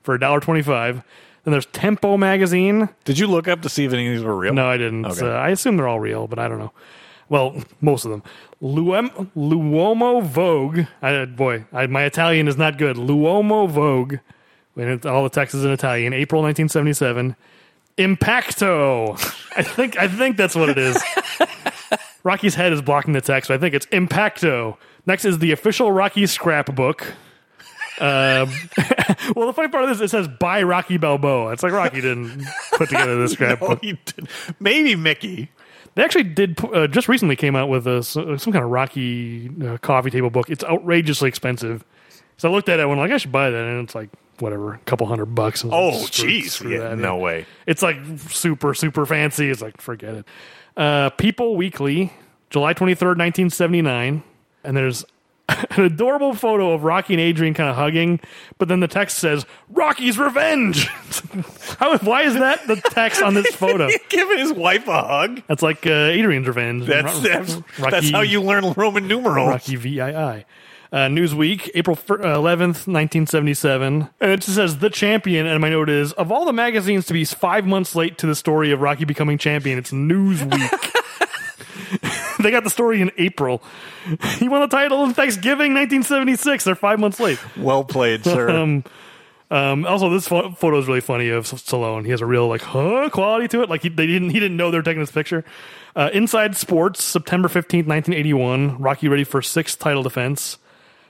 [0.02, 1.04] for $1.25.
[1.44, 2.88] Then there's Tempo Magazine.
[3.04, 4.54] Did you look up to see if any of these were real?
[4.54, 5.06] No, I didn't.
[5.06, 5.26] Okay.
[5.26, 6.72] Uh, I assume they're all real, but I don't know.
[7.28, 8.22] Well, most of them.
[8.60, 10.80] Luem, L'Uomo Vogue.
[11.00, 12.98] I, boy, I, my Italian is not good.
[12.98, 14.16] L'Uomo Vogue.
[14.74, 16.12] When it, all the text is in Italian.
[16.12, 17.36] April 1977.
[17.98, 19.12] Impacto.
[19.56, 21.02] I think I think that's what it is.
[22.24, 24.78] Rocky's head is blocking the text, but I think it's Impacto.
[25.06, 27.02] Next is the official Rocky scrapbook.
[28.00, 28.48] Um,
[29.36, 31.52] well, the funny part of this, it says by Rocky Balboa.
[31.52, 33.80] It's like Rocky didn't put together this No, scrapbook.
[33.82, 34.28] did.
[34.60, 35.50] Maybe Mickey.
[35.94, 39.76] They actually did uh, just recently came out with a, some kind of Rocky uh,
[39.78, 40.48] coffee table book.
[40.48, 41.84] It's outrageously expensive.
[42.38, 44.08] So I looked at it and went like, I should buy that, and it's like
[44.38, 45.64] whatever, a couple hundred bucks.
[45.64, 46.68] Oh, jeez.
[46.68, 47.22] Yeah, that, no yeah.
[47.22, 47.46] way.
[47.66, 47.96] It's like
[48.28, 49.50] super super fancy.
[49.50, 50.26] It's like forget it.
[50.76, 52.12] Uh, People Weekly,
[52.50, 54.22] July twenty third, nineteen seventy nine,
[54.64, 55.04] and there's
[55.70, 58.20] an adorable photo of Rocky and Adrian kind of hugging,
[58.58, 60.86] but then the text says Rocky's revenge.
[61.78, 61.98] How?
[61.98, 63.88] Why is that the text on this photo?
[64.08, 65.42] Giving his wife a hug.
[65.48, 66.86] That's like uh, Adrian's revenge.
[66.86, 69.48] That's that's, Rocky- that's how you learn Roman numerals.
[69.48, 70.44] Rocky VII.
[70.92, 74.10] Uh, Newsweek, April uh, 11th, 1977.
[74.20, 75.46] And it just says, The Champion.
[75.46, 78.34] And my note is, of all the magazines to be five months late to the
[78.34, 80.92] story of Rocky becoming champion, it's Newsweek.
[82.42, 83.62] they got the story in April.
[84.38, 86.64] He won the title in Thanksgiving 1976.
[86.64, 87.38] They're five months late.
[87.56, 88.50] Well played, sir.
[88.50, 88.82] Um,
[89.48, 92.04] um, also, this pho- photo is really funny of Stallone.
[92.04, 93.70] He has a real like huh quality to it.
[93.70, 95.44] Like he they didn't he didn't know they were taking this picture.
[95.94, 98.76] Uh, Inside Sports, September fifteenth, nineteen eighty one.
[98.78, 100.58] Rocky ready for sixth title defense.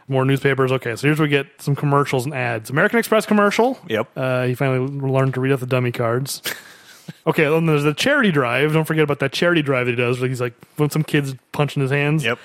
[0.09, 0.73] More newspapers.
[0.73, 2.71] Okay, so here's where we get some commercials and ads.
[2.71, 3.79] American Express commercial.
[3.89, 4.09] Yep.
[4.17, 6.43] Uh, he finally learned to read off the dummy cards.
[7.27, 8.73] okay, then there's the charity drive.
[8.73, 10.21] Don't forget about that charity drive that he does.
[10.21, 12.25] Where he's like when some kids punching his hands.
[12.25, 12.39] yep.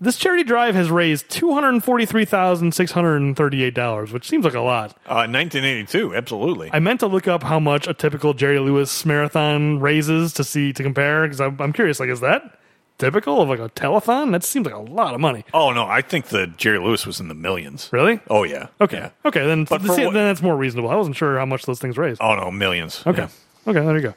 [0.00, 4.44] This charity drive has raised two hundred forty-three thousand six hundred thirty-eight dollars, which seems
[4.44, 4.90] like a lot.
[5.06, 6.70] Uh, 1982, absolutely.
[6.72, 10.72] I meant to look up how much a typical Jerry Lewis marathon raises to see
[10.72, 11.98] to compare because I'm, I'm curious.
[11.98, 12.57] Like, is that
[12.98, 14.32] typical of like a telethon?
[14.32, 15.44] That seems like a lot of money.
[15.54, 17.88] oh no, I think the Jerry Lewis was in the millions.
[17.92, 18.20] Really?
[18.28, 18.68] Oh yeah.
[18.80, 18.98] Okay.
[18.98, 19.10] Yeah.
[19.24, 19.46] Okay.
[19.46, 20.90] Then, But see, what- then that's more reasonable.
[20.90, 22.20] I wasn't sure how much those things raised.
[22.22, 23.02] Oh no, millions.
[23.06, 23.22] Okay.
[23.66, 23.70] Yeah.
[23.70, 24.14] Okay, there you go.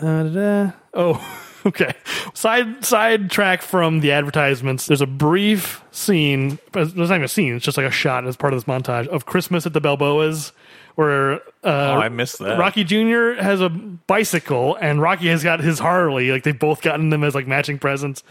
[0.00, 0.70] Uh.
[0.94, 1.94] Oh, okay.
[2.34, 4.86] Side side track from the advertisements.
[4.86, 6.58] There's a brief scene.
[6.72, 7.54] There's not even a scene.
[7.56, 10.52] It's just like a shot as part of this montage of Christmas at the Balboas,
[10.98, 12.58] where uh, Oh, I missed that.
[12.58, 13.40] Rocky Jr.
[13.40, 16.32] has a bicycle and Rocky has got his Harley.
[16.32, 18.24] Like they've both gotten them as like matching presents.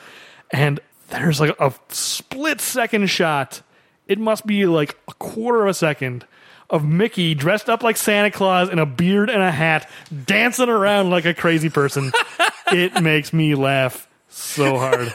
[0.51, 3.61] And there's like a split second shot.
[4.05, 6.25] It must be like a quarter of a second
[6.69, 9.89] of Mickey dressed up like Santa Claus in a beard and a hat,
[10.25, 12.11] dancing around like a crazy person.
[12.73, 15.13] it makes me laugh so hard.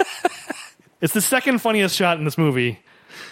[1.03, 2.79] it's the second funniest shot in this movie.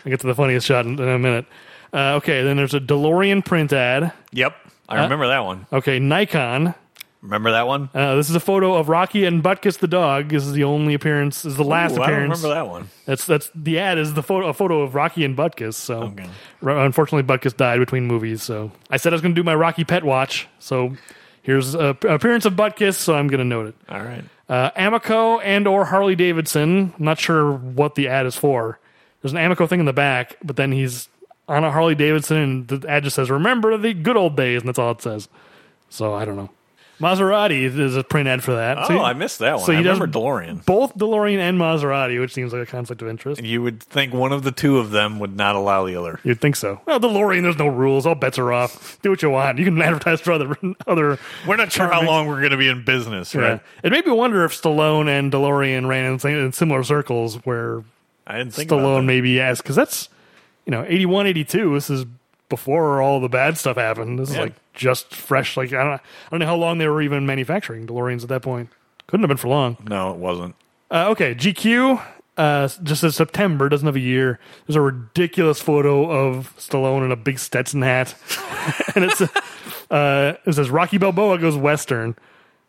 [0.05, 1.47] I'll get to the funniest shot in, in a minute.
[1.93, 4.13] Uh, okay, then there's a DeLorean print ad.
[4.33, 4.55] Yep.
[4.89, 5.67] I remember that one.
[5.73, 6.75] Okay, Nikon.
[7.23, 7.91] Remember that one?
[7.95, 10.31] Uh, this is a photo of Rocky and Butkus the dog.
[10.31, 11.43] This is the only appearance.
[11.43, 12.39] This is the last Ooh, I don't appearance.
[12.43, 12.89] remember that one.
[13.05, 15.75] That's that's the ad is the photo a photo of Rocky and Butkus.
[15.75, 16.27] So Okay.
[16.63, 18.43] r- unfortunately, Butkus died between movies.
[18.43, 20.49] So I said I was going to do my Rocky pet watch.
[20.61, 20.97] So
[21.43, 22.95] here's a p- appearance of Butkus.
[22.95, 23.75] So I'm going to note it.
[23.91, 24.25] All right.
[24.49, 26.95] Uh, Amico and or Harley Davidson.
[26.99, 28.81] I'm not sure what the ad is for.
[29.21, 31.09] There's an Amico thing in the back, but then he's
[31.51, 34.69] on a Harley Davidson, and the ad just says "Remember the good old days," and
[34.69, 35.29] that's all it says.
[35.91, 36.51] So I don't know.
[37.01, 38.77] Maserati is a print ad for that.
[38.77, 39.65] Oh, So he- I missed that one.
[39.65, 40.67] so I he does- remember DeLorean.
[40.67, 43.43] both DeLorean and Maserati, which seems like a conflict of interest.
[43.43, 46.21] You would think one of the two of them would not allow the other.
[46.25, 46.83] You'd think so.
[46.85, 48.05] Well, DeLorean, there's no rules.
[48.05, 48.99] All bets are off.
[49.01, 49.57] Do what you want.
[49.59, 50.55] You can advertise for other
[50.87, 51.19] other.
[51.47, 53.41] We're not sure how long we're going to be in business, Yeah.
[53.41, 53.61] right?
[53.83, 57.83] It made me wonder if Stallone and DeLorean ran in, in similar circles where
[58.27, 60.11] I didn't think Stallone maybe yes, because that's
[60.71, 61.75] you know 81, 82.
[61.75, 62.05] This is
[62.49, 64.19] before all the bad stuff happened.
[64.21, 64.43] This is Yeah.
[64.43, 65.57] like just fresh.
[65.57, 66.01] Like I don't I
[66.31, 68.69] don't know how long they were even manufacturing DeLoreans at that point.
[69.09, 69.77] Couldn't have been for long.
[69.89, 70.55] No, it wasn't.
[70.91, 72.01] Uh, okay, GQ.
[72.37, 74.39] Uh, just says September doesn't have a year.
[74.67, 78.15] There's a ridiculous photo of Stallone in a big Stetson hat,
[78.95, 79.21] and it's
[79.91, 82.15] uh, it says Rocky Balboa goes western.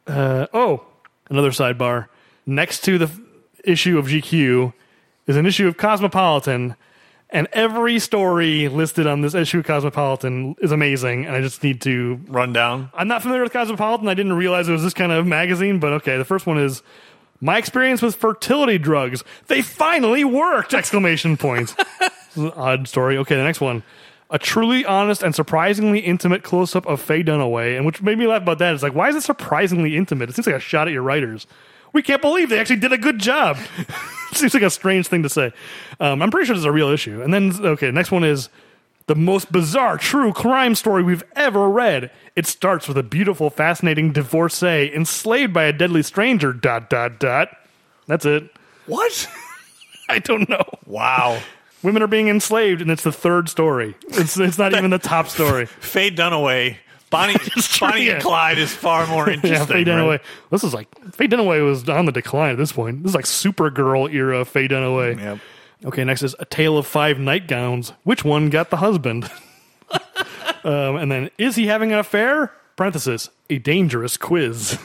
[0.07, 0.83] Uh, oh,
[1.29, 2.07] another sidebar.
[2.45, 3.09] Next to the
[3.63, 4.73] issue of GQ
[5.27, 6.75] is an issue of Cosmopolitan,
[7.31, 11.25] and every story listed on this issue of Cosmopolitan is amazing.
[11.25, 12.91] And I just need to run down.
[12.93, 14.07] I'm not familiar with Cosmopolitan.
[14.09, 16.17] I didn't realize it was this kind of magazine, but okay.
[16.17, 16.83] The first one is
[17.39, 19.23] my experience with fertility drugs.
[19.47, 20.73] They finally worked!
[20.73, 21.75] Exclamation point.
[22.31, 23.17] This is an Odd story.
[23.17, 23.83] Okay, the next one.
[24.29, 27.75] A truly honest and surprisingly intimate close up of Faye Dunaway.
[27.75, 30.29] And which made me laugh about that is like, why is it surprisingly intimate?
[30.29, 31.45] It seems like a shot at your writers.
[31.93, 33.57] We can't believe they actually did a good job.
[34.33, 35.51] seems like a strange thing to say.
[35.99, 37.21] Um, I'm pretty sure this is a real issue.
[37.21, 38.49] And then, okay, next one is
[39.07, 42.11] the most bizarre true crime story we've ever read.
[42.35, 46.53] It starts with a beautiful, fascinating divorcee enslaved by a deadly stranger.
[46.53, 47.49] Dot dot dot.
[48.07, 48.49] That's it.
[48.85, 49.27] What?
[50.09, 50.63] I don't know.
[50.85, 51.41] wow.
[51.83, 53.95] Women are being enslaved, and it's the third story.
[54.09, 55.65] It's it's not even the top story.
[55.65, 56.77] Faye Dunaway.
[57.11, 57.35] Bonnie,
[57.79, 59.51] Bonnie and Clyde is far more interesting.
[59.59, 59.87] Yeah, Faye right?
[59.87, 60.21] Dunaway.
[60.49, 63.03] This is like Faye Dunaway was on the decline at this point.
[63.03, 65.19] This is like Supergirl era Faye Dunaway.
[65.19, 65.39] Yep.
[65.85, 67.93] Okay, next is a tale of five nightgowns.
[68.03, 69.29] Which one got the husband?
[70.63, 72.51] um, and then is he having an affair?
[72.75, 74.79] Parenthesis a dangerous quiz.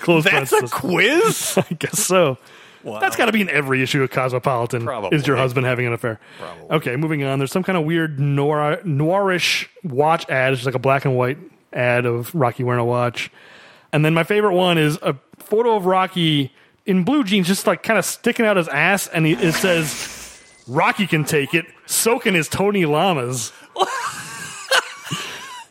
[0.00, 1.58] Close That's a quiz?
[1.58, 2.38] I guess so.
[2.82, 3.00] Wow.
[3.00, 4.84] That's got to be in every issue of Cosmopolitan.
[4.84, 5.16] Probably.
[5.16, 6.20] Is your husband having an affair?
[6.38, 6.76] Probably.
[6.76, 7.38] Okay, moving on.
[7.38, 10.52] There's some kind of weird noir, noirish watch ad.
[10.52, 11.38] It's just like a black and white
[11.72, 13.30] ad of Rocky wearing a watch.
[13.92, 16.52] And then my favorite one is a photo of Rocky
[16.86, 20.42] in blue jeans, just like kind of sticking out his ass, and he, it says,
[20.66, 23.52] "Rocky can take it." Soaking his Tony Lamas.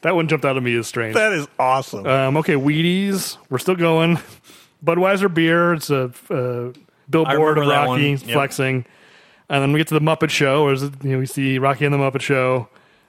[0.01, 1.16] that one jumped out at me as strange.
[1.16, 2.06] That is awesome.
[2.06, 3.38] Um, okay, Wheaties.
[3.49, 4.20] We're still going.
[4.84, 5.74] Budweiser beer.
[5.74, 6.72] It's a uh,
[7.10, 8.12] billboard of Rocky.
[8.12, 8.20] Yep.
[8.22, 8.86] flexing.
[9.49, 11.93] And then we get to the Muppet Show, it- you know, we see Rocky and
[11.93, 12.68] the Muppet Show.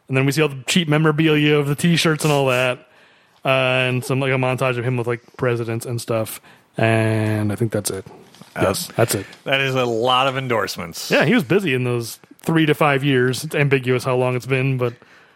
[0.08, 2.78] And then we see all the cheap memorabilia of the T-shirts and all that,
[3.44, 6.40] uh, and some like a montage of him with like presidents and stuff.
[6.76, 8.06] And I think that's it.
[8.54, 9.26] yes, that's it.
[9.44, 11.10] that is a lot of endorsements.
[11.10, 13.42] Yeah, he was busy in those three to five years.
[13.44, 14.92] It's ambiguous how long it's been, but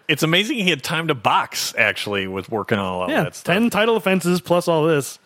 [0.07, 3.55] It's amazing he had time to box, actually, with working on all yeah, that stuff.
[3.55, 5.19] ten title offenses plus all this.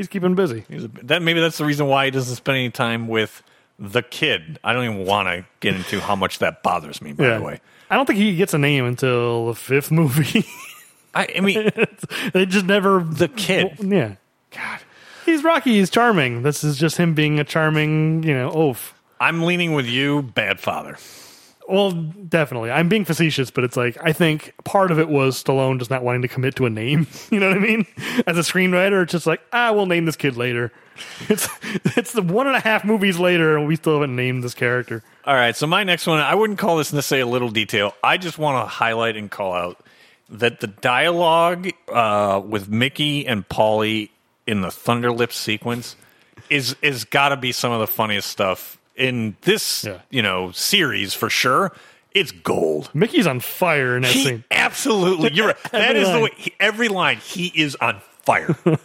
[0.00, 0.64] He's keeping busy.
[0.66, 3.42] He's a, that maybe that's the reason why he doesn't spend any time with
[3.78, 4.58] the kid.
[4.64, 7.12] I don't even want to get into how much that bothers me.
[7.12, 10.46] By the way, I don't think he gets a name until the fifth movie.
[11.14, 11.70] I, I mean
[12.32, 13.04] they just never.
[13.04, 13.76] the kid.
[13.78, 14.14] Yeah.
[14.56, 14.80] God.
[15.26, 15.72] He's Rocky.
[15.72, 16.44] He's charming.
[16.44, 18.94] This is just him being a charming, you know, oaf.
[19.20, 20.96] I'm leaning with you, bad father.
[21.70, 22.70] Well, definitely.
[22.70, 26.02] I'm being facetious, but it's like, I think part of it was Stallone just not
[26.02, 27.06] wanting to commit to a name.
[27.30, 27.86] You know what I mean?
[28.26, 30.72] As a screenwriter, it's just like, ah, we'll name this kid later.
[31.28, 31.48] It's,
[31.96, 35.02] it's the one and a half movies later, and we still haven't named this character.
[35.24, 37.94] All right, so my next one, I wouldn't call this necessarily a little detail.
[38.02, 39.82] I just want to highlight and call out
[40.28, 44.10] that the dialogue uh, with Mickey and Paulie
[44.46, 45.96] in the Thunderlips sequence
[46.48, 50.00] is is got to be some of the funniest stuff in this Yeah.
[50.10, 51.72] you know series for sure.
[52.12, 52.90] It's gold.
[52.92, 54.44] Mickey's on fire in that He scene.
[54.50, 55.56] absolutely, you're right.
[55.72, 56.30] That is the way.
[56.36, 58.56] He, every line, he is on fire.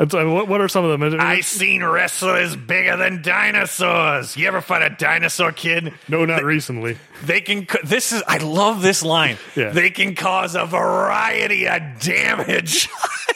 [0.00, 1.20] Uh, what, what are some of them?
[1.20, 4.36] I seen wrestlers bigger than dinosaurs.
[4.36, 5.92] You ever fight a dinosaur kid?
[6.08, 6.96] no, not recently.
[7.24, 7.66] They can.
[7.82, 8.22] This is.
[8.28, 9.38] I love this line.
[9.56, 9.70] Yeah.
[9.70, 12.88] They can cause a variety of damage.
[13.02, 13.32] I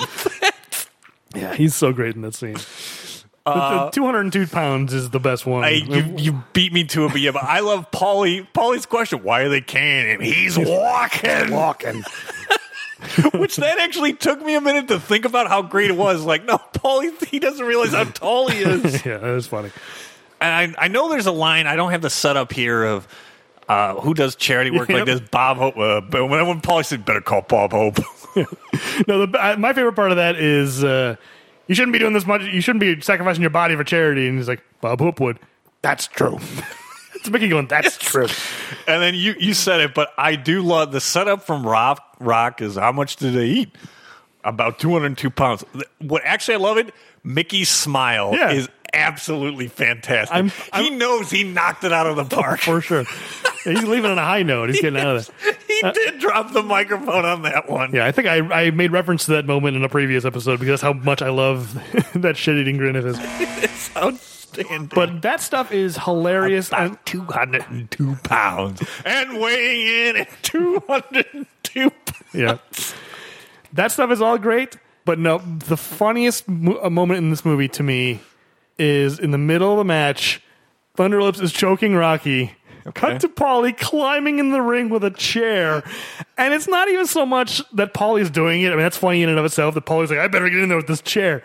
[0.00, 0.86] love that.
[1.34, 2.56] Yeah, he's so great in that scene.
[3.54, 5.64] The 202 pounds is the best one.
[5.64, 8.46] I, you, you beat me to it, but yeah, but I love Paulie.
[8.54, 10.20] Paulie's question: Why are they canning him?
[10.22, 11.50] He's walking.
[11.50, 12.04] walking.
[13.34, 16.24] Which that actually took me a minute to think about how great it was.
[16.24, 19.04] Like, no, Paulie, he doesn't realize how tall he is.
[19.04, 19.70] yeah, that is funny.
[20.40, 21.66] And I, I know there's a line.
[21.66, 23.06] I don't have the setup here of
[23.68, 25.20] uh, who does charity work like this.
[25.20, 25.76] Bob Hope.
[25.76, 27.98] Uh, but when, when Paulie said, "Better call Bob Hope,"
[29.06, 31.16] No, the, uh, my favorite part of that is uh,
[31.66, 32.42] you shouldn't be doing this much.
[32.42, 34.28] You shouldn't be sacrificing your body for charity.
[34.28, 35.38] And he's like, Bob Hope would.
[35.82, 36.38] That's true.
[37.14, 38.26] it's Mickey going, that's true.
[38.86, 39.94] and then you you said it.
[39.94, 42.16] But I do love the setup from Rock.
[42.20, 43.74] Rock is how much did they eat?
[44.44, 45.64] About 202 pounds.
[46.00, 46.94] What actually I love it.
[47.22, 48.50] Mickey's smile Yeah.
[48.52, 50.34] is absolutely fantastic.
[50.34, 52.60] I'm- he I'm- knows he knocked it out of the park.
[52.60, 53.04] For sure.
[53.64, 54.68] He's leaving on a high note.
[54.70, 55.56] He's getting out of there.
[55.68, 57.92] he did drop the microphone on that one.
[57.92, 60.80] Yeah, I think I, I made reference to that moment in a previous episode because
[60.80, 61.74] how much I love
[62.14, 63.18] that shit eating grin of his.
[63.64, 64.86] It's outstanding.
[64.94, 66.70] But that stuff is hilarious.
[66.72, 71.94] and- about 202 pounds and weighing in at 202 pounds.
[72.32, 72.58] Yeah.
[73.72, 77.68] That stuff is all great, but no, the funniest mo- uh, moment in this movie
[77.68, 78.20] to me
[78.78, 80.42] is in the middle of the match.
[80.96, 82.52] Thunderlips is choking Rocky.
[82.92, 85.82] Cut to Paulie climbing in the ring with a chair.
[86.36, 88.68] And it's not even so much that Paulie's doing it.
[88.68, 90.68] I mean, that's funny in and of itself that Paulie's like, I better get in
[90.68, 91.42] there with this chair.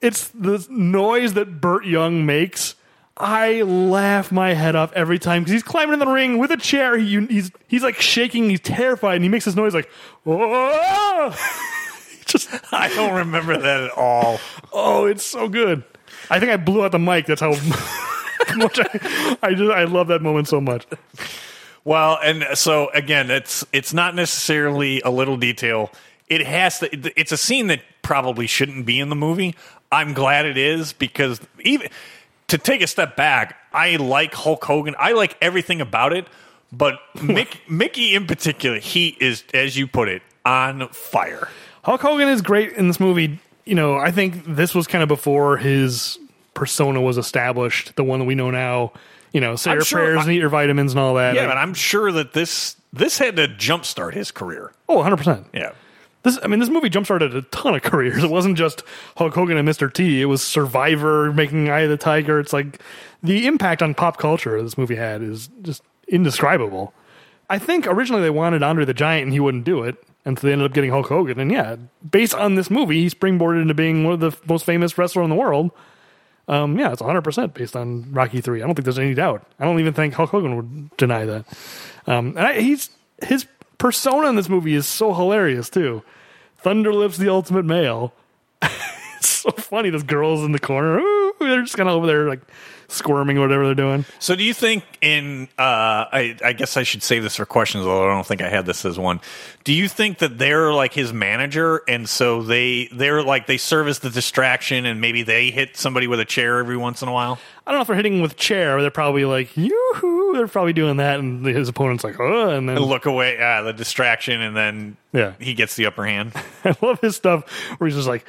[0.00, 2.76] It's the noise that Burt Young makes.
[3.16, 6.56] I laugh my head off every time because he's climbing in the ring with a
[6.56, 6.98] chair.
[6.98, 8.50] He, he's he's like shaking.
[8.50, 9.88] He's terrified, and he makes this noise like,
[10.26, 11.30] "Oh!"
[12.26, 14.40] Just I don't remember that at all.
[14.72, 15.84] oh, it's so good.
[16.30, 17.26] I think I blew out the mic.
[17.26, 17.50] That's how
[18.56, 20.86] much I, I just I love that moment so much.
[21.84, 25.90] Well, and so again, it's it's not necessarily a little detail.
[26.28, 27.20] It has to.
[27.20, 29.54] It's a scene that probably shouldn't be in the movie.
[29.92, 31.88] I'm glad it is because even
[32.48, 34.94] to take a step back, I like Hulk Hogan.
[34.98, 36.26] I like everything about it,
[36.72, 41.48] but Mick, Mickey in particular, he is, as you put it, on fire.
[41.84, 43.38] Hulk Hogan is great in this movie.
[43.64, 46.18] You know, I think this was kind of before his
[46.54, 48.92] persona was established, the one that we know now.
[49.32, 51.34] You know, say I'm your sure prayers I- and eat your vitamins and all that.
[51.34, 54.70] Yeah, Like, but I'm sure that this this had to jumpstart his career.
[54.88, 55.46] oh, 100%.
[55.52, 55.72] Yeah.
[56.22, 58.22] This, I mean, this movie jumpstarted a ton of careers.
[58.22, 58.82] It wasn't just
[59.16, 59.92] Hulk Hogan and Mr.
[59.92, 60.22] T.
[60.22, 62.38] It was Survivor, making Eye of the Tiger.
[62.38, 62.80] It's like
[63.22, 66.94] the impact on pop culture this movie had is just indescribable.
[67.50, 70.46] I think originally they wanted Andre the Giant and he wouldn't do it, and so
[70.46, 71.38] they ended up getting Hulk Hogan.
[71.38, 71.76] And yeah,
[72.08, 75.30] based on this movie, he springboarded into being one of the most famous wrestler in
[75.30, 75.70] the world.
[76.46, 78.62] Um, yeah, it's 100% based on Rocky 3.
[78.62, 79.46] I don't think there's any doubt.
[79.58, 81.44] I don't even think Hulk Hogan would deny that.
[82.06, 82.90] Um, and I, he's
[83.22, 83.46] his
[83.78, 86.02] persona in this movie is so hilarious too.
[86.62, 88.14] Thunderlips, the ultimate male.
[88.62, 89.90] it's so funny.
[89.90, 92.40] Those girls in the corner, ooh, they're just kind of over there like
[92.88, 94.04] squirming or whatever they're doing.
[94.18, 95.48] So, do you think in?
[95.58, 98.48] Uh, I, I guess I should save this for questions, although I don't think I
[98.48, 99.20] had this as one.
[99.64, 103.88] Do you think that they're like his manager, and so they they're like they serve
[103.88, 107.12] as the distraction, and maybe they hit somebody with a chair every once in a
[107.12, 107.38] while?
[107.66, 108.76] I don't know if they're hitting with chair.
[108.76, 110.34] Or they're probably like yoo-hoo.
[110.34, 113.62] They're probably doing that, and his opponent's like, oh, and then And look away, uh,
[113.62, 115.32] the distraction, and then Yeah.
[115.40, 116.32] he gets the upper hand.
[116.64, 117.48] I love his stuff
[117.78, 118.26] where he's just like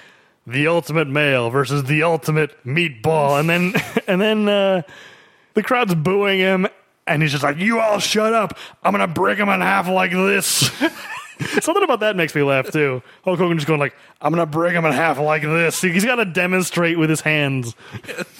[0.48, 3.74] the ultimate male versus the ultimate meatball, and then
[4.08, 4.82] and then uh,
[5.54, 6.68] the crowd's booing him,
[7.08, 8.58] and he's just like, "You all shut up!
[8.84, 10.72] I'm gonna break him in half like this."
[11.60, 13.04] Something about that makes me laugh too.
[13.26, 16.16] Hulk Hogan just going like, "I'm gonna break him in half like this." He's got
[16.16, 17.76] to demonstrate with his hands.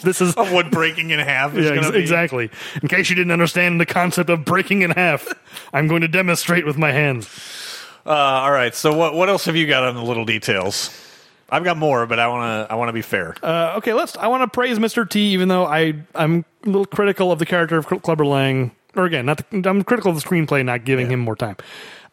[0.02, 2.50] This is of what breaking in half is yeah, going ex- exactly.
[2.82, 5.28] In case you didn't understand the concept of breaking in half,
[5.74, 7.28] I'm going to demonstrate with my hands.
[8.06, 8.74] Uh, all right.
[8.74, 10.90] So, what what else have you got on the little details?
[11.50, 13.36] I've got more, but I want to I want to be fair.
[13.42, 14.18] Uh, okay, let's.
[14.18, 15.08] I want to praise Mr.
[15.08, 18.72] T, even though I I'm a little critical of the character of Cl- Clubber Lang.
[18.96, 21.58] Or again, not the, I'm critical of the screenplay not giving him more time.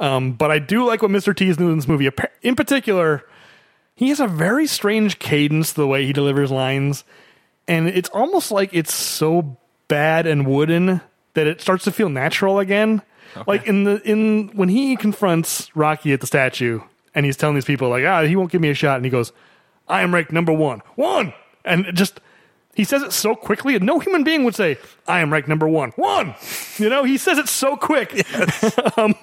[0.01, 1.35] Um, but I do like what Mr.
[1.35, 2.11] T is doing in this movie.
[2.43, 3.25] In particular,
[3.95, 7.05] he has a very strange cadence the way he delivers lines,
[7.69, 9.57] and it's almost like it's so
[9.87, 11.01] bad and wooden
[11.35, 13.01] that it starts to feel natural again.
[13.47, 16.81] Like in the in when he confronts Rocky at the statue,
[17.15, 19.11] and he's telling these people like, ah, he won't give me a shot, and he
[19.11, 19.33] goes,
[19.89, 21.35] I am ranked number one, one,
[21.65, 22.21] and just
[22.75, 25.69] he says it so quickly, and no human being would say, I am ranked number
[25.69, 26.35] one, one.
[26.79, 28.27] You know, he says it so quick.
[28.97, 29.15] um,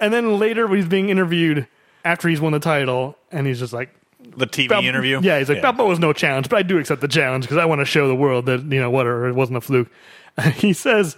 [0.00, 1.68] and then later, when he's being interviewed
[2.04, 3.94] after he's won the title, and he's just like,
[4.36, 5.20] the TV Bal- interview.
[5.22, 7.64] Yeah, he's like, Balboa was no challenge, but I do accept the challenge because I
[7.64, 9.88] want to show the world that, you know, whatever, it wasn't a fluke.
[10.54, 11.16] he says,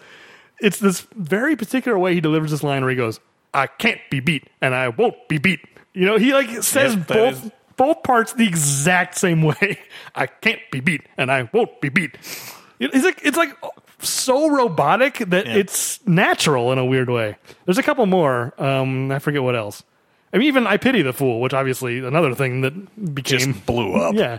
[0.61, 3.21] it's this very particular way he delivers this line where he goes,
[3.53, 5.61] I can't be beat and I won't be beat.
[5.93, 9.79] You know, he like says that both is- both parts the exact same way.
[10.15, 12.17] I can't be beat and I won't be beat.
[12.79, 13.57] It's like it's like
[14.01, 15.55] so robotic that Yeah.
[15.57, 17.37] it's natural in a weird way.
[17.65, 18.53] There's a couple more.
[18.59, 19.83] Um, I forget what else.
[20.33, 23.95] I mean, even I pity the fool, which obviously another thing that became Just blew
[23.95, 24.15] up.
[24.17, 24.39] yeah.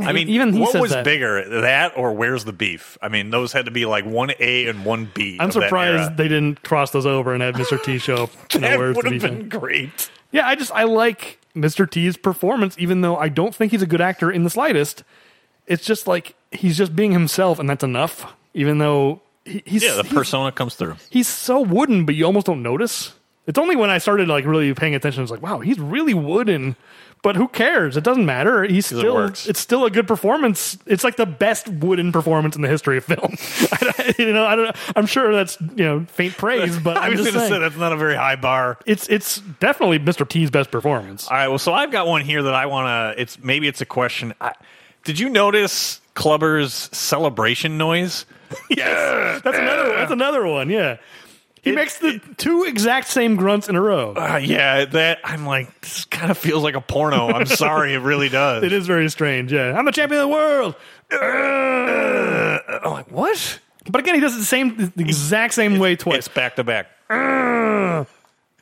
[0.00, 1.04] I mean, even he what was that.
[1.04, 2.96] bigger, that or where's the beef?
[3.02, 5.36] I mean, those had to be like one A and one B.
[5.38, 7.82] I'm surprised they didn't cross those over and have Mr.
[7.82, 9.48] T show that would have been at.
[9.50, 10.10] great.
[10.32, 11.88] Yeah, I just I like Mr.
[11.88, 15.04] T's performance, even though I don't think he's a good actor in the slightest.
[15.66, 18.32] It's just like he's just being himself, and that's enough.
[18.54, 20.96] Even though he, he's Yeah, the he's- persona comes through.
[21.10, 23.14] he's so wooden, but you almost don't notice.
[23.46, 25.20] It's only when I started like really paying attention.
[25.20, 26.76] I was like, wow, he's really wooden.
[27.22, 27.96] But who cares?
[27.96, 28.64] It doesn't matter.
[28.64, 29.14] He's still.
[29.14, 29.46] works.
[29.46, 30.76] It's still a good performance.
[30.86, 33.36] It's like the best wooden performance in the history of film.
[34.18, 34.76] you know, I don't.
[34.96, 37.60] I'm sure that's you know faint praise, but I I'm was just going to say
[37.60, 38.76] that's not a very high bar.
[38.86, 40.28] it's it's definitely Mr.
[40.28, 41.28] T's best performance.
[41.28, 43.22] All right, well, so I've got one here that I want to.
[43.22, 44.34] It's maybe it's a question.
[44.40, 44.54] I,
[45.04, 48.26] did you notice Clubber's celebration noise?
[48.68, 49.88] yeah, that's another.
[49.94, 50.70] That's another one.
[50.70, 50.96] Yeah,
[51.62, 54.12] he It- makes the two exact same grunts in a row.
[54.14, 57.28] Uh, yeah, that I'm like, this kind of feels like a porno.
[57.28, 58.62] I'm sorry, it really does.
[58.64, 59.52] It is very strange.
[59.52, 60.74] Yeah, I'm the champion of the world.
[61.10, 63.58] Uh, I'm like, what?
[63.90, 66.28] But again, he does it the same, the exact same way It's twice.
[66.28, 66.86] back to back.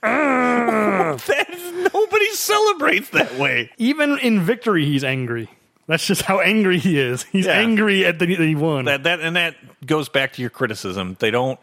[0.02, 3.70] That- Nobody celebrates that way.
[3.78, 5.48] Even in victory, he's angry.
[5.86, 7.24] That's just how angry he is.
[7.24, 7.52] He's Yeah.
[7.52, 8.84] angry at the that he won.
[8.86, 9.56] That that and that
[9.86, 11.16] goes back to your criticism.
[11.18, 11.58] They don't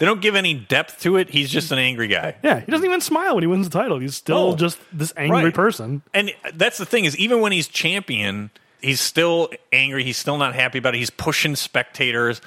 [0.00, 1.28] they don't give any depth to it.
[1.30, 2.34] He's just an angry guy.
[2.42, 3.98] yeah, he doesn't even smile when he wins the title.
[4.00, 4.56] He's still No.
[4.56, 5.54] just this angry Right.
[5.54, 6.02] person.
[6.12, 8.50] And that's the thing is, even when he's champion,
[8.80, 10.02] he's still angry.
[10.02, 10.98] He's still not happy about it.
[10.98, 12.40] He's pushing spectators.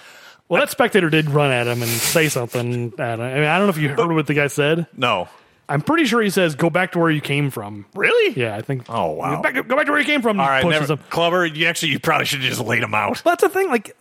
[0.49, 3.21] Well, that spectator did run at him and say something at him.
[3.21, 4.87] I mean, I don't know if you heard what the guy said.
[4.97, 5.29] No,
[5.69, 8.33] I'm pretty sure he says, "Go back to where you came from." really?
[8.39, 8.83] Yeah, I think.
[8.89, 9.37] Oh, wow.
[9.37, 10.39] Go back, go back to where you came from.
[10.39, 11.07] All right, pushes never, him.
[11.09, 11.45] Clubber.
[11.45, 13.21] You actually, you probably should have just laid him out.
[13.23, 13.69] But that's the thing.
[13.69, 13.95] Like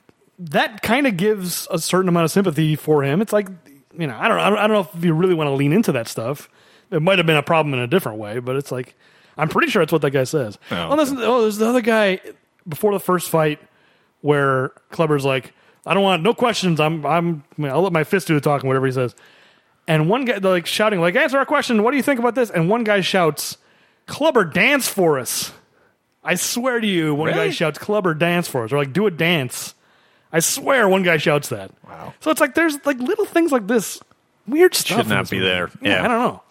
[0.51, 3.23] that kind of gives a certain amount of sympathy for him.
[3.23, 3.48] It's like
[3.98, 5.73] you know, I don't, I don't, I don't know if you really want to lean
[5.73, 6.48] into that stuff.
[6.90, 8.94] It might have been a problem in a different way, but it's like
[9.36, 10.59] I'm pretty sure that's what that guy says.
[10.70, 12.20] Oh, there's, oh, there's the other guy
[12.69, 13.60] before the first fight
[14.20, 15.52] where Clubber's like,
[15.86, 16.81] I don't want no questions.
[16.81, 19.14] I'm, I'm, I'll let my fist do the talking, whatever he says.
[19.89, 21.82] And one guy like shouting, like, answer our question.
[21.82, 22.51] What do you think about this?
[22.51, 23.56] And one guy shouts,
[24.06, 25.52] Clubber, dance for us.
[26.23, 28.73] I swear to you, one guy shouts, Clubber, dance for us.
[28.73, 29.74] Or like, do a dance.
[30.32, 31.70] I swear one guy shouts that.
[31.86, 32.14] Wow.
[32.20, 34.00] So it's like there's like little things like this.
[34.46, 34.98] Weird stuff.
[34.98, 35.48] Should not be movie.
[35.48, 35.70] there.
[35.82, 36.04] Yeah, Yeah.
[36.04, 36.42] I don't know.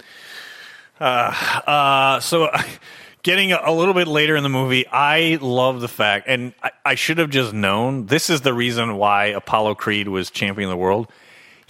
[1.02, 2.50] Uh, so
[3.24, 6.72] getting a, a little bit later in the movie, I love the fact, and I,
[6.86, 10.74] I should have just known this is the reason why Apollo Creed was champion of
[10.74, 11.08] the world.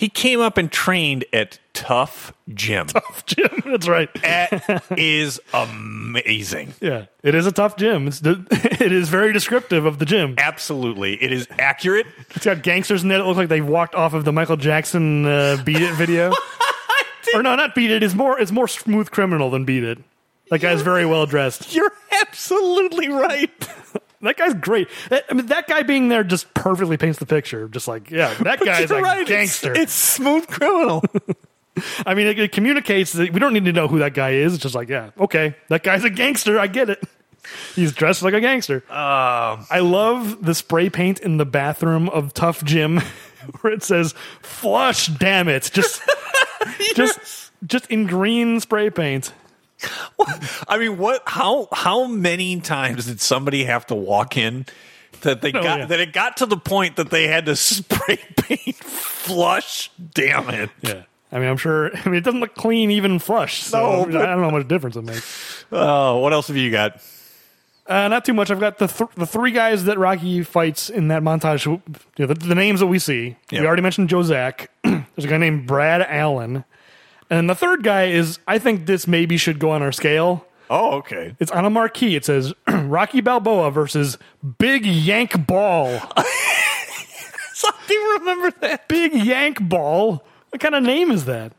[0.01, 2.87] He came up and trained at Tough Gym.
[2.87, 3.61] Tough gym.
[3.63, 4.11] that's right.
[4.23, 6.73] That is amazing.
[6.81, 8.07] Yeah, it is a tough gym.
[8.07, 10.33] It's it is very descriptive of the gym.
[10.39, 11.21] Absolutely.
[11.21, 12.07] It is accurate.
[12.31, 15.27] It's got gangsters in it that look like they walked off of the Michael Jackson
[15.27, 16.33] uh, "Beat It" video.
[17.35, 19.99] or no, not "Beat It." It's more it's more smooth criminal than "Beat It."
[20.49, 21.75] That guy's very well dressed.
[21.75, 23.69] You're absolutely right.
[24.21, 24.87] That guy's great.
[25.09, 27.67] That- I mean, that guy being there just perfectly paints the picture.
[27.67, 29.25] Just like, yeah, that guy's a right.
[29.25, 29.73] Gangster.
[29.73, 31.03] It's, smooth criminal.
[32.05, 34.53] I mean, it, it communicates that we don't need to know who that guy is.
[34.53, 36.59] It's just like, yeah, okay, that guy's a gangster.
[36.59, 37.03] I get it.
[37.75, 38.83] He's dressed like a gangster.
[38.89, 42.99] Um, I love the spray paint in the bathroom of Tough Gym,
[43.61, 45.71] where it says "Flush." Damn it!
[45.73, 46.01] Just,
[46.93, 49.33] just, just in green spray paint.
[50.67, 51.23] I mean, what?
[51.25, 54.65] How how many times did somebody have to walk in
[55.21, 55.85] that they Oh, got yeah.
[55.87, 59.91] that it got to the point that they had to spray paint flush?
[60.13, 60.69] Damn it!
[60.81, 61.03] Yeah.
[61.31, 61.95] I mean, I'm sure.
[61.95, 63.63] I mean, it doesn't look clean, even flush.
[63.63, 65.65] So No, I don't know how much difference it makes.
[65.71, 67.01] Oh, what else have you got?
[67.87, 68.51] Uh, not too much.
[68.51, 71.65] I've got the th- the three guys that Rocky fights in that montage.
[71.65, 71.81] You
[72.19, 73.37] know, the, the names that we see.
[73.49, 73.61] Yep.
[73.61, 74.69] We already mentioned Joe Zack.
[74.83, 76.63] There's a guy named Brad Allen,
[77.31, 78.37] and then the third guy is.
[78.47, 80.45] I think this maybe should go on our scale.
[80.69, 81.35] Oh, okay.
[81.39, 82.15] It's on a marquee.
[82.15, 84.19] It says Rocky Balboa versus
[84.59, 85.99] Big Yank Ball.
[87.53, 88.87] So do you remember that?
[88.87, 90.23] Big Yank Ball.
[90.49, 91.53] What kind of name is that?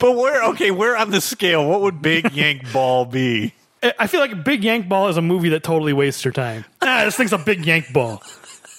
[0.00, 0.42] But where?
[0.50, 1.64] Okay, where on the scale?
[1.68, 3.54] What would Big Yank Ball be?
[3.80, 6.64] I- I feel like Big Yank Ball is a movie that totally wastes your time.
[6.82, 8.20] Ah, this thing's a Big Yank Ball.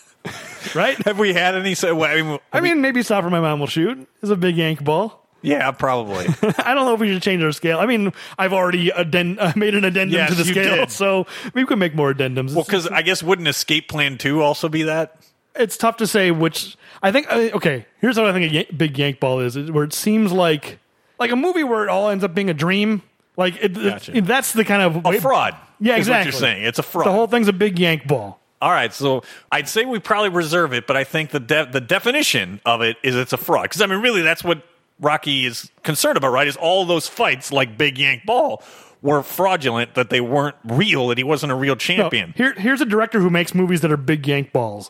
[0.75, 0.97] right?
[1.05, 1.73] Have we had any?
[1.73, 4.35] So, well, I mean, I mean, maybe Stop or My Mom Will Shoot is a
[4.35, 5.24] Big Yank Ball.
[5.41, 6.25] Yeah, probably.
[6.59, 7.79] I don't know if we should change our scale.
[7.79, 10.91] I mean, I've already addend- uh, made an addendum Yes, to the scale, did.
[10.91, 12.53] so we could make more addendums.
[12.55, 15.17] well, because I guess wouldn't Escape Plan Two also be that?
[15.57, 16.75] it's tough to say which.
[17.01, 17.85] I think uh, okay.
[18.01, 20.79] Here's what I think a big Yank Ball is: is where it seems like
[21.19, 23.01] like a movie where it all ends up being a dream.
[23.37, 24.17] Like it, Gotcha.
[24.17, 25.55] it- that's the kind of A fraud.
[25.79, 26.31] Yeah, exactly.
[26.31, 27.05] What you're saying it's a fraud.
[27.05, 28.39] The whole thing's a big Yank Ball.
[28.61, 31.81] All right, so I'd say we probably reserve it, but I think the de- the
[31.81, 33.63] definition of it is it's a fraud.
[33.63, 34.63] Because I mean, really, that's what
[34.99, 36.47] Rocky is concerned about, right?
[36.47, 38.63] Is all those fights like Big Yank Ball
[39.01, 42.33] were fraudulent, that they weren't real, that he wasn't a real No, champion.
[42.35, 44.89] here, here's a director who makes movies that are big yank balls.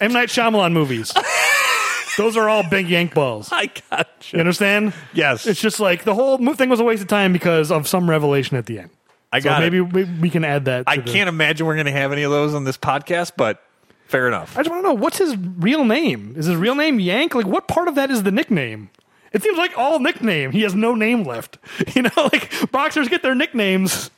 [0.00, 1.12] M Night Shyamalan movies.
[2.16, 3.48] Those are all big yank balls.
[3.52, 4.92] I got You understand?
[5.12, 5.46] Yes.
[5.46, 8.56] It's just like the whole thing was a waste of time because of some revelation
[8.56, 8.90] at the end.
[9.32, 10.84] I So got maybe we, we can add that.
[10.86, 13.62] I the- can't imagine we're going to have any of those on this podcast, but
[14.06, 14.56] fair enough.
[14.58, 16.34] I just want to know what's his real name.
[16.36, 17.34] Is his real name Yank?
[17.34, 18.90] Like, what part of that is the nickname?
[19.32, 20.50] It seems like all nickname.
[20.52, 21.58] He has no name left.
[21.94, 24.10] You know, like boxers get their nicknames.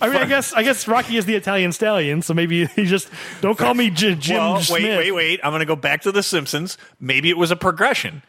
[0.00, 3.08] I mean, I guess I guess Rocky is the Italian stallion, so maybe he just
[3.40, 5.40] don't call me J- Jim well, wait, wait, wait.
[5.42, 6.78] I'm going to go back to The Simpsons.
[7.00, 8.22] Maybe it was a progression.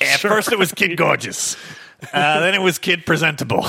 [0.00, 0.30] At Sure.
[0.32, 1.56] first, it was Kid Gorgeous.
[2.12, 3.64] Uh, then it was Kid Presentable.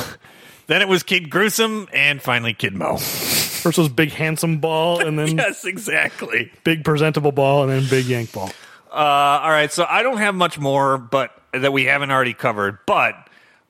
[0.65, 2.97] Then it was Kid Gruesome, and finally Kid Moe.
[2.97, 6.51] First was big handsome ball, and then yes, exactly.
[6.63, 8.49] big presentable ball, and then big yank ball.
[8.91, 12.79] Uh, all right, so I don't have much more, but that we haven't already covered.
[12.85, 13.15] But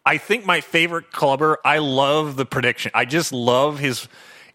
[0.05, 1.59] I think my favorite clubber.
[1.63, 2.91] I love the prediction.
[2.93, 4.07] I just love his.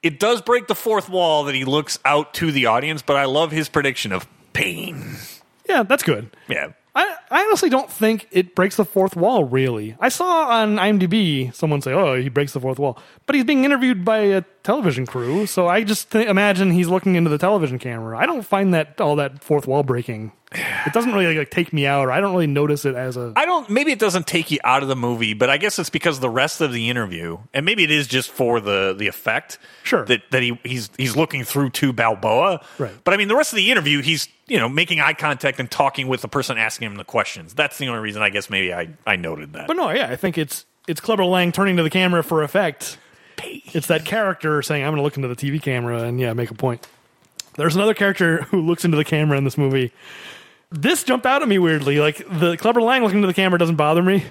[0.03, 3.25] It does break the fourth wall that he looks out to the audience, but I
[3.25, 5.17] love his prediction of pain.
[5.69, 6.31] Yeah, that's good.
[6.49, 6.73] Yeah.
[6.95, 9.97] I, I honestly don't think it breaks the fourth wall, really.
[10.01, 12.99] I saw on IMDb someone say, oh, he breaks the fourth wall.
[13.27, 17.15] But he's being interviewed by a television crew, so I just th- imagine he's looking
[17.15, 18.19] into the television camera.
[18.19, 20.33] I don't find that all that fourth wall breaking.
[20.51, 23.35] It doesn't really like take me out, or I don't really notice it as a.
[23.37, 23.69] I don't.
[23.69, 26.31] Maybe it doesn't take you out of the movie, but I guess it's because the
[26.31, 29.59] rest of the interview, and maybe it is just for the the effect.
[29.83, 30.07] Sure.
[30.07, 32.65] That that he he's he's looking through to Balboa.
[32.79, 32.95] Right.
[33.05, 35.71] But I mean, the rest of the interview, he's you know making eye contact and
[35.71, 37.53] talking with the person asking him the questions.
[37.53, 39.67] That's the only reason I guess maybe I I noted that.
[39.67, 42.97] But no, yeah, I think it's it's Clubber Lang turning to the camera for effect.
[43.43, 46.51] It's that character saying, "I'm going to look into the TV camera and yeah, make
[46.51, 46.87] a point."
[47.57, 49.93] There's another character who looks into the camera in this movie.
[50.71, 51.99] This jumped out at me weirdly.
[51.99, 54.25] Like the Clubber Lang looking to the camera doesn't bother me,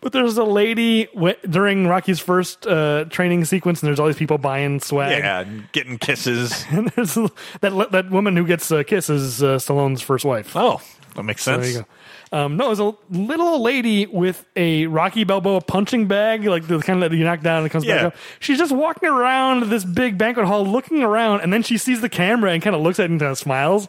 [0.00, 4.16] but there's a lady w- during Rocky's first uh, training sequence, and there's all these
[4.16, 5.18] people buying swag.
[5.22, 6.64] yeah, getting kisses.
[6.70, 10.56] And there's that that woman who gets uh, kisses uh, Stallone's first wife.
[10.56, 10.80] oh,
[11.14, 11.62] that makes sense.
[11.62, 11.86] There you go.
[12.32, 16.80] Um, no, it was a little lady with a Rocky Balboa punching bag, like the
[16.80, 17.94] kind that you knock down and it comes Yeah.
[17.96, 18.16] back up.
[18.40, 22.08] She's just walking around this big banquet hall, looking around, and then she sees the
[22.08, 23.88] camera and kind of looks at it and kind of smiles.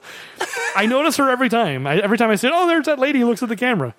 [0.75, 1.87] I notice her every time.
[1.87, 3.95] I, every time I it, oh, there's that lady who looks at the camera.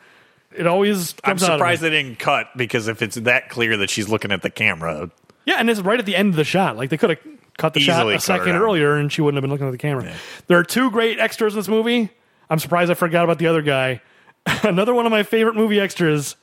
[0.57, 1.15] It always.
[1.25, 4.51] I'm surprised they didn't cut because if it's that clear that she's looking at the
[4.51, 5.11] camera,
[5.45, 6.77] Yeah, and it's right at the end of the shot.
[6.77, 7.19] Like they could have
[7.59, 10.13] cut the shot a second earlier, and she wouldn't have been looking at the camera.
[10.47, 12.11] There are two great extras in this movie.
[12.49, 14.01] I'm surprised I forgot about the other guy.
[14.63, 16.37] Another one of my favorite movie extras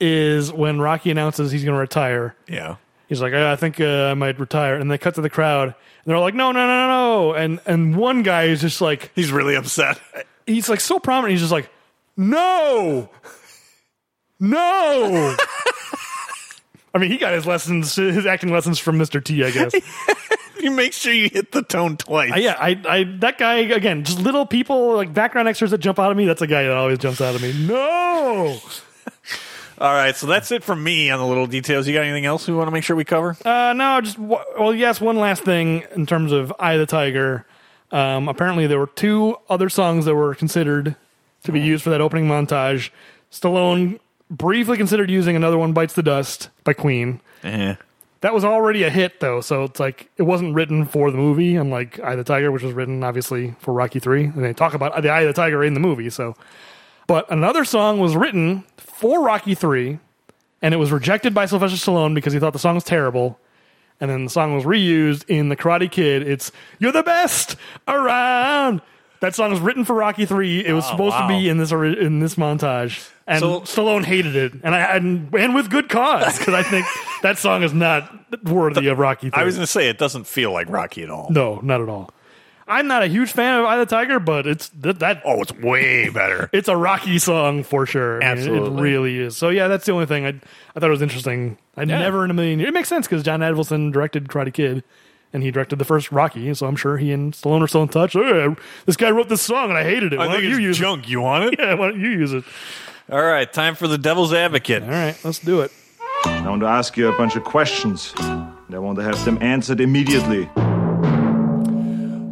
[0.00, 2.34] is when Rocky announces he's going to retire.
[2.48, 2.76] yeah.
[3.08, 5.68] He's like, "Oh, I think uh, I might retire, and they cut to the crowd,
[5.68, 5.74] and
[6.04, 9.12] they're all like, no, no, no, no, no, and and one guy is just like,
[9.14, 10.00] He's really upset.
[10.44, 11.30] he's like so prominent.
[11.30, 11.70] He's just like,
[12.16, 13.08] no,
[14.40, 15.36] no.
[16.94, 19.22] I mean, he got his lessons, his acting lessons from Mr.
[19.22, 19.72] T, I guess.
[20.66, 22.32] you make sure you hit the tone twice.
[22.32, 25.98] Uh, yeah, I, I, that guy again, just little people like background extras that jump
[25.98, 26.26] out at me.
[26.26, 27.52] That's a guy that always jumps out at me.
[27.66, 28.58] No,
[29.78, 31.86] All right, so that's it from me on the little details.
[31.86, 33.36] You got anything else we want to make sure we cover?
[33.44, 35.00] uh, no, just well, yes.
[35.00, 37.46] One last thing in terms of "Eye of the Tiger."
[37.92, 40.96] Um, apparently, there were two other songs that were considered
[41.44, 42.90] to be used for that opening montage.
[43.30, 47.20] Stallone briefly considered using another one, "Bites the Dust" by Queen.
[47.44, 47.76] Eh.
[48.26, 51.54] That was already a hit, though, so it's like it wasn't written for the movie,
[51.54, 54.24] unlike Eye of the Tiger, which was written obviously for Rocky Three.
[54.24, 56.34] And they talk about the Eye of the Tiger in the movie, so.
[57.06, 60.00] But another song was written for Rocky Three,
[60.60, 63.38] and it was rejected by Sylvester Stallone because he thought the song was terrible.
[64.00, 66.26] And then the song was reused in The Karate Kid.
[66.26, 66.50] It's
[66.80, 67.54] "You're the best
[67.86, 68.82] around."
[69.20, 70.64] That song was written for Rocky Three.
[70.64, 71.28] It was ah, supposed wow.
[71.28, 75.34] to be in this in this montage, and So- Stallone hated it, and I and,
[75.34, 76.86] and with good cause because I think
[77.22, 78.10] that song is not
[78.44, 79.30] worthy of Rocky.
[79.30, 79.40] 3.
[79.40, 81.28] I was going to say it doesn't feel like Rocky at all.
[81.30, 82.10] no, not at all.
[82.68, 85.40] I'm not a huge fan of Eye of the Tiger, but it's that, that Oh,
[85.40, 86.50] it's way better.
[86.52, 88.16] it's a Rocky song for sure.
[88.16, 88.78] I mean, Absolutely.
[88.78, 89.36] it really is.
[89.36, 90.30] So yeah, that's the only thing I
[90.74, 91.58] I thought it was interesting.
[91.76, 92.68] I never in a million years.
[92.68, 94.82] It makes sense because John Avildsen directed Karate Kid.
[95.36, 97.88] And he directed the first Rocky, so I'm sure he and Stallone are still in
[97.88, 98.14] touch.
[98.14, 98.56] Hey,
[98.86, 100.18] this guy wrote this song and I hated it.
[100.18, 101.10] Why I don't think you it's use junk.
[101.10, 101.52] You want it?
[101.52, 101.58] it?
[101.66, 102.42] Yeah, why don't you use it?
[103.12, 104.82] All right, time for the Devil's Advocate.
[104.82, 105.72] All right, let's do it.
[106.24, 108.14] I want to ask you a bunch of questions.
[108.18, 110.48] And I want to have them answered immediately.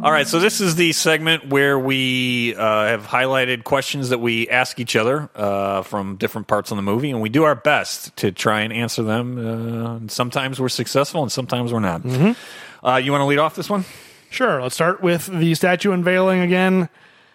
[0.05, 4.47] All right, so this is the segment where we uh, have highlighted questions that we
[4.49, 8.15] ask each other uh, from different parts of the movie, and we do our best
[8.17, 9.37] to try and answer them.
[9.39, 12.03] Uh, and sometimes we're successful, and sometimes we're not.
[12.85, 13.83] Uh, you want to lead off this one?
[14.29, 14.61] Sure.
[14.61, 16.89] Let's start with the statue unveiling again.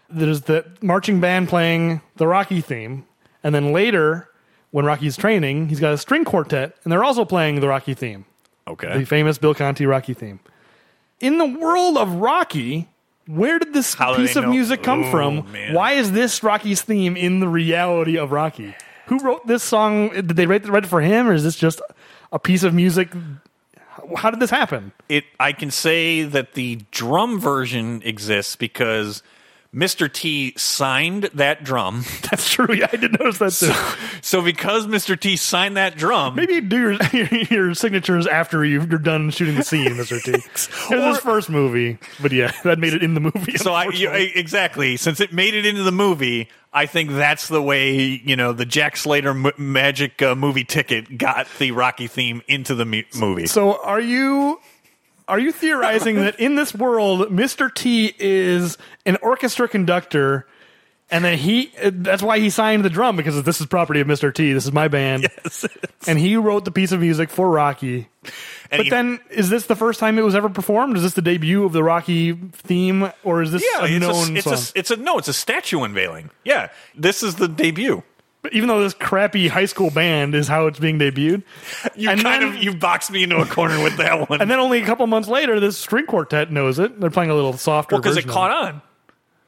[0.08, 3.04] There's the marching band playing the Rocky theme,
[3.42, 4.28] And then later,
[4.70, 8.26] when Rocky's training, he's got a string quartet, and they're also playing the Rocky theme,
[8.68, 8.98] Okay.
[8.98, 10.40] the famous Bill Conti Rocky theme.
[11.20, 12.88] In the world of Rocky,
[13.26, 15.50] where did this How piece of know- music come Oh, from?
[15.52, 15.74] man.
[15.74, 18.74] Why is this Rocky's theme in the reality of Rocky?
[19.06, 20.10] Who wrote this song?
[20.10, 21.80] Did they write, write it for him, or is this just
[22.30, 23.08] a piece of music?
[24.16, 24.92] How did this happen?
[25.08, 29.22] it I can say that the drum version exists because
[29.74, 30.12] Mr.
[30.12, 32.04] T signed that drum.
[32.30, 32.74] That's true.
[32.74, 34.18] Yeah, I did notice that too.
[34.20, 35.18] So because Mr.
[35.18, 39.54] T signed that drum, Maybe you do your, your signatures after you- you're done shooting
[39.54, 40.20] the scene, Mr.
[40.22, 40.32] T.
[40.94, 43.56] It was his first movie, but yeah, that made it in the movie.
[43.58, 47.62] so I you, exactly since it made it into the movie, I think that's the
[47.62, 52.42] way you know the Jack Slater m- magic uh, movie ticket got the Rocky theme
[52.48, 53.46] into the mu- movie.
[53.46, 54.60] So are you
[55.30, 57.72] are you theorizing that in this world, Mr.
[57.74, 58.76] T is
[59.06, 60.46] an orchestra conductor,
[61.10, 64.32] and then he that's why he signed the drum because this is property of Mr.
[64.34, 64.52] T.
[64.52, 65.66] This is my band, Yes.
[66.06, 68.08] and he wrote the piece of music for Rocky.
[68.72, 70.96] And But he- then, is this the first time it was ever performed?
[70.96, 74.36] Is this the debut of the Rocky theme, or is this yeah, a it's known
[74.36, 74.54] a, it's song?
[74.76, 76.30] a it's a no, it's a statue unveiling.
[76.44, 78.02] Yeah, this is the debut.
[78.42, 81.42] But even though this crappy high school band is how it's being debuted,
[81.94, 84.40] You And kind then- of you boxed me into a corner with that one.
[84.40, 86.98] and then only a couple months later, this string quartet knows it.
[87.00, 88.82] They're playing a little softer because it caught on.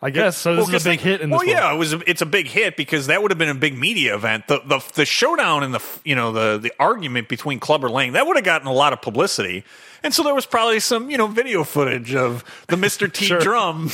[0.05, 0.57] I guess so.
[0.57, 1.31] This Well, is a big hit in.
[1.31, 1.49] Well, world.
[1.49, 1.93] yeah, it was.
[1.93, 4.49] A, it's a big hit because that would have been a big media event.
[4.49, 8.27] The the the showdown and the you know the the argument between Clubber Lang that
[8.27, 9.63] would have gotten a lot of publicity,
[10.03, 13.39] and so there was probably some you know video footage of the Mister T Sure.
[13.39, 13.91] drum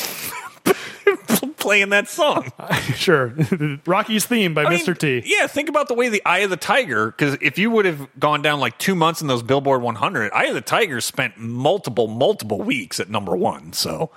[1.56, 2.52] playing that song.
[2.94, 3.34] sure.
[3.86, 4.96] Rocky's theme by I mean, Mr.
[4.96, 5.22] T.
[5.24, 8.08] Yeah, think about the way the Eye of the Tiger, because if you would have
[8.18, 12.06] gone down like two months in those Billboard 100, Eye of the Tiger spent multiple,
[12.06, 13.72] multiple weeks at number one.
[13.72, 14.10] So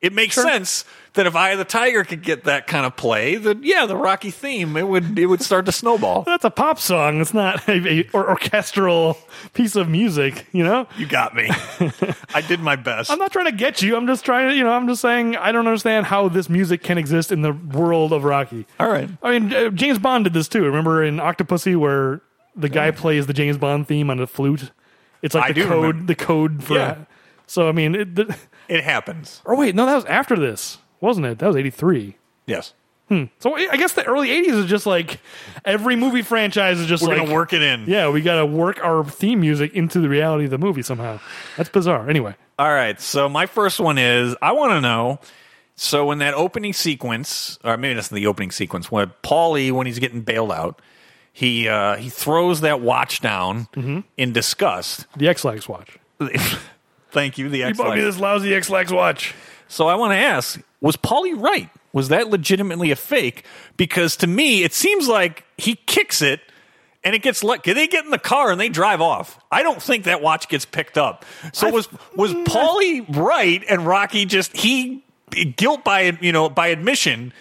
[0.00, 3.64] it makes sense that if I the Tiger could get that kind of play, that
[3.64, 6.22] yeah, the Rocky theme it would it would start to snowball.
[6.22, 7.20] That's a pop song.
[7.20, 9.18] It's not a, a or orchestral
[9.54, 10.46] piece of music.
[10.52, 10.86] You know.
[10.96, 11.48] You got me.
[12.34, 13.10] I did my best.
[13.10, 13.96] I'm not trying to get you.
[13.96, 16.82] I'm just trying to, you know, I'm just saying I don't understand how this music
[16.82, 18.66] can exist in the world of Rocky.
[18.78, 19.08] All right.
[19.22, 20.64] I mean, uh, James Bond did this too.
[20.64, 22.20] Remember in Octopussy where
[22.54, 24.70] the guy plays the James Bond theme on a flute?
[25.22, 26.06] It's like I the code, remember.
[26.06, 26.74] the code for.
[26.74, 26.96] Yeah.
[27.46, 28.36] So I mean, it, the,
[28.68, 29.42] It happens.
[29.44, 31.38] or wait, no, that was after this, wasn't it?
[31.38, 32.16] That was '83.
[32.46, 32.74] Yes.
[33.38, 35.20] So I guess the early '80s is just like
[35.64, 37.84] every movie franchise is just like We're like gonna work it in.
[37.86, 41.20] Yeah, we got to work our theme music into the reality of the movie somehow.
[41.56, 42.10] That's bizarre.
[42.10, 43.00] Anyway, All right.
[43.00, 45.20] So my first one is I want to know.
[45.76, 49.86] So in that opening sequence, or maybe that's in the opening sequence, when Paulie, when
[49.86, 50.82] he's getting bailed out,
[51.32, 54.00] he uh, he throws that watch down Mm-hmm.
[54.16, 55.06] in disgust.
[55.16, 55.96] the Ex-Lax watch.
[57.16, 57.78] Thank you, the You X.
[57.78, 59.34] bought me this lousy Ex-Lax watch.
[59.68, 61.70] So I want to ask: Was Paulie right?
[61.94, 63.44] Was that legitimately a fake?
[63.78, 66.40] Because to me, it seems like he kicks it.
[67.04, 67.62] And it gets let.
[67.62, 69.38] They get in the car and they drive off.
[69.50, 71.24] I don't think that watch gets picked up.
[71.52, 75.04] So was was mm, Paulie right and Rocky just he
[75.56, 77.32] guilt by you know by admission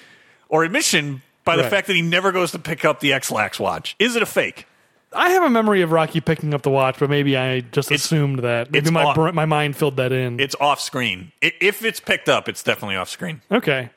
[0.49, 1.71] or admission by the Right.
[1.71, 3.95] fact that he never goes to pick up the Ex-Lax watch?
[3.97, 4.67] Is it a fake?
[5.15, 8.39] I have a memory of Rocky picking up the watch, but maybe I just assumed
[8.39, 8.71] that.
[8.71, 10.39] Maybe it's my off- my mind filled that in.
[10.39, 11.31] It's off screen.
[11.41, 13.41] If it's picked up, it's definitely off screen.
[13.51, 13.89] okay.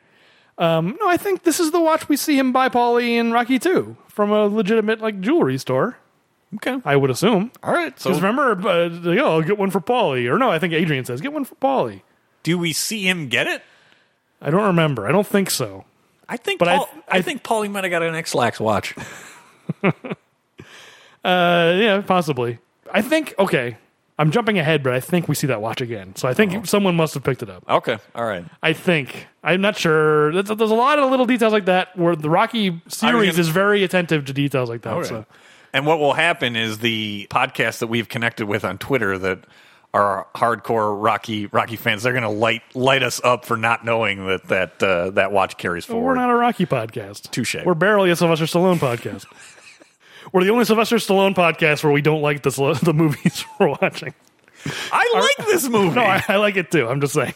[0.58, 3.60] Um, no, I think this is the watch we see him buy Paulie in Rocky
[3.60, 5.96] 2 from a legitimate like jewelry store.
[6.56, 6.78] Okay.
[6.84, 7.52] I would assume.
[7.62, 7.98] All right.
[8.00, 10.28] So remember, uh, you know, get one for Paulie.
[10.28, 12.02] Or no, I think Adrian says, get one for Paulie.
[12.42, 13.62] do we see him get it?
[14.40, 15.06] I don't remember.
[15.06, 15.84] I don't think so.
[16.28, 16.58] I think.
[16.58, 18.94] But I- Paul, I, think Paulie might have got an X-Lax watch.
[21.28, 22.58] Uh, yeah, possibly.
[22.92, 23.76] I think, okay,
[24.18, 26.16] I'm jumping ahead, but I think we see that watch again.
[26.16, 26.62] So I think Oh.
[26.64, 27.64] someone must have picked it up.
[27.68, 27.98] Okay.
[28.14, 28.44] All right.
[28.62, 29.26] I think.
[29.44, 30.32] I'm not sure.
[30.32, 33.48] There's, there's a lot of little details like that where the Rocky series gonna- is
[33.48, 35.06] very attentive to details like that.
[35.06, 35.24] So.
[35.74, 39.40] And what will happen is the podcast that we've connected with on Twitter that
[39.94, 44.26] are hardcore Rocky Rocky fans, they're going to light light us up for not knowing
[44.26, 47.30] that that uh, that watch carries But we're not a Rocky podcast.
[47.30, 47.56] Touche.
[47.64, 49.26] We're barely a Sylvester Stallone podcast.
[50.32, 52.50] we're the only Sylvester Stallone podcast where we don't like the,
[52.82, 54.14] the movies we're watching.
[54.92, 55.94] I like this movie.
[55.94, 56.88] No, I, I like it too.
[56.88, 57.34] I'm just saying.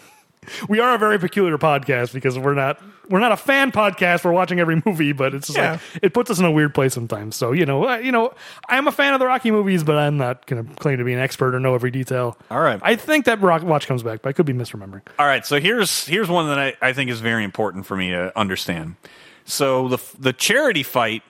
[0.69, 4.25] We are a very peculiar podcast because we're not we're not a fan podcast.
[4.25, 5.73] We're watching every movie, but it's just Yeah.
[5.73, 7.37] like it puts us in a weird place sometimes.
[7.37, 8.35] So you know, I, you know,
[8.69, 11.13] I'm a fan of the Rocky movies, but I'm not going to claim to be
[11.13, 12.37] an expert or know every detail.
[12.51, 12.81] All right.
[12.83, 15.03] I think that Rock Watch comes back, but I could be misremembering.
[15.17, 18.11] All right, so here's here's one that I, I think is very important for me
[18.11, 18.97] to understand.
[19.45, 21.23] So the the charity fight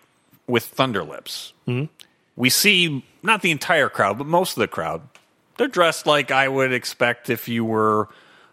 [0.46, 1.52] with Thunderlips,
[2.36, 5.02] we see not the entire crowd, but most of the crowd.
[5.58, 8.08] They're dressed like I would expect if you were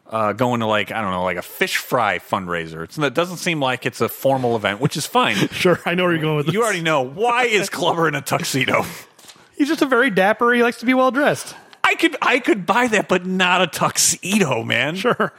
[0.09, 2.83] uh, going to like I don't know, like a fish fry fundraiser.
[2.83, 5.35] It's, it doesn't seem like it's a formal event, which is fine.
[5.51, 6.53] Sure, I know where you're going with this.
[6.53, 8.83] you already know why is Clubber in a tuxedo.
[9.57, 10.53] He's just a very dapper.
[10.53, 11.55] He likes to be well dressed.
[11.83, 14.95] I could I could buy that, but not a tuxedo, man.
[14.95, 15.33] Sure,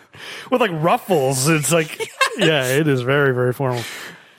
[0.51, 1.49] with like ruffles.
[1.49, 1.99] It's like,
[2.39, 3.83] yeah, it is very very formal.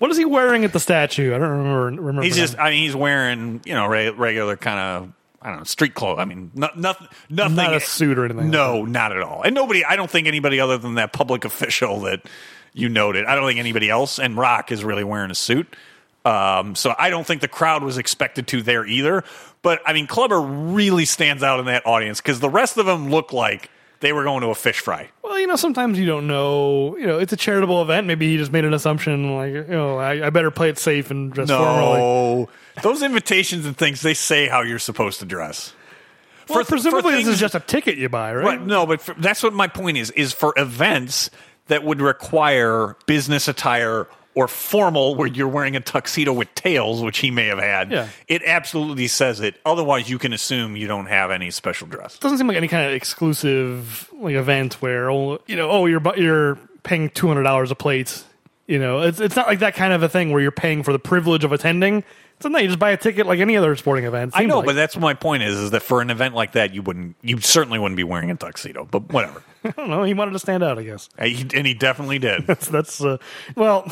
[0.02, 1.36] What is he wearing at the statue?
[1.36, 2.02] I don't remember.
[2.02, 2.42] remember He's that.
[2.42, 5.94] just I mean he's wearing you know re- regular kind of I don't know street
[5.94, 6.18] clothes.
[6.18, 9.44] I mean no, nothing nothing Not a suit or anything like No, not at all.
[9.44, 9.86] And nobody.
[9.86, 12.24] I don't think anybody other than that public official that
[12.74, 13.26] you noted.
[13.26, 14.18] I don't think anybody else.
[14.18, 15.68] And Rock is really wearing a suit.
[16.26, 19.24] Um, so I don't think the crowd was expected to there either.
[19.62, 23.12] But I mean, Clubber really stands out in that audience because the rest of them
[23.12, 23.70] look like
[24.02, 25.10] they were going to a fish fry.
[25.24, 26.98] Well, you know, sometimes you don't know.
[26.98, 28.08] You know, it's a charitable event.
[28.08, 31.10] Maybe he just made an assumption, like, you know, I, I better play it safe
[31.10, 32.00] and dress formally.
[32.00, 32.50] No,
[32.84, 35.74] those invitations and things they say how you're supposed to dress.
[36.50, 38.46] Well, For- presumably for this is just a ticket you buy, right?
[38.46, 38.62] Right.
[38.62, 40.12] No, but for, that's what my point is.
[40.12, 41.30] Is for events
[41.68, 47.20] that would require business attire or formal, where you're wearing a tuxedo with tails, which
[47.20, 47.92] he may have had.
[47.92, 48.08] Yeah.
[48.28, 49.56] It absolutely says it.
[49.66, 52.18] Otherwise, you can assume you don't have any special dress.
[52.20, 56.02] doesn't seem like any kind of exclusive like event where oh, you know oh you're
[56.18, 58.24] you're paying two hundred dollars a plate.
[58.68, 60.94] You know, it's it's not like that kind of a thing where you're paying for
[60.94, 62.04] the privilege of attending.
[62.38, 64.32] It's not you just buy a ticket like any other sporting event.
[64.34, 64.66] I know, like.
[64.66, 65.44] but that's my point.
[65.44, 68.32] Is is that for an event like that, you wouldn't, you certainly wouldn't be wearing
[68.32, 68.88] a tuxedo.
[68.90, 69.44] But whatever.
[69.64, 70.04] I don't know.
[70.04, 71.08] He wanted to stand out, I guess.
[71.18, 72.48] and he and he definitely did.
[72.48, 73.18] That's that's uh,
[73.56, 73.92] well.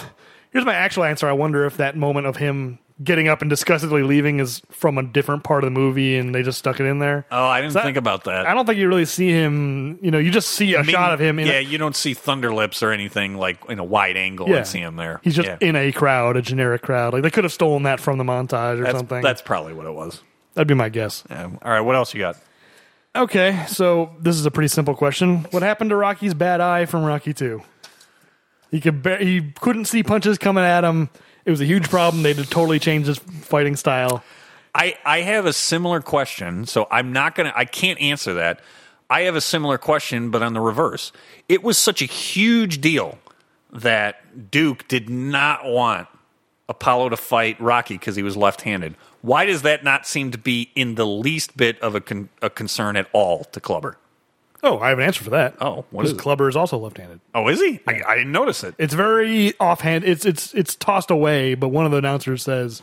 [0.51, 1.27] Here's my actual answer.
[1.27, 5.03] I wonder if that moment of him getting up and disgustedly leaving is from a
[5.03, 7.25] different part of the movie, and they just stuck it in there.
[7.31, 8.45] Oh, I didn't That- think about that.
[8.45, 9.99] I don't think you really see him.
[10.01, 11.39] You know, you just see a I mean, shot of him.
[11.39, 14.49] In yeah, a, you don't see Thunder Lips or anything like in a wide angle
[14.49, 14.57] yeah.
[14.57, 15.21] and see him there.
[15.23, 15.57] He's just Yeah.
[15.61, 17.13] in a crowd, a generic crowd.
[17.13, 19.21] Like they could have stolen that from the montage or that's, something.
[19.21, 20.21] That's probably what it was.
[20.55, 21.23] That'd be my guess.
[21.29, 21.45] Yeah.
[21.61, 22.35] All right, what else you got?
[23.15, 25.45] Okay, so this is a pretty simple question.
[25.51, 27.63] What happened to Rocky's bad eye from Rocky Two?
[28.71, 31.09] He could ba- he couldn't see punches coming at him.
[31.45, 32.23] It was a huge problem.
[32.23, 34.23] They had to totally change his fighting style.
[34.75, 38.61] I, I have a similar question, so I'm not gonna I can't answer that.
[39.09, 41.11] I have a similar question, but on the reverse.
[41.47, 43.17] It was such a huge deal
[43.71, 46.07] that Duke did not want
[46.67, 48.95] Apollo to fight Rocky because he was left-handed.
[49.21, 52.49] Why does that not seem to be in the least bit of a, con- a
[52.49, 53.97] concern at all to Clubber?
[54.61, 55.55] Oh, I have an answer for that.
[55.61, 56.17] Oh, what is it?
[56.17, 57.21] Clubber is also left-handed.
[57.33, 57.79] Oh, is he?
[57.87, 58.75] I, I didn't notice it.
[58.77, 60.03] It's very offhand.
[60.03, 62.81] It's it's it's tossed away, but one of the announcers says,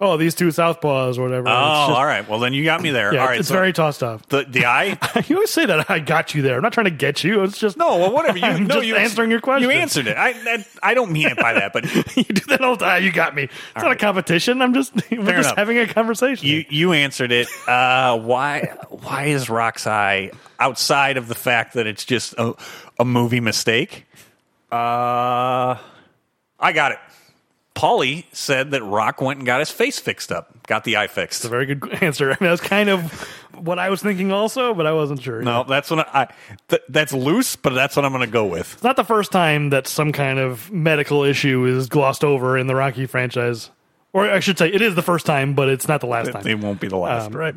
[0.00, 2.28] "Oh, these two southpaws or whatever." Oh, just- all right.
[2.28, 3.12] Well, then you got me there.
[3.14, 4.26] Yeah, all right, it's so very tossed off.
[4.28, 4.98] the the eye.
[5.28, 6.56] you always say that I got you there.
[6.56, 7.42] I'm not trying to get you.
[7.44, 8.38] It's just No, well, whatever.
[8.38, 9.70] You I'm no, just you answering your question.
[9.70, 10.16] You answered it.
[10.16, 11.84] I that, I don't mean it by that, but
[12.16, 13.02] you do that all the time.
[13.04, 13.44] You got me.
[13.44, 14.62] It's not a competition.
[14.62, 15.56] I'm just we're Fair just enough.
[15.56, 16.46] having a conversation.
[16.46, 17.48] you you answered it.
[17.66, 22.54] Uh, why why is Rock's eye outside of the fact that it's just a,
[22.98, 24.06] a movie mistake?
[24.72, 25.76] Uh,
[26.58, 26.98] I got it.
[27.76, 31.42] Paulie said that Rock went and got his face fixed up, got the eye fixed.
[31.42, 32.30] That's a very good answer.
[32.30, 33.12] I mean, that's kind of
[33.54, 35.42] what I was thinking also, but I wasn't sure.
[35.42, 36.32] No, that's what I.
[36.68, 38.72] Th- that's loose, but that's what I'm going to go with.
[38.74, 42.66] It's not the first time that some kind of medical issue is glossed over in
[42.66, 43.70] the Rocky franchise.
[44.14, 46.46] Or I should say, it is the first time, but it's not the last time.
[46.46, 47.26] It won't be the last.
[47.26, 47.54] Um, right.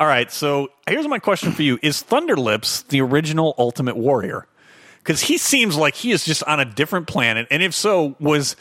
[0.00, 0.32] All right.
[0.32, 4.48] So here's my question for you: Is Thunderlips the original Ultimate Warrior?
[4.98, 8.56] Because he seems like he is just on a different planet, and if so, was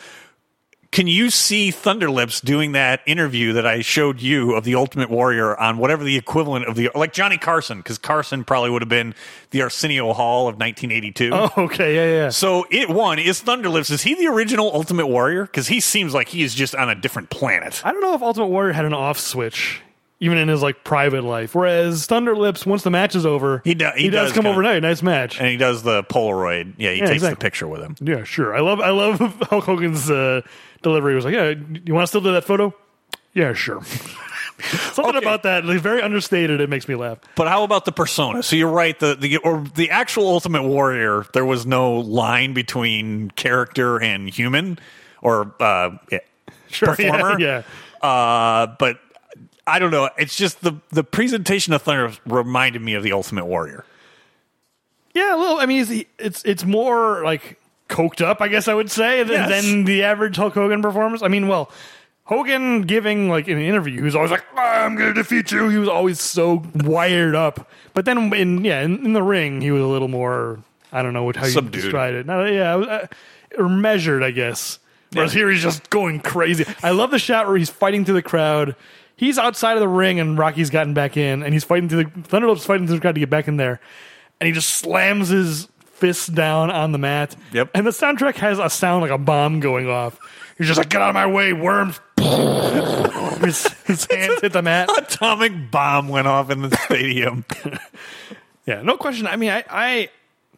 [0.92, 5.60] can you see Thunderlips doing that interview that I showed you of the Ultimate Warrior
[5.60, 7.80] on whatever the equivalent of the like Johnny Carson?
[7.80, 9.14] Because Carson probably would have been
[9.52, 11.32] the Arsenio Hall of 1982.
[11.34, 12.30] Oh, okay, yeah, yeah.
[12.30, 13.92] So it one is Thunderlips.
[13.92, 15.46] Is he the original Ultimate Warrior?
[15.46, 17.82] Because he seems like he is just on a different planet.
[17.86, 19.82] I don't know if Ultimate Warrior had an off switch,
[20.20, 21.54] even in his like private life.
[21.56, 24.82] Whereas Thunderlips, once the match is over, He do- he does, does come kinda- overnight.
[24.82, 25.40] Nice match.
[25.40, 26.74] and he does the Polaroid.
[26.78, 27.96] Yeah, he Yeah, takes the picture with him.
[28.02, 28.56] Yeah, sure.
[28.56, 29.20] I love I love
[29.50, 30.42] Hulk Hogan's uh,
[30.82, 31.14] delivery.
[31.14, 31.54] It was like, yeah,
[31.86, 32.74] you want to still do that photo?
[33.34, 33.84] Yeah, sure.
[34.60, 35.18] Something Okay.
[35.20, 36.60] about that, like, very understated.
[36.62, 37.20] It makes me laugh.
[37.36, 38.42] But how about the persona?
[38.42, 38.98] So you're right.
[39.00, 44.80] The the or the actual Ultimate Warrior, there was no line between character and human,
[45.22, 46.20] or uh, yeah,
[46.70, 47.40] Sure, yeah, performer.
[47.40, 47.62] yeah.
[48.02, 49.00] Uh, but
[49.68, 50.10] I don't know.
[50.18, 53.84] It's just the the presentation of Thunder reminded me of the Ultimate Warrior.
[55.14, 55.58] Yeah, a little.
[55.58, 59.32] I mean, it's it's, it's more like coked up, I guess I would say, than,
[59.50, 59.50] Yes.
[59.66, 61.22] than the average Hulk Hogan performance.
[61.22, 61.72] I mean, well,
[62.26, 65.70] Hogan giving like in an interview, he was always like, "I'm going to defeat you."
[65.70, 67.70] He was always so wired up.
[67.94, 70.60] But then in yeah, in, in the ring, he was a little more.
[70.92, 71.82] I don't know what how you Subdued.
[71.84, 72.26] describe it.
[72.26, 73.08] No, yeah, uh,
[73.58, 74.80] or measured, I guess.
[75.14, 76.66] Whereas here he's just going crazy.
[76.84, 78.76] I love the shot where he's fighting through the crowd.
[79.18, 82.10] He's outside of the ring and Rocky's gotten back in, and he's fighting through the
[82.10, 83.82] Thunderlips fighting through the crowd to get back in there,
[84.40, 87.36] and he just slams his fists down on the mat.
[87.52, 87.72] Yep.
[87.74, 90.20] And the soundtrack has a sound like a bomb going off.
[90.58, 92.00] He's just like, get out of my way, worms.
[92.20, 94.90] his, his hands hit the mat.
[94.96, 97.46] Atomic bomb went off in the stadium.
[98.68, 99.28] Yeah, no question.
[99.28, 100.10] I mean, I, I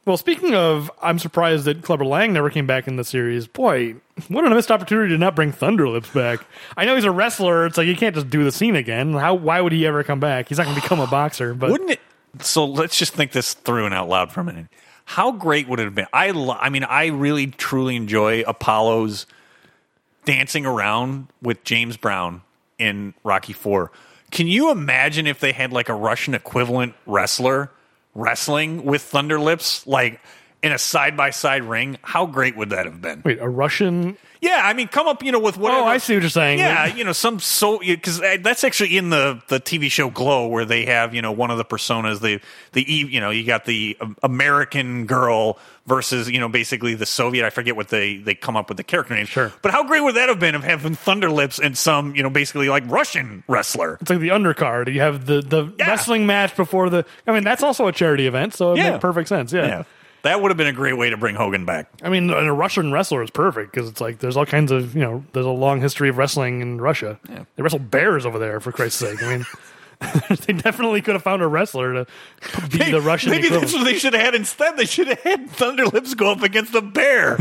[0.10, 3.46] well, speaking of, I'm surprised that Clubber Lang never came back in the series.
[3.46, 3.94] Boy,
[4.28, 6.44] what a missed opportunity to not bring Thunderlips back.
[6.76, 7.68] I know he's a wrestler.
[7.68, 9.14] It's like you can't just do the scene again.
[9.14, 9.36] How?
[9.36, 10.50] Why would he ever come back?
[10.50, 11.54] He's not going to become a boxer.
[11.54, 12.00] But Wouldn't it?
[12.40, 14.66] So let's just think this through and out loud for a minute.
[15.06, 16.08] How great would it have been?
[16.12, 19.28] I, lo- I mean, I really truly enjoy Apollo's
[20.26, 22.42] dancing around with James Brown
[22.80, 23.92] in Rocky Four.
[24.32, 27.70] Can you imagine if they had like a Russian equivalent wrestler
[28.20, 30.20] wrestling with Thunderlips, like
[30.62, 31.98] in a side by side ring?
[32.02, 33.22] How great would that have been?
[33.24, 34.18] wait, a Russian?
[34.42, 35.82] Yeah, I mean, come up, you know, with whatever.
[35.82, 36.60] Oh, I see what you're saying.
[36.60, 40.64] Yeah, you know, some so because that's actually in the the TV show Glow, where
[40.64, 42.40] they have you know one of the personas, the
[42.72, 45.58] the you know you got the um, American girl
[45.88, 47.46] versus you know basically the Soviet.
[47.46, 49.26] I forget what they they come up with the character name.
[49.26, 49.52] Sure.
[49.62, 52.70] but how great would that have been of having Thunderlips and some you know basically
[52.70, 53.98] like Russian wrestler?
[54.00, 54.94] It's like the undercard.
[54.94, 55.90] You have the the Yeah.
[55.90, 57.06] wrestling match before the.
[57.28, 58.92] I mean, that's also a charity event, so it Yeah.
[58.92, 59.52] makes perfect sense.
[59.52, 59.68] Yeah.
[59.68, 59.84] Yeah,
[60.24, 61.90] that would have been a great way to bring Hogan back.
[62.04, 65.02] I mean, a Russian wrestler is perfect because it's like there's all kinds of you
[65.02, 67.20] know there's a long history of wrestling in Russia.
[67.56, 69.22] They wrestle bears over there for Christ's sake.
[69.24, 69.46] I mean,
[70.46, 72.08] they definitely could have found a wrestler to
[72.70, 73.72] be the Russian Maybe equivalent.
[73.72, 74.78] that's what they should have had instead.
[74.78, 77.38] They should have had Thunderlips go up against a bear.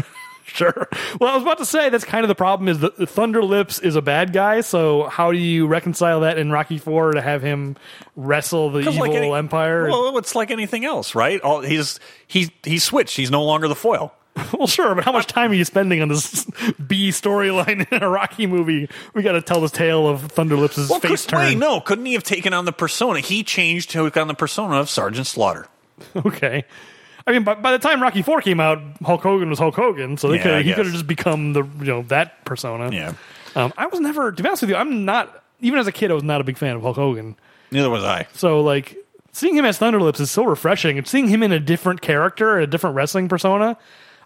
[0.54, 0.88] Sure.
[1.20, 3.78] Well, I was about to say that's kind of the problem is that Thunder Lips
[3.78, 4.62] is a bad guy.
[4.62, 7.76] So how do you reconcile that in Rocky Four to have him
[8.16, 9.88] wrestle the evil like any- empire?
[9.88, 11.40] Well, it's like anything else, right?
[11.42, 13.16] All, he's he's he's switched.
[13.16, 14.12] He's no longer the foil.
[14.56, 16.44] Well, sure, but how much time are you spending on this
[16.86, 18.88] B storyline in a Rocky movie?
[19.12, 21.58] We got to tell the tale of Thunder Lips' Well, face could, wait, turn.
[21.58, 23.18] no, couldn't he have taken on the persona?
[23.20, 25.66] He changed took on the persona of Sergeant Slaughter.
[26.16, 26.64] Okay.
[27.28, 30.16] I mean, by, by the time Rocky Four came out, Hulk Hogan was Hulk Hogan,
[30.16, 30.76] so they Yeah, could he guess.
[30.76, 32.90] could have just become the you know that persona.
[32.90, 33.12] Yeah.
[33.54, 36.10] Um, I was never, to be honest with you, I'm not even as a kid,
[36.10, 37.36] I was not a big fan of Hulk Hogan.
[37.70, 38.26] Neither was I.
[38.32, 38.96] So like
[39.32, 40.96] seeing him as Thunderlips is so refreshing.
[40.98, 43.76] And seeing him in a different character, a different wrestling persona,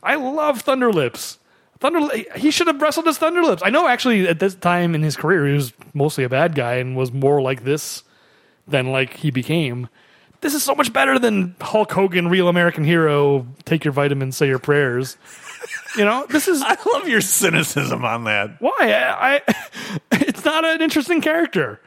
[0.03, 1.39] I love Thunderlips.
[1.81, 3.61] Thunder, he should have wrestled as Thunderlips.
[3.65, 6.75] I know actually at this time in his career he was mostly a bad guy
[6.75, 8.05] and was more like this
[8.69, 9.89] than like he became.
[10.43, 13.47] This is so much better than Hulk Hogan, real American hero.
[13.65, 15.17] Take your vitamins, say your prayers.
[15.97, 18.61] You know, this is I love your cynicism on that.
[18.61, 19.55] why I, I
[20.13, 21.81] it's not an interesting character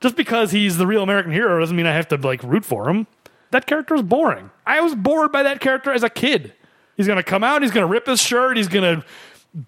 [0.00, 2.88] just because he's the real american hero doesn't mean i have to like root for
[2.88, 3.06] him
[3.50, 6.52] that character is boring i was bored by that character as a kid
[6.98, 9.02] he's gonna come out he's gonna rip his shirt he's gonna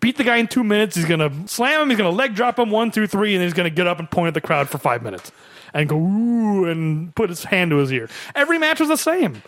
[0.01, 2.71] beat the guy in two minutes he's gonna slam him he's gonna leg drop him
[2.71, 4.77] one two three and then he's gonna get up and point at the crowd for
[4.77, 5.33] five minutes
[5.75, 9.43] and go ooh and put his hand to his ear every match was the same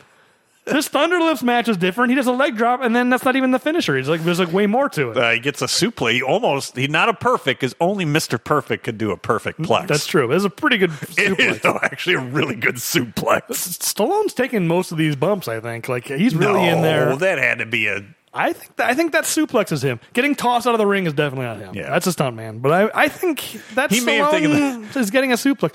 [0.66, 2.10] this Thunderlips match is different.
[2.10, 3.96] He does a leg drop, and then that's not even the finisher.
[3.96, 5.16] He's like, there's like way more to it.
[5.16, 6.12] Uh, he gets a suplex.
[6.12, 9.88] He almost he's not a perfect because only Mister Perfect could do a perfect plex.
[9.88, 10.30] That's true.
[10.32, 11.40] It's a pretty good It suplex.
[11.40, 13.42] is though, actually a really good suplex.
[13.48, 15.48] Stallone's taking most of these bumps.
[15.48, 17.16] I think like he's really in there.
[17.16, 19.98] that had to be a I think that, I think that suplex is him.
[20.12, 21.74] Getting tossed out of the ring is definitely not him.
[21.74, 21.90] Yeah.
[21.90, 22.60] that's a stunt man.
[22.60, 25.74] But I, I think that He may have taken Stallone is getting a suplex.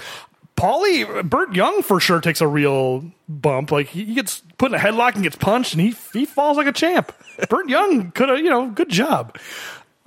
[0.57, 3.71] Paulie Burt Young for sure takes a real bump.
[3.71, 6.67] Like he gets put in a headlock and gets punched, and he he falls like
[6.67, 7.11] a champ.
[7.49, 9.37] Burt Young could have you know good job.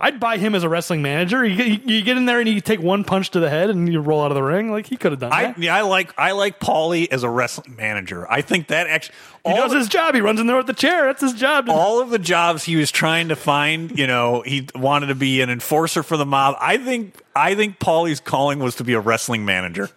[0.01, 1.45] I'd buy him as a wrestling manager.
[1.45, 3.93] You get, you get in there and you take one punch to the head and
[3.93, 4.71] you roll out of the ring.
[4.71, 5.59] Like he could have done I that.
[5.59, 8.25] yeah, I like I like Paulie as a wrestling manager.
[8.31, 10.15] I think that actually He does his job.
[10.15, 11.07] He runs in there with the chair.
[11.07, 11.69] That's his job.
[11.69, 15.41] all of the jobs he was trying to find, you know, he wanted to be
[15.41, 16.55] an enforcer for the mob.
[16.61, 19.91] I think I think Paulie's calling was to be a wrestling manager.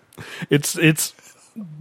[0.49, 1.14] It's it's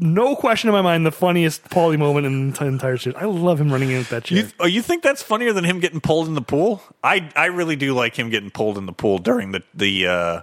[0.00, 3.16] no question in my mind the funniest Paulie moment in the entire series.
[3.16, 4.38] I love him running in with that chair.
[4.38, 6.82] You, oh, you think that's funnier than him getting pulled in the pool?
[7.04, 10.40] I I really do like him getting pulled in the pool during the the uh,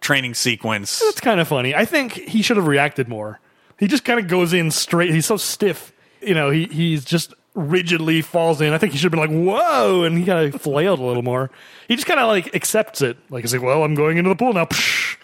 [0.00, 1.00] training sequence.
[1.00, 1.74] That's kind of funny.
[1.74, 3.40] I think he should have reacted more.
[3.78, 5.10] He just kind of goes in straight.
[5.10, 5.92] He's so stiff.
[6.20, 8.72] You know, he he's just rigidly falls in.
[8.72, 11.22] I think he should have been like, "Whoa!" and he kind of flailed a little
[11.22, 11.50] more.
[11.88, 13.18] He just kind of like accepts it.
[13.28, 15.16] Like he's like, "Well, I'm going into the pool now." Psh.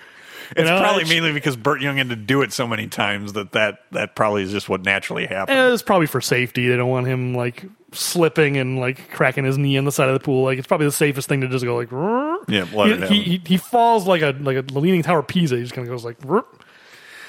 [0.56, 3.52] It's know, probably mainly because Burt Young had to do it so many times that
[3.52, 5.58] that, that probably is just what naturally happened.
[5.58, 6.68] Eh, It's probably for safety.
[6.68, 10.14] They don't want him like slipping and like cracking his knee on the side of
[10.14, 10.44] the pool.
[10.44, 11.90] Like it's probably the safest thing to just go like.
[11.90, 15.56] "Rrr." Yeah, he, he, he falls like a like a leaning tower of Pisa.
[15.56, 16.18] He just kind of goes like.
[16.20, 16.44] "Rrr."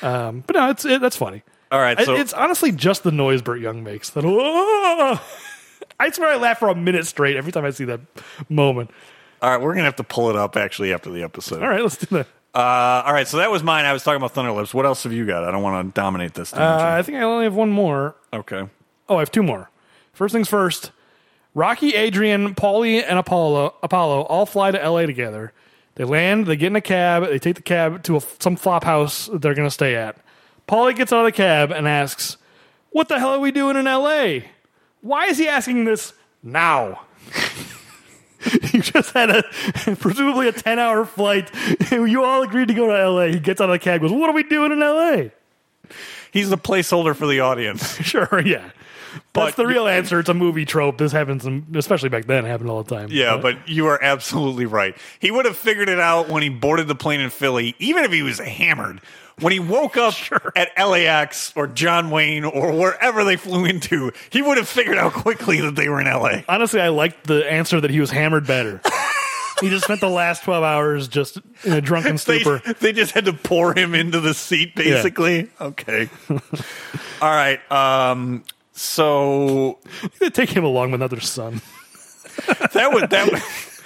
[0.01, 1.43] Um, but no, it's it, that's funny.
[1.71, 4.09] All right, so it's honestly just the noise Burt Young makes.
[4.11, 4.23] That.
[5.99, 7.99] I swear I laugh for a minute straight every time I see that
[8.47, 8.91] moment.
[9.41, 11.61] all right, we're gonna have to pull it up actually after the episode.
[11.61, 12.27] All right, let's do that.
[12.53, 13.85] Uh, all right, so that was mine.
[13.85, 14.73] I was talking about Thunderlips.
[14.73, 15.43] What else have you got?
[15.43, 16.51] I don't want to dominate this.
[16.53, 18.15] Uh, I think I only have one more.
[18.33, 18.67] okay.
[19.07, 19.69] Oh, I have two more.
[20.13, 20.91] First things first.
[21.55, 25.51] Rocky, Adrian, Paulie, and Apollo Apollo all fly to LA together.
[25.95, 28.83] They land, they get in a cab, they take the cab to a, some flop
[28.83, 30.15] house that they're going to stay at.
[30.67, 32.37] Paulie gets out of the cab and asks,
[32.91, 34.39] What the hell are we doing in LA?
[35.01, 36.13] Why is he asking this
[36.43, 37.01] now?
[38.73, 39.43] you just had a
[39.99, 41.51] presumably a 10 hour flight.
[41.91, 43.25] You all agreed to go to LA.
[43.25, 45.29] He gets out of the cab goes, What are we doing in LA?
[46.31, 47.95] He's the placeholder for the audience.
[47.97, 48.69] Sure, yeah.
[49.33, 50.19] But That's the real answer.
[50.19, 50.97] It's a movie trope.
[50.97, 52.45] This happens, in, especially back then.
[52.45, 53.09] It happened all the time.
[53.11, 54.95] Yeah, but you are absolutely right.
[55.19, 58.11] He would have figured it out when he boarded the plane in Philly, even if
[58.11, 59.01] he was hammered.
[59.41, 60.13] When he woke up
[60.55, 65.13] at LAX or John Wayne or wherever they flew into, he would have figured out
[65.13, 66.41] quickly that they were in LA.
[66.47, 68.81] honestly, I liked the answer that he was hammered better.
[69.61, 72.61] he just spent the last twelve hours just in a drunken They, stupor.
[72.79, 75.49] they just had to pour him into the seat, basically.
[75.59, 76.09] Okay.
[77.21, 77.59] All right.
[77.71, 78.43] Um,
[78.73, 79.79] so
[80.19, 81.61] They take him along with another son.
[82.73, 83.09] that would.
[83.09, 83.78] that was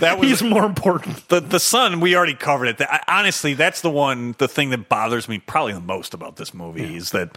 [0.00, 1.28] that was He's more important.
[1.28, 4.88] the the son we already covered it I, honestly that's the one the thing that
[4.88, 7.36] bothers me probably the most about this movie is that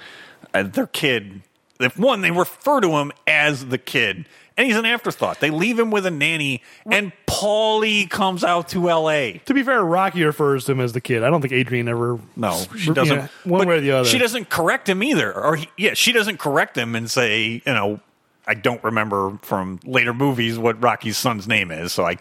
[0.53, 1.41] uh, their kid
[1.79, 4.25] if one they refer to him as the kid
[4.57, 8.81] and he's an afterthought they leave him with a nanny and paulie comes out to
[8.81, 9.11] la
[9.45, 11.23] To be fair, Rocky refers to him as the kid.
[11.23, 12.19] I don't think Adrian ever.
[12.35, 14.07] no she doesn't know, one way or the other.
[14.09, 17.73] she doesn't correct him either or he, yeah she doesn't correct him and say you
[17.73, 17.99] know
[18.51, 22.17] i don't remember from later movies what rocky's son's name is so i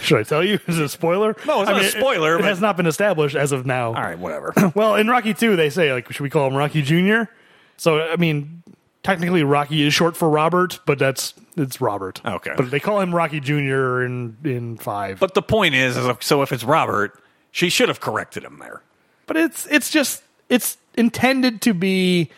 [0.00, 0.58] Should I tell you?
[0.66, 1.36] Is it a spoiler?
[1.46, 3.88] No, it's I not a spoiler, It, but- has not been established as of now.
[3.88, 6.82] all right whatever Well, in Rocky 2, they say, like, should we call him Rocky
[6.82, 7.30] Jr.?
[7.76, 8.64] So, I mean,
[9.04, 12.20] technically Rocky is short for Robert, but that's, it's Robert.
[12.26, 12.54] Okay.
[12.56, 14.02] But they call him Rocky Jr.
[14.02, 15.20] in, in 5.
[15.20, 17.16] But the point is, is so if it's Robert,
[17.52, 18.82] she should have corrected him there.
[19.28, 22.30] But it's, it's just, it's intended to be,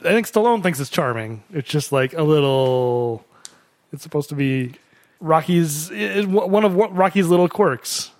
[0.00, 1.42] I think Stallone thinks it's charming.
[1.52, 3.24] It's just like a little,
[3.92, 4.74] it's supposed to be
[5.20, 5.90] Rocky's,
[6.26, 8.10] one of Rocky's little quirks.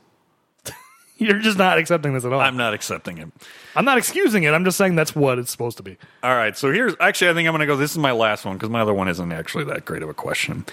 [1.18, 2.40] You're just not accepting this at all.
[2.40, 3.28] I'm not accepting it.
[3.74, 4.52] I'm not excusing it.
[4.52, 5.96] I'm just saying that's what it's supposed to be.
[6.22, 7.76] All right, so here's actually I think I'm going to go.
[7.76, 10.14] This is my last one because my other one isn't actually that great of a
[10.14, 10.64] question.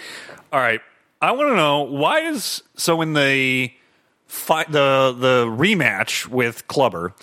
[0.52, 0.80] All right,
[1.22, 3.72] I want to know why is so in the
[4.26, 7.14] fi- the the rematch with Clubber.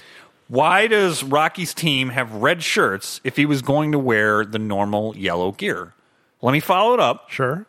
[0.48, 5.18] Why does Rocky's team have red shirts if he was going to wear the normal
[5.18, 5.94] yellow gear?
[6.42, 7.30] Let me follow it up.
[7.30, 7.66] Sure.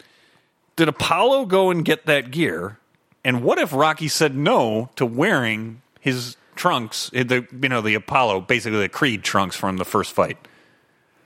[0.77, 2.79] Did Apollo go and get that gear?
[3.25, 7.95] And what if Rocky said no to wearing his trunks, eh, the you know the
[7.95, 10.37] Apollo, basically the Creed trunks from the first fight?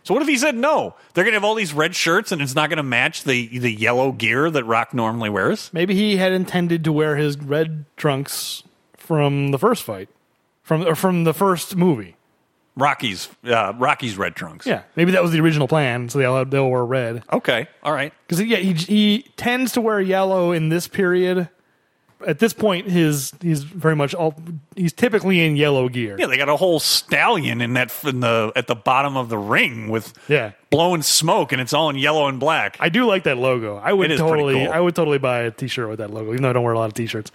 [0.04, 0.94] So what if he said no?
[1.12, 4.12] They're gonna have all these red shirts, and it's not gonna match the the yellow
[4.12, 5.70] gear that Rock normally wears.
[5.72, 8.62] Maybe he had intended to wear his red trunks
[8.96, 10.08] from the first fight,
[10.70, 12.14] from or from the first movie.
[12.76, 14.64] Rocky's uh, Rocky's red trunks.
[14.68, 16.08] Yeah, maybe that was the original plan.
[16.08, 17.66] So they all they'll wear red Okay.
[17.82, 18.12] All right.
[18.28, 21.48] because yeah, he he tends to wear yellow in this period.
[22.24, 24.34] At this point, his he's very much all
[24.76, 26.14] he's typically in yellow gear.
[26.20, 29.38] Yeah, they got a whole stallion in that in the at the bottom of the
[29.38, 30.52] ring with Yeah.
[30.70, 32.76] blowing smoke, and it's all in yellow and black.
[32.78, 33.78] I do like that logo.
[33.78, 34.72] I would totally, cool.
[34.72, 36.78] I would totally buy a T-shirt with that logo, even though I don't wear a
[36.78, 37.32] lot of T-shirts.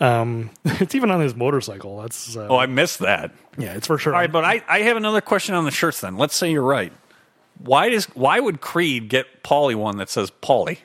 [0.00, 2.00] Um, it's even on his motorcycle.
[2.00, 3.32] That's uh, oh, I missed that.
[3.58, 4.14] yeah, it's for sure.
[4.14, 6.16] All right, but I, I have another question on the shirts then.
[6.16, 6.92] Let's say you're right.
[7.58, 10.78] Why does why would Creed get Paulie one that says Paulie?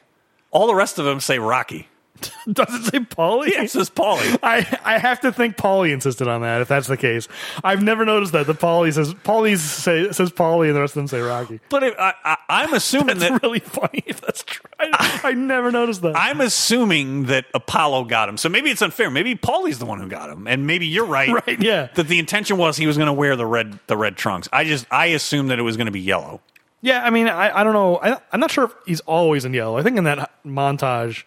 [0.51, 1.87] All the rest of them say Rocky.
[2.51, 3.49] Does it say Paulie?
[3.49, 4.39] It says Paulie.
[4.43, 6.61] I, I have to think Paulie insisted on that.
[6.61, 7.27] If that's the case,
[7.63, 11.01] I've never noticed that the Paulie says Paulie say, says Paulie, and the rest of
[11.01, 11.59] them say Rocky.
[11.69, 14.03] But it, I, I, I'm assuming That's that really funny.
[14.05, 16.15] If that's true, I, I never noticed that.
[16.15, 18.37] I'm assuming that Apollo got him.
[18.37, 19.09] So maybe it's unfair.
[19.09, 21.29] Maybe Paulie's the one who got him, and maybe you're right.
[21.29, 21.89] Right, yeah.
[21.95, 24.47] That the intention was he was going to wear the red the red trunks.
[24.53, 26.41] I just I assumed that it was going to be yellow.
[26.81, 27.97] yeah, I mean, I, I don't know.
[28.01, 29.77] I, I'm not sure if he's always in yellow.
[29.77, 31.23] I think in that montage,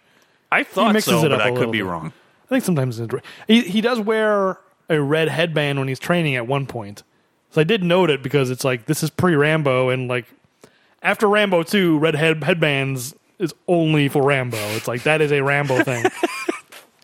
[0.50, 1.86] I thought mixes so, it but up a I could little be bit.
[1.86, 2.12] wrong.
[2.46, 3.14] I think sometimes it's,
[3.46, 4.58] he he does wear
[4.88, 7.02] a red headband when he's training at one point.
[7.50, 10.26] So I did note it because it's like this is pre Rambo and like
[11.02, 14.56] after Rambo two, red head headbands is only for Rambo.
[14.56, 16.04] It's like that is a Rambo thing.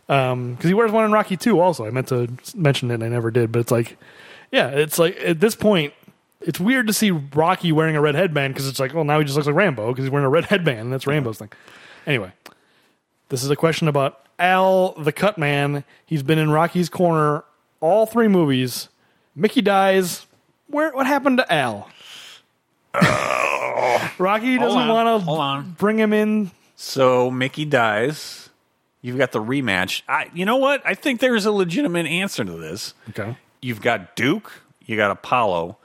[0.08, 1.86] Um, because he wears one in Rocky two also.
[1.86, 3.50] I meant to mention it, and I never did.
[3.50, 3.96] But it's like,
[4.52, 5.94] yeah, it's like at this point,
[6.40, 9.24] it's weird to see Rocky wearing a red headband because it's like, well, now he
[9.24, 11.50] just looks like Rambo because he's wearing a red headband, and that's Rambo's thing.
[12.06, 12.32] Anyway,
[13.34, 15.82] this is a question about Al the Cut Man.
[16.06, 17.42] He's been in Rocky's corner
[17.80, 18.88] all three movies.
[19.34, 20.24] Mickey dies.
[20.68, 20.92] Where?
[20.92, 21.90] What happened to Al?
[24.18, 25.72] Rocky doesn't on, want hold to on.
[25.72, 26.52] bring him in.
[26.76, 28.50] So Mickey dies.
[29.02, 30.02] You've got the rematch.
[30.08, 30.80] I, you know what?
[30.84, 32.94] I think there is a legitimate answer to this.
[33.08, 33.36] Okay.
[33.60, 34.62] You've got Duke.
[34.86, 35.76] You got Apollo.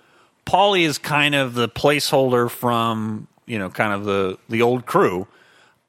[0.46, 5.26] Paulie is kind of the placeholder from you know kind of the the old crew.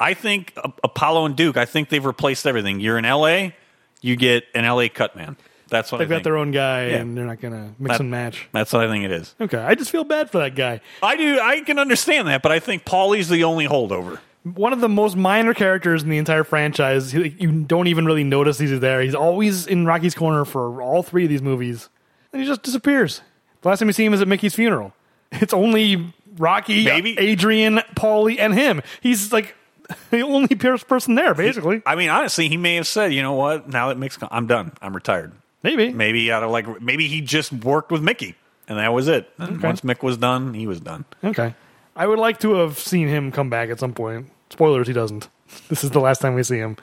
[0.01, 0.53] I think
[0.83, 1.57] Apollo and Duke.
[1.57, 2.81] I think they've replaced everything.
[2.81, 3.55] You're in L.A.
[4.01, 4.89] You get an L.A.
[4.89, 5.37] cut man.
[5.69, 6.25] That's what They've I got think.
[6.25, 6.97] their own guy, Yeah.
[6.97, 8.49] and they're not going to mix That- and match.
[8.51, 9.35] That's what I think it is.
[9.41, 10.81] Okay, I just feel bad for that guy.
[11.01, 11.39] I do.
[11.39, 14.19] I can understand that, but I think Paulie's the only holdover.
[14.43, 17.13] One of the most minor characters in the entire franchise.
[17.15, 19.01] You don't even really notice he's there.
[19.03, 21.89] He's always in Rocky's corner for all three of these movies,
[22.33, 23.21] and he just disappears.
[23.61, 24.93] The last time we see him is at Mickey's funeral.
[25.31, 28.81] It's only Rocky, Maybe- Adrian, Paulie, and him.
[29.03, 29.55] He's like
[30.11, 31.83] the only pierce person there, basically.
[31.87, 33.69] I mean, honestly, he may have said, "You know what?
[33.69, 34.73] Now that Mick's, gone, I'm done.
[34.83, 35.93] I'm retired." Maybe.
[35.93, 38.35] Maybe out of like, maybe he just worked with Mickey,
[38.69, 39.29] and that was it.
[39.39, 41.05] And Once Mick was done, he was done.
[41.23, 41.55] Okay.
[41.95, 44.31] I would like to have seen him come back at some point.
[44.51, 45.29] Spoilers, he doesn't.
[45.69, 46.77] This is the last time we see him.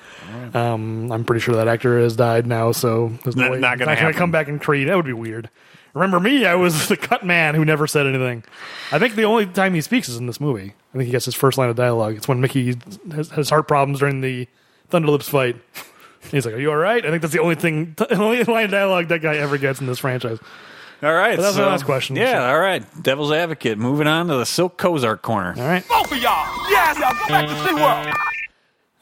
[0.53, 3.77] Um, I'm pretty sure that actor has died now, so there's no Not- way not
[3.79, 4.17] gonna not gonna happen.
[4.17, 4.89] come back in Creed.
[4.89, 5.49] That would be weird.
[5.97, 6.45] Remember me?
[6.45, 8.43] I was the cut man who never said anything.
[8.91, 10.73] I think the only time he speaks is in this movie.
[10.93, 12.15] I think he gets his first line of dialogue.
[12.15, 12.75] It's when Mickey
[13.11, 14.47] has, has heart problems during the
[14.91, 15.55] Thunderlips fight.
[16.31, 18.65] He's like, "Are you all right?" I think that's the only thing, the only line
[18.65, 20.39] of dialogue that guy ever gets in this franchise.
[21.03, 22.15] All right, But that's so, my last question.
[22.15, 22.83] Yeah, all right.
[23.03, 23.77] Devil's advocate.
[23.77, 25.53] Moving on to the Silk Kozark corner.
[25.55, 25.87] All right.
[25.87, 26.71] Both of y'all.
[26.71, 28.13] Yes, y'all go back to SeaWorld.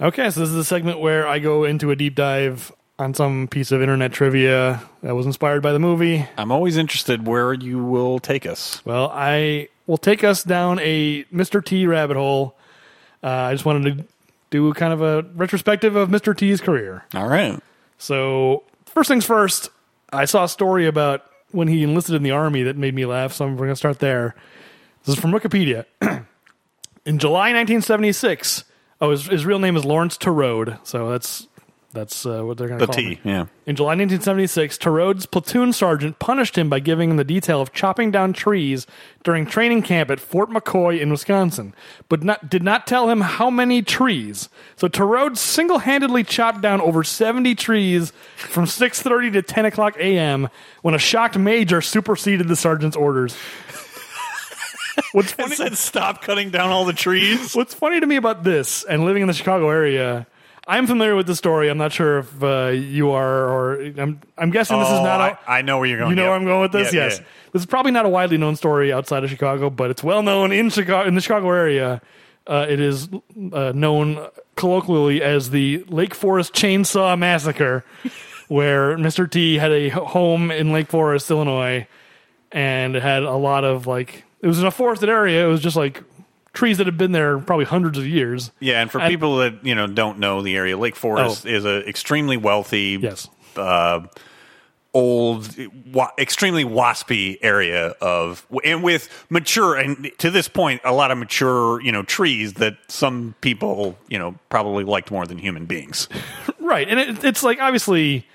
[0.07, 3.47] Okay, so this is the segment where I go into a deep dive on some
[3.47, 6.27] piece of internet trivia that was inspired by the movie.
[6.37, 8.83] I'm always interested where you will take us.
[8.85, 11.63] Well, I will take us down a Mr.
[11.63, 12.55] T rabbit hole.
[13.23, 14.05] Uh, I just wanted to
[14.49, 16.35] do kind of a retrospective of Mr.
[16.35, 17.03] T's career.
[17.13, 17.59] All right.
[17.97, 19.69] So, first things first,
[20.13, 23.33] I saw a story about when he enlisted in the army that made me laugh,
[23.33, 24.35] so I'm going to start there.
[25.03, 25.85] This is from Wikipedia.
[27.05, 28.63] in July 1976,
[29.01, 31.47] oh, his, his real name is Laurence Tureaud, so that's
[31.95, 33.15] that's uh, what they're going to The call T.
[33.15, 33.21] him.
[33.23, 33.45] Yeah.
[33.65, 38.11] In July 1976, Tureaud's platoon sergeant punished him by giving him the detail of chopping
[38.11, 38.85] down trees
[39.23, 41.73] during training camp at Fort McCoy in Wisconsin,
[42.09, 44.49] but not, did not tell him how many trees.
[44.75, 50.49] So Tureaud single-handedly chopped down over 70 trees from 6:30 to 10 o'clock a.m.
[50.83, 53.35] when a shocked major superseded the sergeant's orders.
[55.11, 57.55] What's funny, said stop cutting down all the trees.
[57.55, 60.27] What's funny to me about this and living in the Chicago area,
[60.67, 61.69] I'm familiar with the story.
[61.69, 64.19] I'm not sure if uh, you are, or I'm.
[64.37, 65.21] I'm guessing this is Oh, not.
[65.21, 66.09] I- a- I know where you're going.
[66.11, 66.91] You know where I'm going with this?
[66.93, 67.19] Yeah, yes.
[67.19, 67.25] yeah.
[67.53, 70.51] This is probably not a widely known story outside of Chicago, but it's well known
[70.51, 72.01] in Chicago in the Chicago area.
[72.47, 73.09] Uh, it is
[73.53, 77.83] uh, known colloquially as the Lake Forest Chainsaw Massacre,
[78.47, 79.29] where Mr.
[79.29, 81.87] T had a h- home in Lake Forest, Illinois,
[82.51, 85.45] and it had a lot of like it was in a forested area.
[85.45, 86.03] It was just like
[86.55, 88.49] trees that have been there probably hundreds of years.
[88.59, 91.49] Yeah, and for And- people that you know don't know the area, Lake Forest Oh.
[91.49, 93.27] is an extremely wealthy, Yes.
[93.55, 94.01] uh,
[94.93, 95.53] old,
[95.91, 101.17] wa- extremely waspy area of, and with mature and to this point, a lot of
[101.17, 106.07] mature, you know, trees that some people, you know, probably liked more than human beings.
[106.65, 108.25] Right, and it, it's like obviously.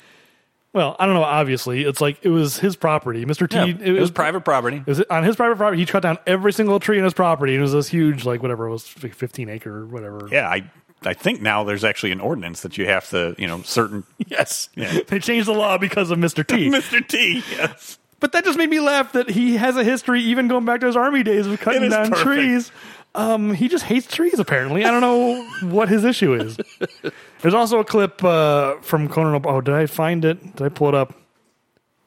[0.72, 1.24] Well, I don't know.
[1.24, 3.48] Obviously, it's like it was his property, Mr.
[3.48, 3.56] T.
[3.56, 4.82] Yeah, it was private property.
[4.86, 5.80] Is It was on his private property.
[5.80, 7.55] He cut down every single tree in his property.
[7.55, 10.28] And it was this huge, like whatever it was, fifteen acre, or whatever.
[10.30, 10.70] Yeah, I
[11.05, 14.68] I think now there's actually an ordinance that you have to, you know, certain Yes.
[14.76, 15.01] Yeah.
[15.09, 16.47] They changed the law because of Mr.
[16.47, 16.68] T.
[16.70, 17.06] Mr.
[17.06, 17.42] T.
[17.51, 17.98] Yes.
[18.20, 20.86] but that just made me laugh that he has a history, even going back to
[20.86, 22.26] his army days, of cutting down perfect.
[22.26, 22.70] trees.
[23.14, 24.38] Um, he just hates trees.
[24.38, 26.58] Apparently, I don't know what his issue is.
[27.40, 29.34] There's also a clip uh, from Conan.
[29.34, 29.56] O'Brien.
[29.56, 30.56] Oh, did I find it?
[30.56, 31.14] Did I pull it up?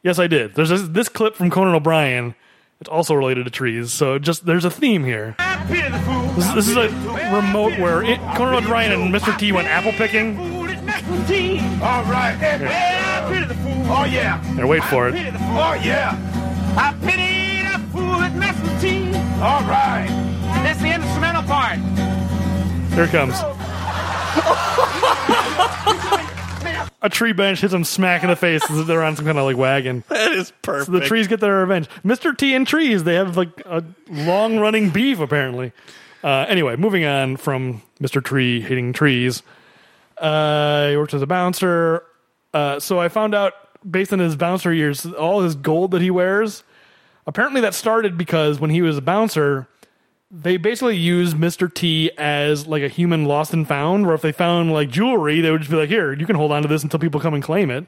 [0.02, 0.56] Yes, I did.
[0.56, 2.36] There's this, this clip from Conan O'Brien.
[2.80, 3.94] It's also related to trees.
[3.94, 5.36] So just there's a theme here.
[6.36, 6.90] This, this is a
[7.34, 9.38] remote where it, Conan O'Brien and Mr.
[9.38, 10.38] T went apple picking.
[11.82, 12.38] All right.
[12.42, 13.92] Yeah, I pity the fool.
[13.92, 14.44] Oh, yeah.
[14.56, 15.14] Here, wait for it.
[15.14, 15.48] Pity the fool.
[15.58, 16.18] Oh, yeah.
[16.78, 19.06] I pity the fool that mess with T.
[19.42, 20.33] All right.
[21.48, 22.94] That's the instrumental part.
[22.94, 23.34] Here it comes.
[27.02, 29.38] a tree bench hits him smack in the face as if they're on some kind
[29.38, 30.04] of like wagon.
[30.10, 30.86] That is perfect.
[30.86, 31.90] So the trees get their revenge.
[32.06, 32.36] Mr.
[32.36, 35.72] T and trees, they have like a long running beef apparently.
[36.24, 38.24] Uh, anyway, moving on from Mr.
[38.24, 39.44] Tree hating trees.
[40.18, 42.04] Uh, he worked as a bouncer.
[42.54, 43.54] Uh, so I found out
[43.90, 46.64] based on his bouncer years, all his gold that he wears.
[47.28, 49.68] Apparently, that started because when he was a bouncer,
[50.36, 51.72] they basically used Mr.
[51.72, 54.06] T as like a human lost and found.
[54.08, 56.52] Where if they found like jewelry, they would just be like, "Here, you can hold
[56.52, 57.86] on to this until people come and claim it."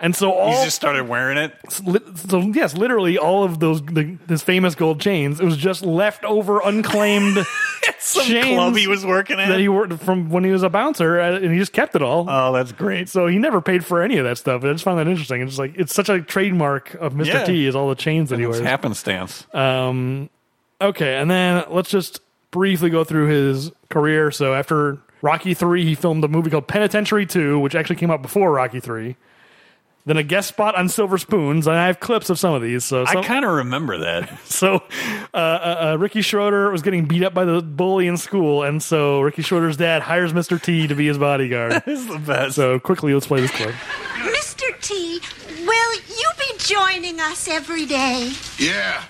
[0.00, 1.54] And so all He just started wearing it.
[1.70, 5.38] so yes, literally all of those the, his famous gold chains.
[5.38, 7.38] It was just leftover unclaimed
[8.00, 9.48] Some chains club he was working at.
[9.50, 12.02] that he worked from when he was a bouncer, uh, and he just kept it
[12.02, 12.26] all.
[12.28, 13.08] oh, that's great.
[13.10, 14.64] so he never paid for any of that stuff.
[14.64, 15.40] I just found that interesting.
[15.42, 17.26] It's like it's such a trademark of Mr.
[17.26, 17.44] Yeah.
[17.44, 18.66] T is all the chains that he It's wears.
[18.66, 19.46] happenstance.
[19.54, 20.30] Um,
[20.82, 24.30] okay, and then let's just briefly go through his career.
[24.30, 28.22] So after Rocky Three, he filmed a movie called Penitentiary Two, which actually came out
[28.22, 29.16] before Rocky Three.
[30.04, 32.84] Then a guest spot on Silver Spoons, and I have clips of some of these.
[32.84, 34.36] So, I kind of remember that.
[34.44, 34.82] so
[35.32, 38.82] uh, uh, uh, Ricky Schroder was getting beat up by the bully in school, and
[38.82, 40.60] so Ricky Schroder's dad hires Mr.
[40.60, 41.84] T to be his bodyguard.
[41.86, 42.56] It's the best.
[42.56, 43.74] so quickly, let's play this clip.
[44.16, 44.80] Mr.
[44.80, 45.20] T,
[45.64, 48.32] will you be joining us every day?
[48.58, 49.04] Yeah.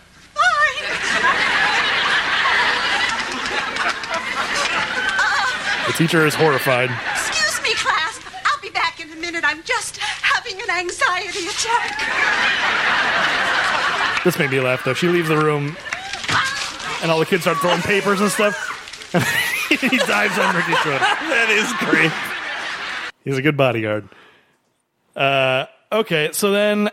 [5.93, 6.91] The teacher is horrified.
[7.11, 8.19] Excuse me, class.
[8.47, 9.45] I'll be back in a minute.
[9.47, 11.99] I'm just having an anxiety attack.
[14.25, 14.95] This made me laugh though.
[14.95, 15.77] She leaves the room,
[17.03, 18.55] and all the kids start throwing papers and stuff.
[19.69, 20.99] he dives on Ricky Schroder.
[20.99, 22.13] that is great.
[23.25, 24.09] He's a good bodyguard.
[25.15, 26.89] Uh, okay, so then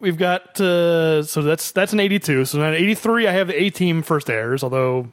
[0.00, 2.44] we've got uh, so that's that's an eighty-two.
[2.44, 4.62] So then eighty-three, I have the A Team first airs.
[4.62, 5.08] Although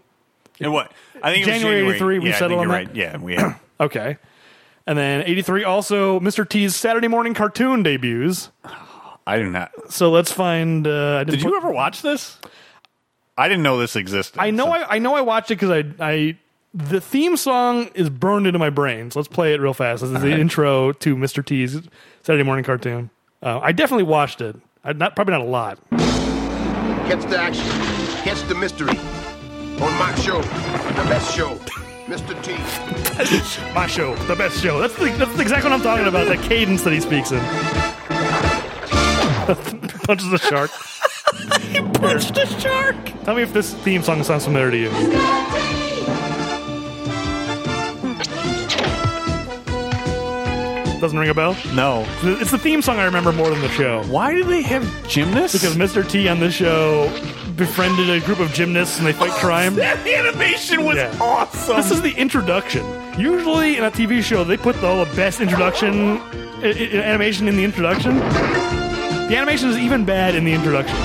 [0.59, 0.91] And what?
[1.23, 2.73] I think it was January 83, we yeah, settled on that?
[2.73, 2.95] right.
[2.95, 3.59] Yeah, we have.
[3.79, 4.17] okay,
[4.85, 6.47] and then eighty-three also Mr.
[6.47, 8.49] T's Saturday morning cartoon debuts.
[9.27, 9.71] I do not.
[9.89, 10.85] So let's find.
[10.85, 12.37] Uh, Did you ever watch this?
[13.37, 14.39] I didn't know this existed.
[14.39, 16.37] I know so- I, I know I watched it because I I
[16.75, 19.09] the theme song is burned into my brain.
[19.09, 20.01] So let's play it real fast.
[20.01, 20.39] This is the right.
[20.39, 21.43] intro to Mr.
[21.43, 21.81] T's
[22.21, 23.09] Saturday morning cartoon.
[23.41, 24.55] Uh, I definitely watched it.
[24.85, 25.79] I, not probably not a lot.
[27.09, 27.65] Catch the action.
[28.23, 28.95] Catch the mystery.
[29.81, 30.39] On my show.
[30.41, 31.55] The best show.
[32.05, 32.39] Mr.
[32.43, 32.53] T.
[33.73, 34.79] My show, the best show.
[34.79, 36.27] That's the, that's exactly what I'm talking about.
[36.27, 37.39] The cadence that he speaks in.
[40.03, 40.69] Punches the shark.
[41.61, 42.95] he punched a shark.
[43.23, 44.91] Tell me if this theme song sounds familiar to you.
[51.05, 51.55] Doesn't ring a bell.
[51.75, 52.03] No.
[52.23, 54.01] It's the theme song I remember more than the show.
[54.05, 55.53] Why do they have gymnasts?
[55.55, 56.07] Because Mr.
[56.09, 57.07] T on this show
[57.55, 59.75] befriended a group of gymnasts and they fight crime.
[59.75, 61.15] that animation was Yeah.
[61.21, 61.75] awesome.
[61.77, 62.83] This is the introduction.
[63.19, 67.55] Usually in a TV show, they put all the best introduction i- i- animation in
[67.55, 68.17] the introduction.
[68.17, 70.95] The animation is even bad in the introduction.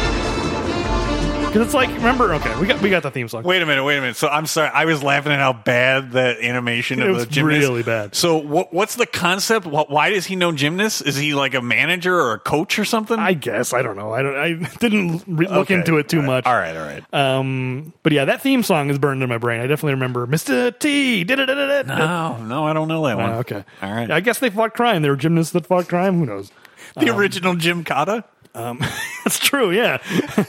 [1.51, 2.33] Because it's like, remember?
[2.35, 3.43] Okay, we got we got the theme song.
[3.43, 4.15] Wait a minute, wait a minute.
[4.15, 7.33] So I'm sorry, I was laughing at how bad that animation It of was the
[7.33, 7.59] gymnast.
[7.69, 8.15] really bad.
[8.15, 9.67] So what, what's the concept?
[9.67, 11.01] Wh- Why does he know gymnasts?
[11.03, 13.19] Is he like a manager or a coach or something?
[13.19, 14.13] I guess I don't know.
[14.13, 14.37] I don't.
[14.37, 15.75] I didn't re- look Okay.
[15.75, 16.27] into it too All right.
[16.29, 16.47] much.
[16.47, 17.15] All right, all right.
[17.15, 19.61] Um, but yeah, that theme song is burned in my brain.
[19.61, 20.79] I definitely remember Mr.
[20.79, 21.25] T.
[21.25, 21.83] Da-da-da-da-da.
[21.99, 23.29] no, no, I don't know that one.
[23.31, 23.65] Uh, okay.
[23.83, 24.09] all right.
[24.09, 25.03] I guess they fought crime.
[25.03, 26.21] They were gymnasts that fought crime.
[26.21, 26.53] Who knows?
[26.97, 28.23] the original Gymkata.
[29.25, 29.71] That's true.
[29.71, 29.99] Yeah.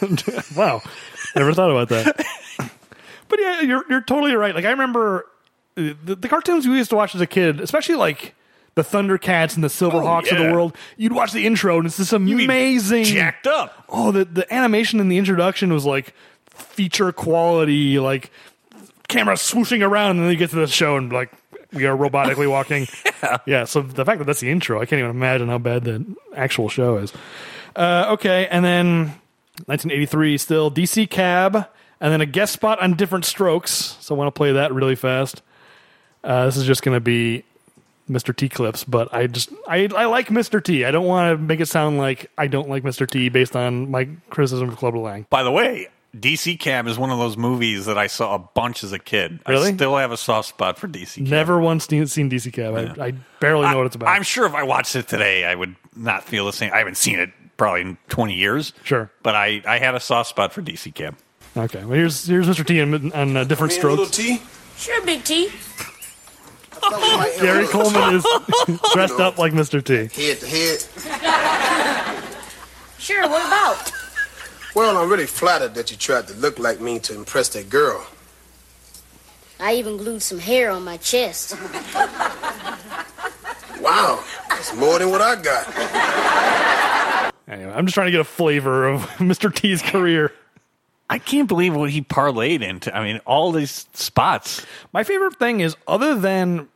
[0.55, 0.81] wow.
[1.35, 2.25] Never thought about that.
[3.29, 4.53] but yeah, you're you're totally right.
[4.53, 5.27] Like I remember
[5.77, 8.35] uh, the, the cartoons we used to watch as a kid, especially like
[8.75, 10.47] the Thundercats and the Silverhawks of yeah.
[10.47, 10.75] the world.
[10.97, 13.85] You'd watch the intro, and it's this amazing, Jacked up.
[13.89, 16.13] Oh, the the animation in the introduction was like
[16.49, 18.31] feature quality, like
[19.07, 21.31] camera swooshing around, and then you get to the show and like
[21.73, 22.87] we are robotically walking.
[23.05, 23.37] yeah.
[23.45, 23.63] yeah.
[23.65, 26.05] So the fact that that's the intro, I can't even imagine how bad the
[26.35, 27.13] actual show is.
[27.75, 28.97] Uh, okay, and then
[29.65, 31.55] 1983, still DC Cab,
[31.99, 33.97] and then a guest spot on Diff'rent Strokes.
[33.99, 35.41] So I want to play that really fast.
[36.23, 37.43] Uh, this is just going to be
[38.09, 38.35] Mr.
[38.35, 40.63] T clips, but I just I I like Mr.
[40.63, 40.85] T.
[40.85, 43.09] I don't want to make it sound like I don't like Mr.
[43.09, 45.25] T based on my criticism of Clubber Lang.
[45.29, 48.83] By the way, DC Cab is one of those movies that I saw a bunch
[48.83, 49.39] as a kid.
[49.47, 49.69] Really?
[49.69, 51.27] I still have a soft spot for DC Cab.
[51.27, 52.75] Never once seen, seen DC Cab.
[52.75, 54.09] I, I barely know what it's about.
[54.09, 56.73] I'm sure if I watched it today, I would not feel the same.
[56.73, 57.31] I haven't seen it
[57.61, 58.73] probably in 20 years.
[58.83, 59.11] Sure.
[59.21, 61.15] But I, I had a soft spot for DC Cab.
[61.55, 62.65] okay, well here's here's Mr.
[62.65, 64.09] T on, on uh, Diff'rent Strokes.
[64.09, 64.41] T.
[64.77, 65.51] Sure, Big T.
[67.39, 68.25] Gary Coleman is
[68.93, 69.83] dressed up like Mr.
[69.83, 69.93] T.
[69.95, 70.81] Head to head.
[72.97, 73.93] Sure, what about?
[74.73, 78.07] Well, I'm really flattered that you tried to look like me to impress that girl.
[79.59, 81.55] I even glued some hair on my chest.
[83.79, 86.50] Wow, that's more than what I got.
[87.47, 89.53] Anyway, I'm just trying to get a flavor of Mr.
[89.53, 90.31] T's career.
[91.09, 92.95] I can't believe what he parlayed into.
[92.95, 94.65] I mean, all these spots.
[94.93, 96.69] My favorite thing is, other than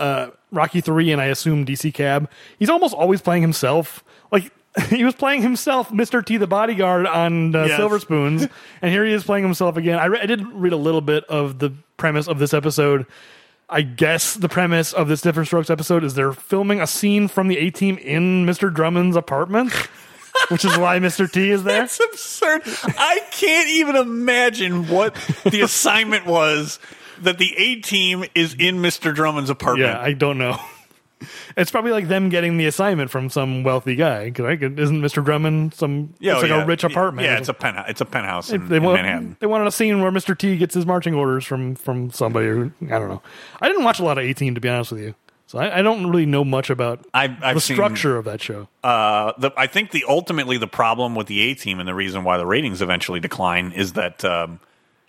[0.00, 4.02] uh, Rocky Three and I assume DC Cab, he's almost always playing himself.
[4.30, 4.50] Like
[4.88, 6.24] he was playing himself, Mr.
[6.24, 7.76] T, the bodyguard on uh, Yes.
[7.76, 8.48] Silver Spoons,
[8.80, 9.98] and here he is playing himself again.
[9.98, 13.04] I, re- I did read a little bit of the premise of this episode.
[13.68, 17.48] I guess the premise of this Diff'rent Strokes episode is they're filming a scene from
[17.48, 18.72] the A Team in Mr.
[18.72, 19.72] Drummond's apartment,
[20.48, 21.30] which is why Mr.
[21.30, 21.80] T is there.
[21.80, 22.62] That's absurd.
[22.98, 25.14] I can't even imagine what
[25.44, 26.78] the assignment was
[27.20, 29.14] that the A team is in Mr.
[29.14, 29.90] Drummond's apartment.
[29.90, 30.58] Yeah, I don't know.
[31.56, 34.30] It's probably like them getting the assignment from some wealthy guy.
[34.30, 34.60] 'cause, Right?
[34.60, 35.24] Isn't Mr.
[35.24, 36.14] Drummond some?
[36.18, 36.62] Yeah, it's oh, like yeah.
[36.64, 37.26] a rich apartment.
[37.26, 37.86] Yeah, it's a penthouse.
[37.88, 39.36] It's a penthouse in, they in Manhattan.
[39.38, 40.36] They wanted a scene where Mr.
[40.36, 42.46] T gets his marching orders from from somebody.
[42.48, 43.22] Who, I don't know.
[43.60, 45.14] I didn't watch a lot of A Team to be honest with you,
[45.52, 48.40] so I, I don't really know much about I've, I've the seen, structure of that
[48.40, 48.68] show.
[48.82, 52.24] Uh, the, I think the ultimately the problem with the A team and the reason
[52.24, 54.60] why the ratings eventually decline is that um,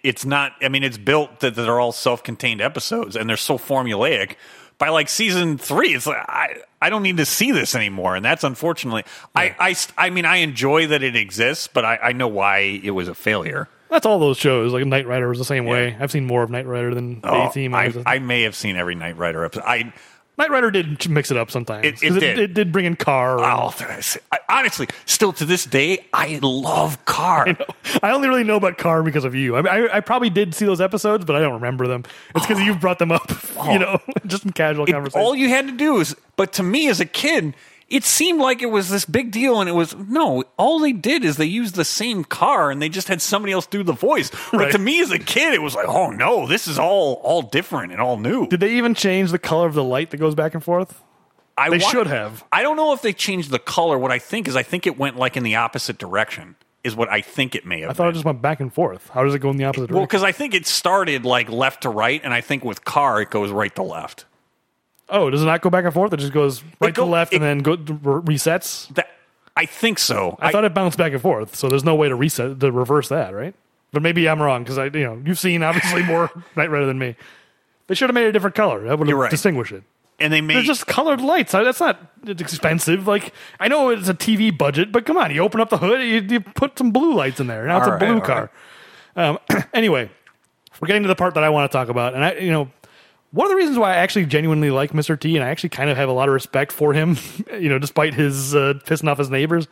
[0.03, 0.51] it's not.
[0.61, 4.35] I mean, it's built that they're all self-contained episodes and they're so formulaic.
[4.79, 8.25] By like season three, it's like I I don't need to see this anymore, and
[8.25, 9.05] that's unfortunately.
[9.33, 12.91] I, I I mean I enjoy that it exists, but I, I know why it
[12.91, 13.69] was a failure.
[13.89, 14.73] That's all those shows.
[14.73, 15.95] Like Knight Rider was the same way.
[15.97, 17.75] I've seen more of Knight Rider than the Oh, A Team.
[17.75, 19.63] I, I may have seen every Knight Rider episode.
[19.67, 19.93] I
[20.37, 21.85] Knight Rider did mix it up sometimes.
[21.85, 22.39] It- it 'Cause did.
[22.39, 23.39] It, did bring in KARR.
[23.39, 23.73] oh,
[24.31, 27.55] I, honestly, still to this day, I love KARR.
[28.01, 29.55] I only really know about KARR because of you.
[29.55, 32.03] I, I, I probably did see those episodes, but I don't remember them.
[32.35, 32.65] It's because oh.
[32.65, 33.77] you've brought them up, you oh.
[33.77, 35.21] know, just in casual conversation.
[35.21, 37.53] all you had to do is, but to me as a kid,
[37.93, 40.43] it seemed like it was this big deal, and it was no.
[40.57, 43.65] All they did is they used the same car, and they just had somebody else
[43.67, 44.31] do the voice.
[44.51, 44.71] But Right.
[44.71, 47.91] to me as a kid, it was like, oh no, this is all all different
[47.91, 48.47] and all new.
[48.47, 51.01] did they even change the color of the light that goes back and forth?
[51.57, 52.43] I they wa- should have.
[52.51, 53.97] I don't know if they changed the color.
[53.97, 56.55] What I think is, I think it went like in the opposite direction.
[56.83, 57.91] Is what I think it may have.
[57.91, 59.07] I thought it just went back and forth.
[59.13, 59.95] How does it go in the opposite Well, direction?
[59.99, 63.21] Well, because I think it started like left to right, and I think with KARR
[63.21, 64.25] it goes right to left.
[65.09, 66.13] Oh, does it not go back and forth?
[66.13, 68.93] It just goes right go- to left it- and then go re- resets.
[68.95, 69.09] That
[69.55, 70.37] I think so.
[70.41, 73.09] I, thought it bounced back and forth, so there's no way to reset to reverse
[73.09, 73.53] that, right?
[73.91, 76.97] But maybe I'm wrong because I, you know, you've seen obviously more Knight Rider than
[76.97, 77.15] me.
[77.87, 78.83] They should have made a different color.
[78.87, 79.29] That would have right.
[79.29, 79.83] distinguished it.
[80.19, 81.51] and they made They're just colored lights.
[81.51, 83.05] That's not it's expensive.
[83.07, 86.01] Like I know it's a TV budget, but come on, you open up the hood,
[86.01, 87.67] you, you put some blue lights in there.
[87.67, 88.49] Now it's All a right, blue car.
[89.15, 89.37] Um,
[89.73, 90.09] anyway,
[90.81, 92.71] we're getting to the part that I want to talk about, and I, you know,
[93.33, 95.19] one of the reasons why I actually genuinely like Mr.
[95.19, 97.17] T, and I actually kind of have a lot of respect for him,
[97.59, 99.67] you know, despite his uh, pissing off his neighbors,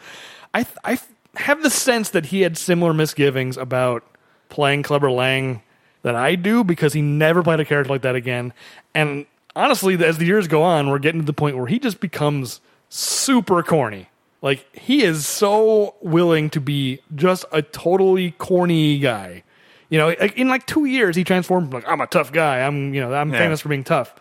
[0.54, 1.00] I I
[1.36, 4.04] have the sense that he had similar misgivings about
[4.50, 5.62] playing Clubber Lang
[6.02, 8.52] that I do because he never played a character like that again.
[8.96, 12.00] And honestly, as the years go on, we're getting to the point where he just
[12.00, 12.60] becomes
[12.90, 14.10] super corny.
[14.42, 19.44] Like he is so willing to be just a totally corny guy.
[19.92, 22.62] You know, in like two years, he transformed from like I'm a tough guy.
[22.66, 23.38] I'm you know I'm Yeah.
[23.40, 24.16] famous for being tough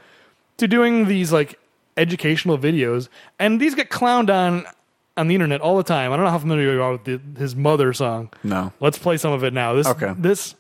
[0.59, 1.59] to doing these like
[1.97, 4.67] educational videos, and these get clowned on
[5.17, 6.13] on the internet all the time.
[6.13, 8.31] I don't know how familiar you are with the, his mother song.
[8.43, 8.73] No.
[8.81, 9.73] Let's play some of it now.
[9.75, 10.13] This Okay.
[10.19, 10.55] this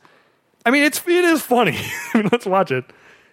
[0.64, 1.76] I mean it's it is funny.
[2.14, 2.84] I mean, let's watch it.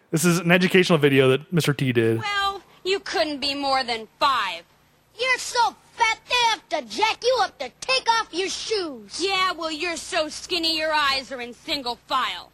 [0.09, 1.77] This is an educational video that Mr.
[1.77, 2.19] T did.
[2.19, 4.63] Well, you couldn't be more than five.
[5.19, 9.19] You're so fat they have to jack you up to take off your shoes.
[9.23, 12.51] Yeah, well, you're so skinny your eyes are in single file.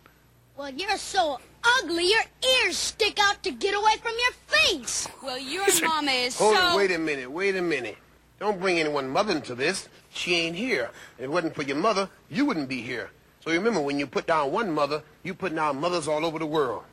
[0.57, 1.39] Well, you're so
[1.79, 2.23] ugly your
[2.65, 5.07] ears stick out to get away from your face.
[5.23, 6.73] Well, your mama is Hold so.
[6.73, 7.97] it, wait a minute, wait a minute.
[8.39, 9.87] Don't bring anyone mother into this.
[10.09, 10.91] She ain't here.
[11.17, 13.09] If it wasn't for your mother, you wouldn't be here.
[13.41, 16.45] So remember, when you put down one mother, you put down mothers all over the
[16.45, 16.83] world.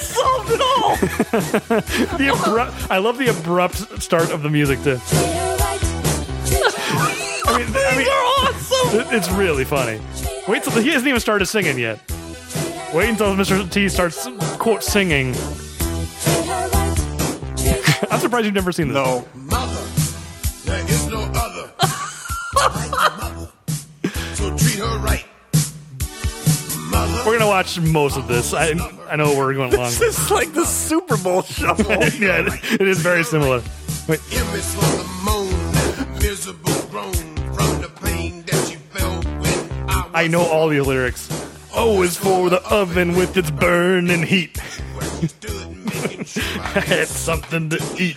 [0.00, 0.96] Solved it all.
[2.18, 4.98] The abrupt, I love the abrupt start of the music too.
[7.50, 8.06] I mean, I mean,
[9.00, 10.00] it- It's really funny.
[10.46, 12.00] Wait till he hasn't even started singing yet.
[12.94, 13.70] Wait until Mr.
[13.70, 14.26] T starts
[14.58, 15.28] quote singing.
[18.10, 18.94] I'm surprised you've never seen this.
[18.94, 19.26] No,
[27.48, 27.56] Mother.
[27.56, 28.52] We're watch most of this.
[28.54, 28.72] I
[29.10, 29.90] I know we're going long.
[29.98, 31.86] this is like the Super Bowl shuffle.
[32.18, 33.62] yeah, it- it is very similar.
[34.08, 37.12] Wait, Image from the moon, miserable groan
[37.54, 41.28] from the pain that she felt when I was I know all these lyrics.
[41.74, 44.58] Oh, o is for the oven with its burning heat.
[46.76, 48.16] I had something to eat.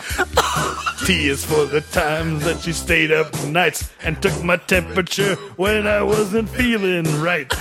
[1.06, 5.86] T is for the times that she stayed up nights and took my temperature when
[5.86, 7.52] I wasn't feeling right.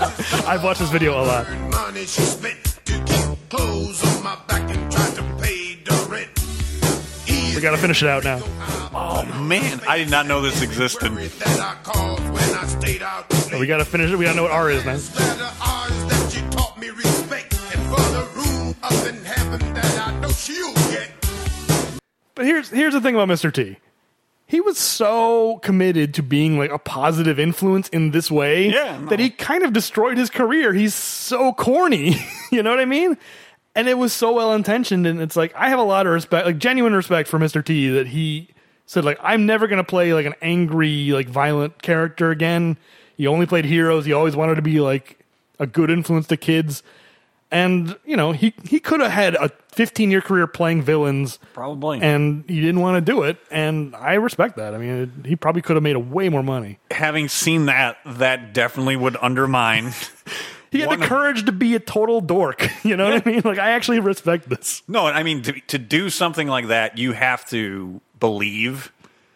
[0.46, 1.50] I've watched this video a lot.
[1.70, 6.30] money she spent to keep clothes on my back and tried to pay the rent.
[7.54, 8.40] We gotta finish it out now.
[8.92, 11.12] Oh man, I did not know this existed.
[11.12, 14.16] That I caused when I stayed out So we gotta finish it.
[14.16, 14.96] We gotta know what R is now.
[14.96, 19.74] that are ours that she taught me respect and for the room up in heaven
[19.74, 21.10] that I know she'll get.
[22.34, 23.52] But here's here's the thing about Mr.
[23.52, 23.76] T.
[24.54, 29.08] He was so committed to being like a positive influence in this way Yeah, no.
[29.08, 30.72] that he kind of destroyed his career.
[30.72, 32.14] He's so corny.
[32.52, 33.18] you know what I mean?
[33.74, 36.46] And it was so well intentioned and it's like I have a lot of respect,
[36.46, 37.64] like genuine respect for Mr.
[37.64, 38.46] T that he
[38.86, 42.76] said like I'm never going to play like an angry like violent character again.
[43.16, 44.04] He only played heroes.
[44.04, 45.18] He always wanted to be like
[45.58, 46.84] a good influence to kids
[47.50, 52.00] And you know, he he could have had a 15 year career playing villains, Probably.
[52.00, 53.38] and he didn't want to do it.
[53.50, 54.74] And I respect that.
[54.74, 56.78] I mean, it, he probably could have made a way more money.
[56.90, 59.92] Having seen that, that definitely would undermine.
[60.70, 62.68] He had the of- courage to be a total dork.
[62.84, 63.42] You know what I mean?
[63.44, 64.82] Like I actually respect this.
[64.88, 68.92] No, I mean to to do something like that, you have to believe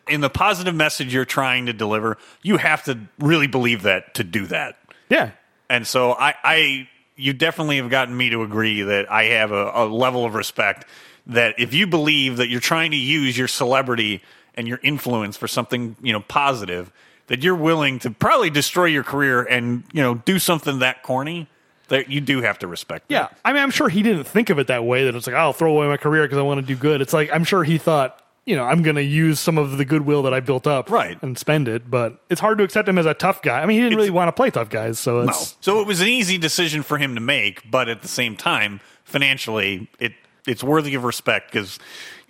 [0.08, 2.18] in the positive message you're trying to deliver.
[2.42, 4.78] You have to really believe that to do that.
[5.08, 5.30] Yeah.
[5.70, 6.88] And so I, I
[7.18, 10.86] you definitely have gotten me to agree that I have a, a level of respect
[11.26, 14.22] that if you believe that you're trying to use your celebrity
[14.54, 16.90] and your influence for something, you know, positive,
[17.26, 21.46] that you're willing to probably destroy your career and, you know, do something that corny,
[21.88, 23.08] that you do have to respect.
[23.08, 23.14] that.
[23.14, 23.28] Yeah.
[23.44, 25.04] I mean, I'm sure he didn't think of it that way.
[25.04, 27.00] That it's like I'll throw away my career because I want to do good.
[27.00, 28.22] It's like I'm sure he thought.
[28.48, 31.22] You know, I'm going to use some of the goodwill that I built up, Right.
[31.22, 31.90] and spend it.
[31.90, 33.60] But it's hard to accept him as a tough guy.
[33.60, 35.32] I mean, he didn't really want to play tough guys, so No.
[35.60, 38.80] So it was an easy decision for him to make, but at the same time,
[39.04, 40.12] financially, it
[40.46, 41.78] it's worthy of respect because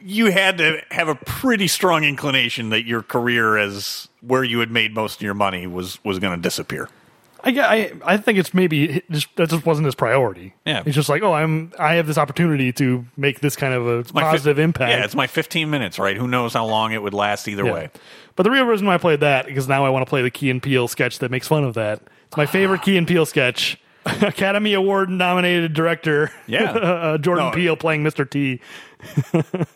[0.02, 4.72] you had to have a pretty strong inclination that your career as where you had
[4.72, 6.88] made most of your money was was going to disappear.
[7.44, 10.54] I, I I think it's maybe just that just wasn't his priority.
[10.66, 10.82] Yeah.
[10.84, 13.96] it's just like oh I'm I have this opportunity to make this kind of a
[14.12, 14.90] My fi- positive impact.
[14.90, 16.16] Yeah, it's my 15 minutes, right?
[16.16, 17.72] Who knows how long it would last either Yeah.
[17.72, 17.90] way.
[18.36, 20.22] But the real reason why I played that is because now I want to play
[20.22, 22.00] the Key and Peele sketch that makes fun of that.
[22.26, 23.80] It's my favorite Key and Peele sketch.
[24.22, 26.62] Academy Award nominated director, Yeah.
[26.72, 27.50] uh, Jordan No.
[27.52, 28.28] Peele playing Mr.
[28.28, 28.60] T.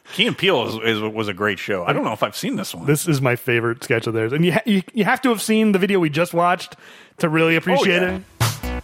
[0.15, 1.85] Key and Peele is, is, was a great show.
[1.85, 2.87] I don't know if I've seen this one.
[2.87, 5.41] This is my favorite sketch of theirs, and you ha- you, you have to have
[5.41, 6.75] seen the video we just watched
[7.19, 8.81] to really appreciate Oh, yeah.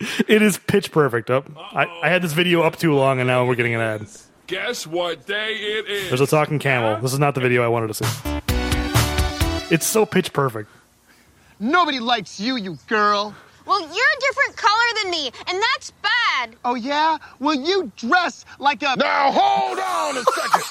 [0.00, 0.24] it.
[0.28, 1.28] It is pitch perfect.
[1.30, 4.06] Up, I, I had this video up too long, and now we're getting an ad.
[4.46, 6.08] Guess what day it is?
[6.08, 7.00] There's a talking camel.
[7.02, 9.70] This is not the video I wanted to see.
[9.74, 10.70] It's so pitch perfect.
[11.60, 13.34] Nobody likes you, you girl.
[13.68, 16.56] Well, you're a different color than me, and that's bad.
[16.64, 17.18] Oh, yeah?
[17.38, 18.96] Well, you dress like a.
[18.96, 20.64] Now hold on a second.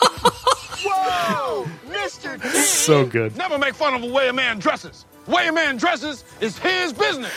[0.84, 1.68] Whoa!
[1.90, 2.42] Mr.
[2.42, 2.48] T!
[2.58, 3.38] So good.
[3.38, 5.06] Never make fun of the way a man dresses.
[5.26, 7.32] The way a man dresses is his business.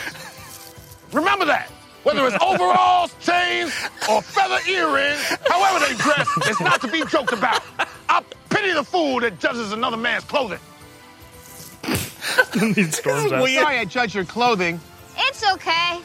[1.13, 1.69] Remember that.
[2.01, 3.71] Whether it's overalls, chains,
[4.09, 7.61] or feather earrings, however they dress, it's not to be joked about.
[8.09, 10.57] I pity the fool that judges another man's clothing.
[12.73, 13.47] he storms out.
[13.47, 14.79] Sorry I judge your clothing.
[15.17, 15.99] It's okay.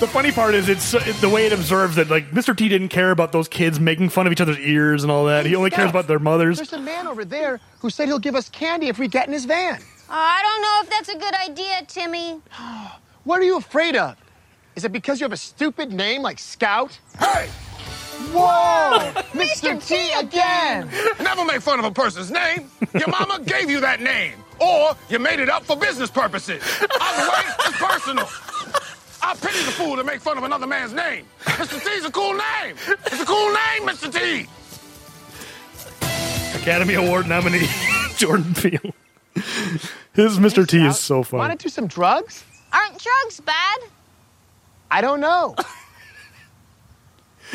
[0.00, 2.56] The funny part is it's it, the way it observes that like Mr.
[2.56, 5.46] T didn't care about those kids making fun of each other's ears and all that.
[5.46, 6.56] He only cares about their mothers.
[6.56, 9.32] There's a man over there who said he'll give us candy if we get in
[9.32, 9.74] his van.
[9.74, 9.78] Uh,
[10.08, 12.40] I don't know if that's a good idea, Timmy.
[13.24, 14.18] What are you afraid of?
[14.76, 16.98] Is it because you have a stupid name like Scout?
[17.18, 17.48] Hey,
[18.32, 18.98] Whoa!
[19.32, 19.86] Mr.
[19.86, 20.90] T again!
[21.20, 22.70] never make fun of a person's name.
[22.92, 26.62] Your mama gave you that name, or you made it up for business purposes.
[27.00, 28.28] Either way, it's personal.
[29.22, 31.24] I pity the fool that make fun of another man's name.
[31.44, 31.82] Mr.
[31.82, 32.76] T's a cool name.
[33.06, 34.12] It's a cool name, Mr.
[34.12, 34.46] T.
[36.58, 37.66] Academy Award nominee
[38.16, 38.94] Jordan Peele.
[40.12, 40.66] His Mr.
[40.66, 41.40] T is so funny.
[41.40, 42.44] Want to do some drugs?
[42.72, 43.78] Aren't drugs bad?
[44.90, 45.54] I don't know.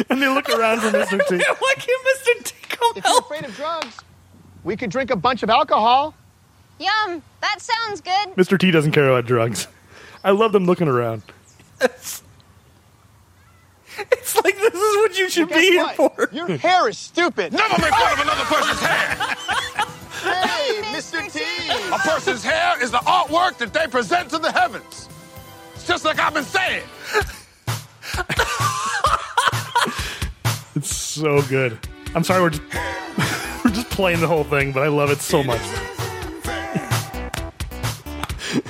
[0.09, 1.19] And they look around for Mr.
[1.27, 1.35] T.
[1.59, 2.43] Why can't Mr.
[2.45, 2.97] T come help?
[2.97, 3.97] If you're afraid of drugs,
[4.63, 6.13] we could drink a bunch of alcohol.
[6.79, 7.21] Yum.
[7.41, 8.29] That sounds good.
[8.35, 8.59] Mr.
[8.59, 9.67] T doesn't care about drugs.
[10.23, 11.23] I love them looking around.
[11.81, 12.23] It's
[14.43, 16.29] like this is what you should Guess be here for.
[16.31, 17.51] Your hair is stupid.
[17.51, 19.35] Never make fun of another person's hair.
[20.23, 21.31] Hey, Mr.
[21.31, 21.41] T!
[21.93, 25.09] A person's hair is the artwork that they present to the heavens.
[25.75, 26.83] It's just like I've been saying.
[30.75, 31.77] It's so good.
[32.15, 32.61] I'm sorry we're just,
[33.65, 35.59] we're just playing the whole thing, but I love it so much.
[38.49, 38.65] People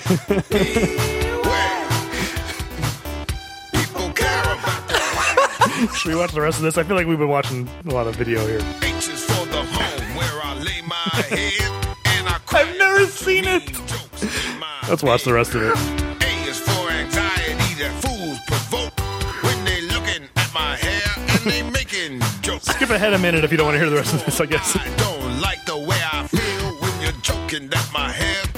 [4.11, 6.77] care about Should we watch the rest of this?
[6.77, 8.60] I feel like we've been watching a lot of video here.
[8.60, 10.95] For the home where I lay my
[11.30, 11.61] head
[12.07, 13.68] and I I've never seen it.
[13.68, 15.73] Jokes in my Let's watch the rest of it.
[15.73, 18.99] A is for anxiety that fools provoke
[19.43, 22.65] when they looking at my hair and they making jokes.
[22.65, 24.45] Skip ahead a minute if you don't want to hear the rest of this, I
[24.45, 24.76] guess.
[24.76, 28.48] I don't like the way I feel when you're joking that my haircut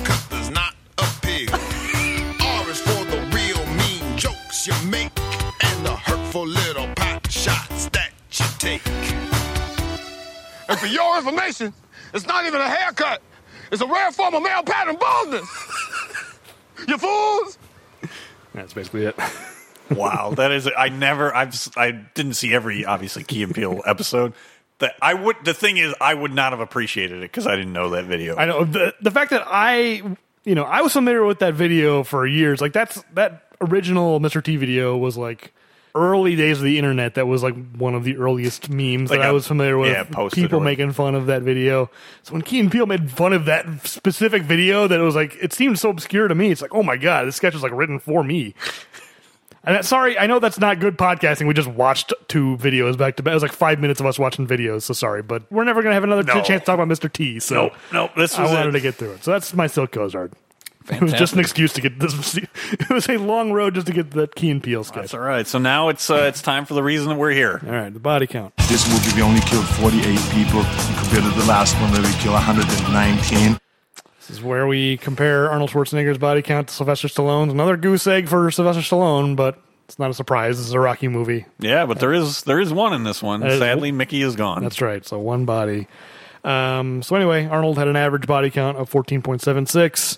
[4.67, 5.11] mean jokes you make
[5.63, 8.85] and the hurtful little pot shots that you take.
[10.69, 11.73] And for your information,
[12.13, 13.21] it's not even a haircut.
[13.71, 15.49] It's a rare form of male pattern baldness.
[16.87, 17.57] you fools!
[18.53, 19.15] That's basically it.
[19.89, 20.69] Wow, that is.
[20.77, 21.35] I never.
[21.35, 21.49] I've.
[21.49, 24.31] s- I didn't see every obviously Key and Peele episode.
[24.79, 25.35] That I would.
[25.43, 28.37] The thing is, I would not have appreciated it because I didn't know that video.
[28.37, 30.15] I know the the fact that I
[30.45, 32.61] you know, I was familiar with that video for years.
[32.61, 34.43] Like that's that original Mr.
[34.43, 35.53] T video was like
[35.93, 37.15] early days of the internet.
[37.15, 39.91] That was like one of the earliest memes Like that I a- was familiar with.
[39.91, 41.89] yeah, people or- making fun of that video.
[42.23, 45.35] So when Key and Peele made fun of that specific video, that it was like
[45.41, 46.51] it seemed so obscure to me.
[46.51, 48.53] It's like, oh my god, this sketch was like written for me.
[49.63, 51.47] And that, sorry, I know that's not good podcasting.
[51.47, 53.33] We just watched two videos back to back.
[53.33, 54.81] It was like five minutes of us watching videos.
[54.81, 56.41] So sorry, but we're never gonna have another No.
[56.41, 57.13] chance to talk about Mr.
[57.13, 57.39] T.
[57.39, 58.71] So Nope, nope, this I was wanted it.
[58.71, 59.23] to get through it.
[59.23, 60.15] So that's my Silk Coast
[60.91, 61.01] art.
[61.01, 62.37] It was just an excuse to get this.
[62.71, 65.01] It was a long road just to get that Key and Peele sketch.
[65.03, 65.45] That's all right.
[65.47, 67.61] So now it's uh, it's time for the reason that we're here.
[67.65, 68.53] All right, the body count.
[68.69, 70.03] This movie, we only killed 48
[70.33, 70.63] people
[70.99, 73.57] compared to the last one where we killed 119.
[74.19, 77.51] This is where we compare Arnold Schwarzenegger's body count to Sylvester Stallone's.
[77.51, 80.57] Another goose egg for Sylvester Stallone, but it's not a surprise.
[80.57, 81.45] This is a Rocky movie.
[81.59, 83.41] Yeah, but there is there is one in this one.
[83.41, 84.61] That is- Sadly, Mickey is gone.
[84.63, 85.05] That's right.
[85.05, 85.87] So one body.
[86.43, 90.17] Um, so anyway, Arnold had an average body count of 14.76.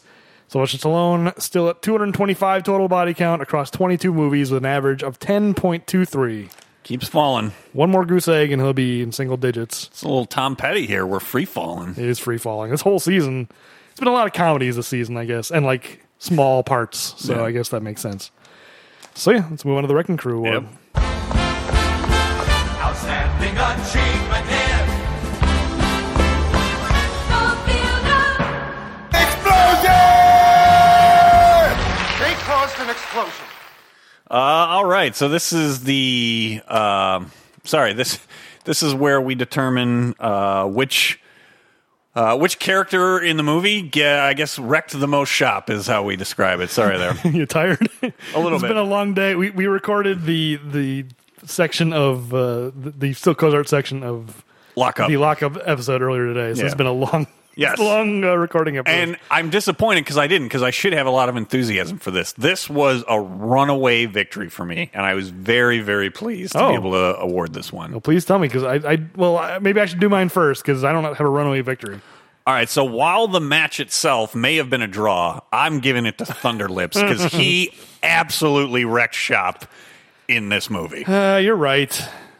[0.54, 5.18] Sylvester Stallone still at 225 total body count across 22 movies with an average of
[5.18, 6.52] 10.23.
[6.84, 7.54] Keeps falling.
[7.72, 9.88] One more goose egg and he'll be in single digits.
[9.88, 11.08] It's a little Tom Petty here.
[11.08, 11.92] We're free falling.
[11.98, 12.70] It is free falling.
[12.70, 13.50] This whole season,
[13.90, 17.16] it's been a lot of comedies this season, I guess, and like small parts.
[17.18, 17.46] So Yeah.
[17.46, 18.30] I guess that makes sense.
[19.16, 20.46] So yeah, let's move on to the Wrecking Crew.
[20.46, 20.66] Yep.
[22.78, 24.33] Outstanding achievement
[32.84, 33.46] an explosion.
[34.30, 35.16] Uh, all right.
[35.16, 37.32] So this is the um
[37.64, 38.20] sorry this
[38.66, 41.20] this is where we determine uh, which.
[42.16, 46.04] Uh, which character in the movie, yeah, I guess, wrecked the most shop is how
[46.04, 46.70] we describe it.
[46.70, 47.18] Sorry there.
[47.24, 47.88] you tired?
[48.04, 48.68] A little It's bit.
[48.68, 49.34] been a long day.
[49.34, 51.06] We we recorded the the
[51.46, 54.46] section of uh, the, the still Coast Art section of
[54.76, 55.10] Lockup.
[55.10, 56.54] the lockup episode earlier today.
[56.54, 56.66] So Yeah.
[56.68, 57.78] it's been a long, Yes.
[57.78, 58.96] long uh, recording episode.
[58.96, 62.10] And I'm disappointed because I didn't, because I should have a lot of enthusiasm for
[62.12, 62.34] this.
[62.34, 66.70] This was a runaway victory for me, and I was very, very pleased to Oh.
[66.70, 67.92] be able to award this one.
[67.92, 70.64] well, please tell me because I, I well I, maybe I should do mine first
[70.64, 72.02] because I don't have a runaway victory.
[72.46, 76.18] All right, so while the match itself may have been a draw, I'm giving it
[76.18, 79.66] to Thunderlips because he absolutely wrecked shop
[80.28, 81.06] in this movie.
[81.06, 81.98] Uh, you're right.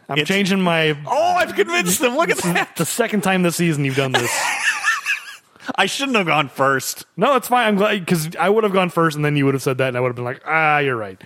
[0.08, 0.94] I'm It's- changing my.
[1.06, 2.16] Oh, I've convinced them.
[2.16, 2.76] Look at that.
[2.76, 4.30] The second time this season you've done this.
[5.76, 7.04] I shouldn't have gone first.
[7.16, 7.66] no, it's fine.
[7.68, 9.88] I'm glad because I would have gone first, and then you would have said that,
[9.88, 11.20] and I would have been like, ah, you're right.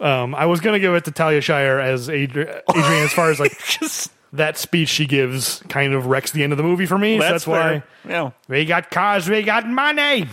[0.00, 3.40] Um, I was gonna give it to Talia Shire as Adri- Adrian as far as
[3.40, 3.52] like
[4.32, 7.18] that speech she gives kind of wrecks the end of the movie for me.
[7.18, 8.30] so that's why Yeah.
[8.46, 10.26] we got cars, we got money.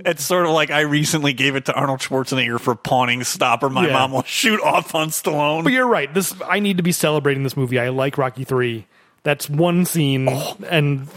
[0.00, 3.70] It's sort of like I recently gave it to Arnold Schwarzenegger for pawning Stop or
[3.70, 3.94] My Yeah.
[3.94, 5.64] Mom Will Shoot Off on Stallone.
[5.64, 6.12] But you're right.
[6.14, 7.80] This I need to be celebrating this movie.
[7.80, 8.86] I like Rocky Three.
[9.24, 10.28] That's one scene,
[10.70, 11.08] and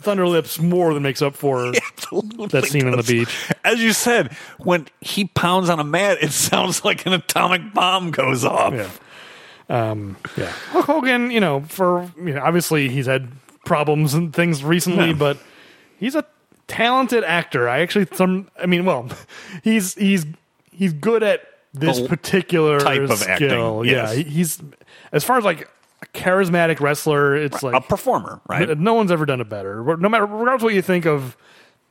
[0.00, 3.50] Thunderlips more than makes up for that scene on the beach.
[3.64, 8.10] As you said, when he pounds on a mat, it sounds like an atomic bomb
[8.10, 8.74] goes off.
[8.74, 8.90] Yeah.
[9.70, 10.50] Um, yeah.
[10.70, 13.30] Hulk Hogan, you know, for you know, obviously he's had
[13.64, 15.12] problems and things recently, Yeah.
[15.14, 15.38] but
[15.98, 16.24] he's a
[16.68, 17.68] talented actor.
[17.68, 19.08] I actually some I mean, well,
[19.64, 20.24] he's he's
[20.72, 21.42] he's good at
[21.74, 23.80] this The particular type of skill.
[23.80, 24.16] acting, yes.
[24.16, 24.62] Yeah, he's
[25.12, 25.68] as far as like
[26.02, 28.78] a charismatic wrestler, it's like a performer, right?
[28.78, 29.82] No one's ever done it better.
[29.96, 31.36] No matter regardless what you think of,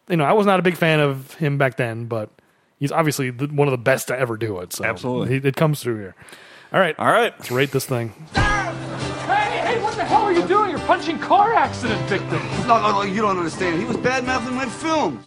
[0.09, 2.29] you know, I was not a big fan of him back then, but
[2.79, 4.71] he's obviously the, one of the best to ever do it.
[4.73, 5.39] So Absolutely.
[5.39, 6.15] he, it comes through here.
[6.73, 7.33] All right, All right.
[7.37, 8.13] let's rate this thing.
[8.33, 10.69] Hey, hey, what the hell are you doing?
[10.69, 12.43] You're punching car accident victims.
[12.67, 13.79] No, no, no, you don't understand.
[13.79, 15.23] He was bad mouthing my film.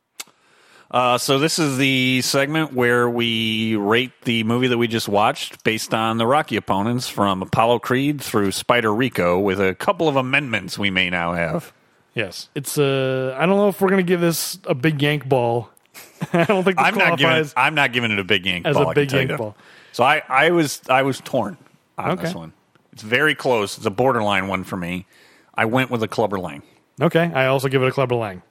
[0.90, 5.62] Uh, so this is the segment where we rate the movie that we just watched
[5.62, 10.16] based on the Rocky opponents from Apollo Creed through Spider Rico with a couple of
[10.16, 11.72] amendments we may now have.
[12.14, 12.76] Yes, it's.
[12.76, 15.70] Uh, I don't know if we're gonna give this a big yank ball.
[16.32, 18.66] I don't think this I'm not giving it, I'm not giving it a big yank
[18.66, 18.92] as a ball.
[18.92, 19.56] Can big yank ball.
[19.92, 21.56] So I, I was I was torn
[21.96, 22.52] on this one.
[22.92, 23.76] It's very close.
[23.76, 25.06] It's a borderline one for me.
[25.54, 26.62] I went with a Clubber Lang.
[27.00, 28.42] Okay, I also give it a Clubber Lang.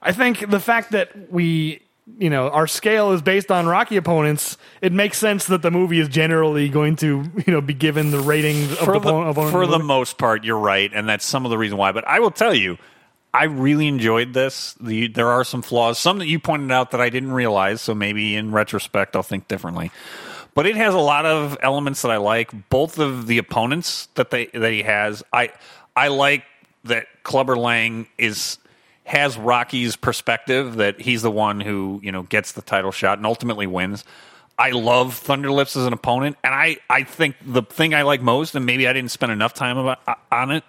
[0.00, 1.82] I think the fact that we,
[2.18, 5.98] you know, our scale is based on Rocky opponents, it makes sense that the movie
[5.98, 9.52] is generally going to, you know, be given the ratings of for the, the, opponent.
[9.52, 9.88] for of the movie.
[9.88, 11.92] most part, you're right, and that's some of the reason why.
[11.92, 12.78] But I will tell you,
[13.34, 14.74] I really enjoyed this.
[14.80, 17.80] The, there are some flaws, some that you pointed out that I didn't realize.
[17.82, 19.90] So maybe in retrospect, I'll think differently.
[20.54, 22.68] But it has a lot of elements that I like.
[22.68, 25.52] Both of the opponents that they that he has, I
[25.94, 26.44] I like
[26.84, 28.58] that Clubber Lang is
[29.08, 33.26] has Rocky's perspective that he's the one who you know gets the title shot and
[33.26, 34.04] ultimately wins.
[34.58, 38.54] I love Thunderlips as an opponent, and I, I think the thing I like most,
[38.56, 40.64] and maybe I didn't spend enough time about, uh, on it,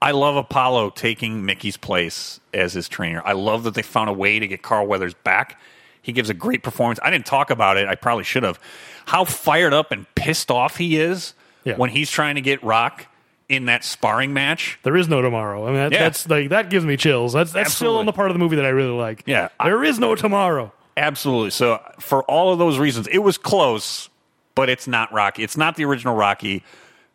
[0.00, 3.22] I love Apollo taking Mickey's place as his trainer.
[3.24, 5.60] I love that they found a way to get Carl Weathers back.
[6.02, 6.98] He gives a great performance.
[7.00, 7.86] I didn't talk about it.
[7.86, 8.58] I probably should have.
[9.06, 11.76] How fired up and pissed off he is Yeah.
[11.76, 13.06] when he's trying to get Rock
[13.52, 14.78] in that sparring match.
[14.82, 15.64] There is no tomorrow.
[15.64, 15.98] I mean, that, Yeah.
[16.04, 17.32] that's like that gives me chills.
[17.32, 18.00] That's that's still Absolutely.
[18.00, 19.22] in the part of the movie that I really like.
[19.26, 19.48] Yeah.
[19.62, 20.72] there is no tomorrow.
[20.96, 21.50] Absolutely.
[21.50, 24.08] So for all of those reasons, it was close,
[24.54, 25.42] but it's not Rocky.
[25.42, 26.62] It's not the original Rocky.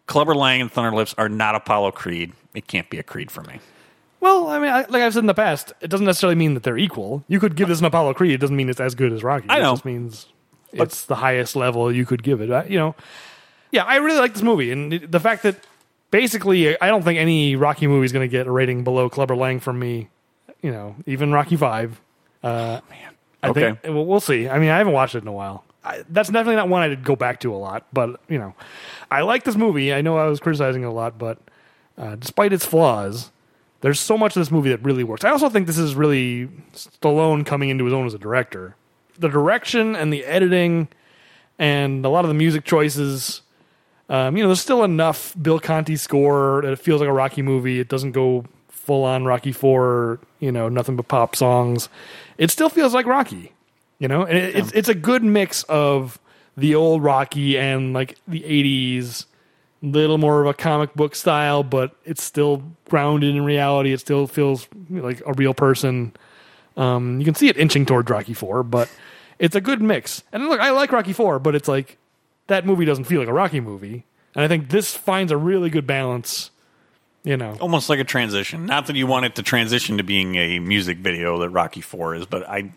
[0.07, 2.31] Clubber Lang and Thunderlips are not Apollo Creed.
[2.55, 3.59] It can't be a Creed for me.
[4.19, 6.64] Well, I mean, I, like I've said in the past, it doesn't necessarily mean that
[6.64, 7.23] they're equal.
[7.27, 8.31] You could give this an Apollo Creed.
[8.31, 9.45] It doesn't mean it's as good as Rocky.
[9.49, 9.72] I know.
[9.72, 10.26] It just means
[10.73, 12.49] it's the highest level you could give it.
[12.49, 12.95] I- You know,
[13.72, 15.57] yeah, I really like this movie, and it- the fact that
[16.12, 19.36] basically, I don't think any Rocky movie is going to get a rating below Clubber
[19.36, 20.10] Lang from me.
[20.62, 22.02] You know, even Rocky Five.
[22.44, 23.14] Uh, man,
[23.44, 23.62] I Okay.
[23.62, 24.50] think well, we'll see.
[24.50, 25.64] I mean, I haven't watched it in a while.
[25.84, 27.86] I, that's definitely not one I'd go back to a lot.
[27.94, 28.54] But you know,
[29.12, 29.94] I like this movie.
[29.94, 31.38] I know I was criticizing it a lot, but
[31.98, 33.32] uh, despite its flaws,
[33.82, 35.24] there's so much of this movie that really works.
[35.24, 38.76] I also think this is really Stallone coming into his own as a director.
[39.20, 40.88] The direction and the editing
[41.60, 43.42] and a lot of the music choices.
[44.10, 47.42] Um, you know, there's still enough Bill Conti score that it feels like a Rocky
[47.42, 47.80] movie.
[47.80, 50.20] It doesn't go full on Rocky Four.
[50.40, 51.90] You know, nothing but pop songs.
[52.38, 53.52] It still feels like Rocky.
[54.00, 56.20] You know, and it, it's it's a good mix of
[56.56, 59.26] the old Rocky and like the '80s
[59.82, 63.94] little more of a comic book style, but it's still grounded in reality.
[63.94, 66.14] It still feels like a real person.
[66.76, 68.90] Um, you can see it inching toward Rocky Four, but
[69.40, 70.24] it's a good mix.
[70.32, 71.98] And look, I like Rocky Four, but it's like
[72.48, 74.06] that movie doesn't feel like a Rocky movie.
[74.36, 76.52] And I think this finds a really good balance.
[77.24, 78.65] You know, Almost like a transition.
[78.65, 82.15] Not that you want it to transition to being a music video that Rocky Four
[82.15, 82.72] is, but I,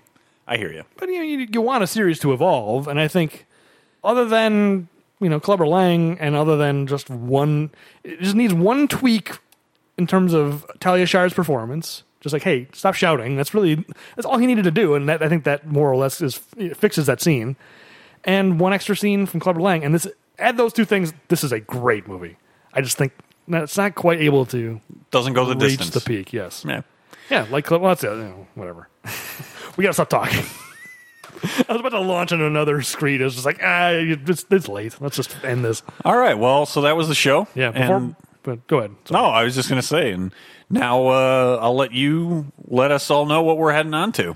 [0.49, 0.83] I hear you.
[0.97, 3.47] but you, know, you you want a series to evolve, and I think
[4.03, 4.89] other than
[5.21, 7.71] you know Clubber Lang and other than just one,
[8.03, 9.39] it just needs one tweak
[9.97, 12.03] in terms of Talia Shire's performance.
[12.21, 13.37] Just like, hey, stop shouting.
[13.37, 13.85] That's really
[14.17, 16.35] that's all he needed to do, and that, I think that more or less is
[16.75, 17.55] fixes that scene.
[18.25, 20.07] And one extra scene from Clubber Lang, and this
[20.39, 21.13] add those two things.
[21.29, 22.37] This is a great movie.
[22.73, 23.13] I just think
[23.49, 24.81] that it's not quite able to
[25.11, 25.91] Doesn't go the reach distance.
[25.91, 26.33] the peak.
[26.33, 26.83] Yes, Yeah.
[27.31, 27.81] yeah, like Club.
[27.83, 28.09] Well, that's it.
[28.11, 28.89] You know, whatever.
[29.77, 30.45] we gotta stop talking.
[31.43, 33.21] I was about to launch into another screed.
[33.23, 35.01] It was just like, ah, it's, it's late.
[35.01, 35.83] Let's just end this.
[36.05, 36.37] All right.
[36.39, 37.49] Well, so that was the show.
[37.55, 37.71] Yeah.
[37.71, 38.95] Before, And- but go ahead.
[39.11, 40.33] no, I was just going to say, and
[40.69, 44.35] now uh, I'll let you let us all know what we're heading on to.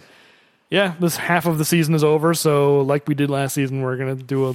[0.75, 2.35] Yeah, this half of the season is over.
[2.35, 4.55] So, like we did last season, we're gonna do a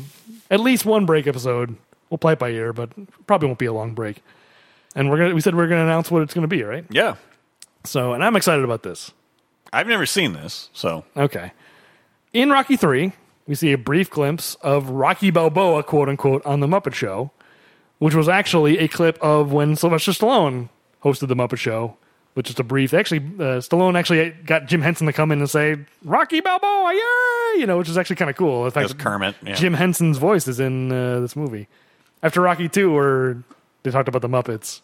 [0.51, 1.77] at least one break episode.
[2.09, 2.89] We'll play it by ear, but
[3.25, 4.21] probably won't be a long break.
[4.95, 6.85] And we're gonna we said we're gonna announce what it's gonna be, right?
[6.89, 7.15] Yeah.
[7.85, 9.11] So, and I'm excited about this.
[9.71, 11.53] I've never seen this, so Okay.
[12.33, 13.13] In Rocky 3,
[13.47, 17.31] we see a brief glimpse of Rocky Balboa, quote unquote, on The Muppet Show,
[17.99, 20.67] which was actually a clip of when Sylvester Stallone
[21.01, 21.95] hosted The Muppet Show,
[22.39, 22.93] which is a brief.
[22.93, 25.75] Actually, uh, Stallone actually got Jim Henson to come in and say,
[26.05, 27.59] Rocky Balboa, yay!
[27.59, 28.63] You know, which is actually kind of cool.
[28.63, 29.55] The fact Kermit, yeah.
[29.55, 31.67] Jim Henson's voice is in uh, this movie.
[32.23, 33.43] After Rocky 2, where
[33.83, 34.79] they talked about the Muppets.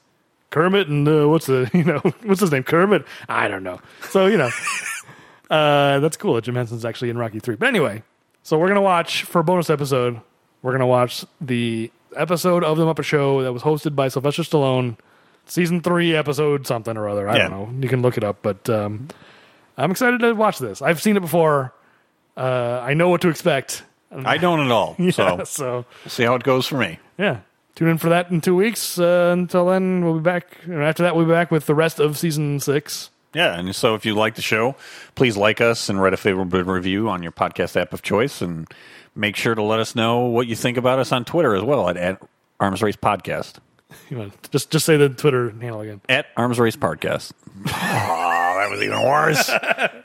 [0.50, 4.28] Kermit and uh, what's the you know what's his name Kermit I don't know so
[4.28, 4.50] you know
[5.50, 7.56] uh, that's cool that Jim Henson's actually in Rocky 3.
[7.56, 8.04] But anyway,
[8.44, 10.20] so we're to watch, for a bonus episode,
[10.62, 14.98] we're to watch the episode of The Muppet Show that was hosted by Sylvester Stallone,
[15.46, 17.28] season 3, episode something or other.
[17.30, 17.50] I Yeah.
[17.50, 17.82] don't know.
[17.84, 18.38] You can look it up.
[18.42, 19.08] But um,
[19.78, 20.82] I'm excited to watch this.
[20.82, 21.74] I've seen it before.
[22.38, 23.84] Uh, I know what to expect.
[24.12, 24.96] I don't at all.
[25.00, 27.00] Yeah, so so see how it goes for me.
[27.18, 27.40] yeah.
[27.76, 28.98] Tune in for that in two weeks.
[28.98, 30.48] Uh, until then, we'll be back.
[30.64, 33.10] And after that, we'll be back with the rest of season six.
[33.34, 34.76] Yeah, and so if you like the show,
[35.16, 38.66] please like us and write a favorable review on your podcast app of choice, and
[39.14, 41.90] make sure to let us know what you think about us on Twitter as well
[41.90, 42.22] at, at
[42.62, 43.56] Arms Race Podcast.
[44.10, 46.02] You want just just say the Twitter handle again.
[46.10, 47.32] At Arms Race Podcast.
[47.68, 47.70] oh,
[48.60, 49.50] that was even worse.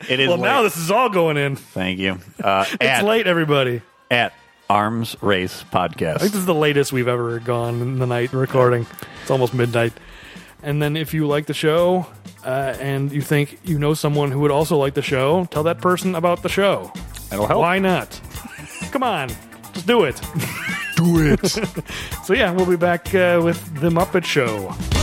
[0.09, 0.49] It is well, late.
[0.49, 1.57] now this is all going in.
[1.57, 2.19] Thank you.
[2.43, 3.83] Uh, It's at, late, everybody.
[4.11, 4.33] at
[4.69, 6.17] Arms Race Podcast.
[6.17, 8.87] I think this is the latest we've ever gone in the night recording.
[9.23, 9.93] It's almost midnight.
[10.63, 12.07] And then if you like the show
[12.45, 15.81] uh, and you think you know someone who would also like the show, tell that
[15.81, 16.93] person about the show.
[17.31, 17.61] That'll help.
[17.61, 18.21] Why not?
[18.93, 19.29] Come on,
[19.75, 20.21] just do it.
[21.01, 21.47] Do it.
[22.25, 25.00] so yeah, we'll be back uh, with the Muppet Show.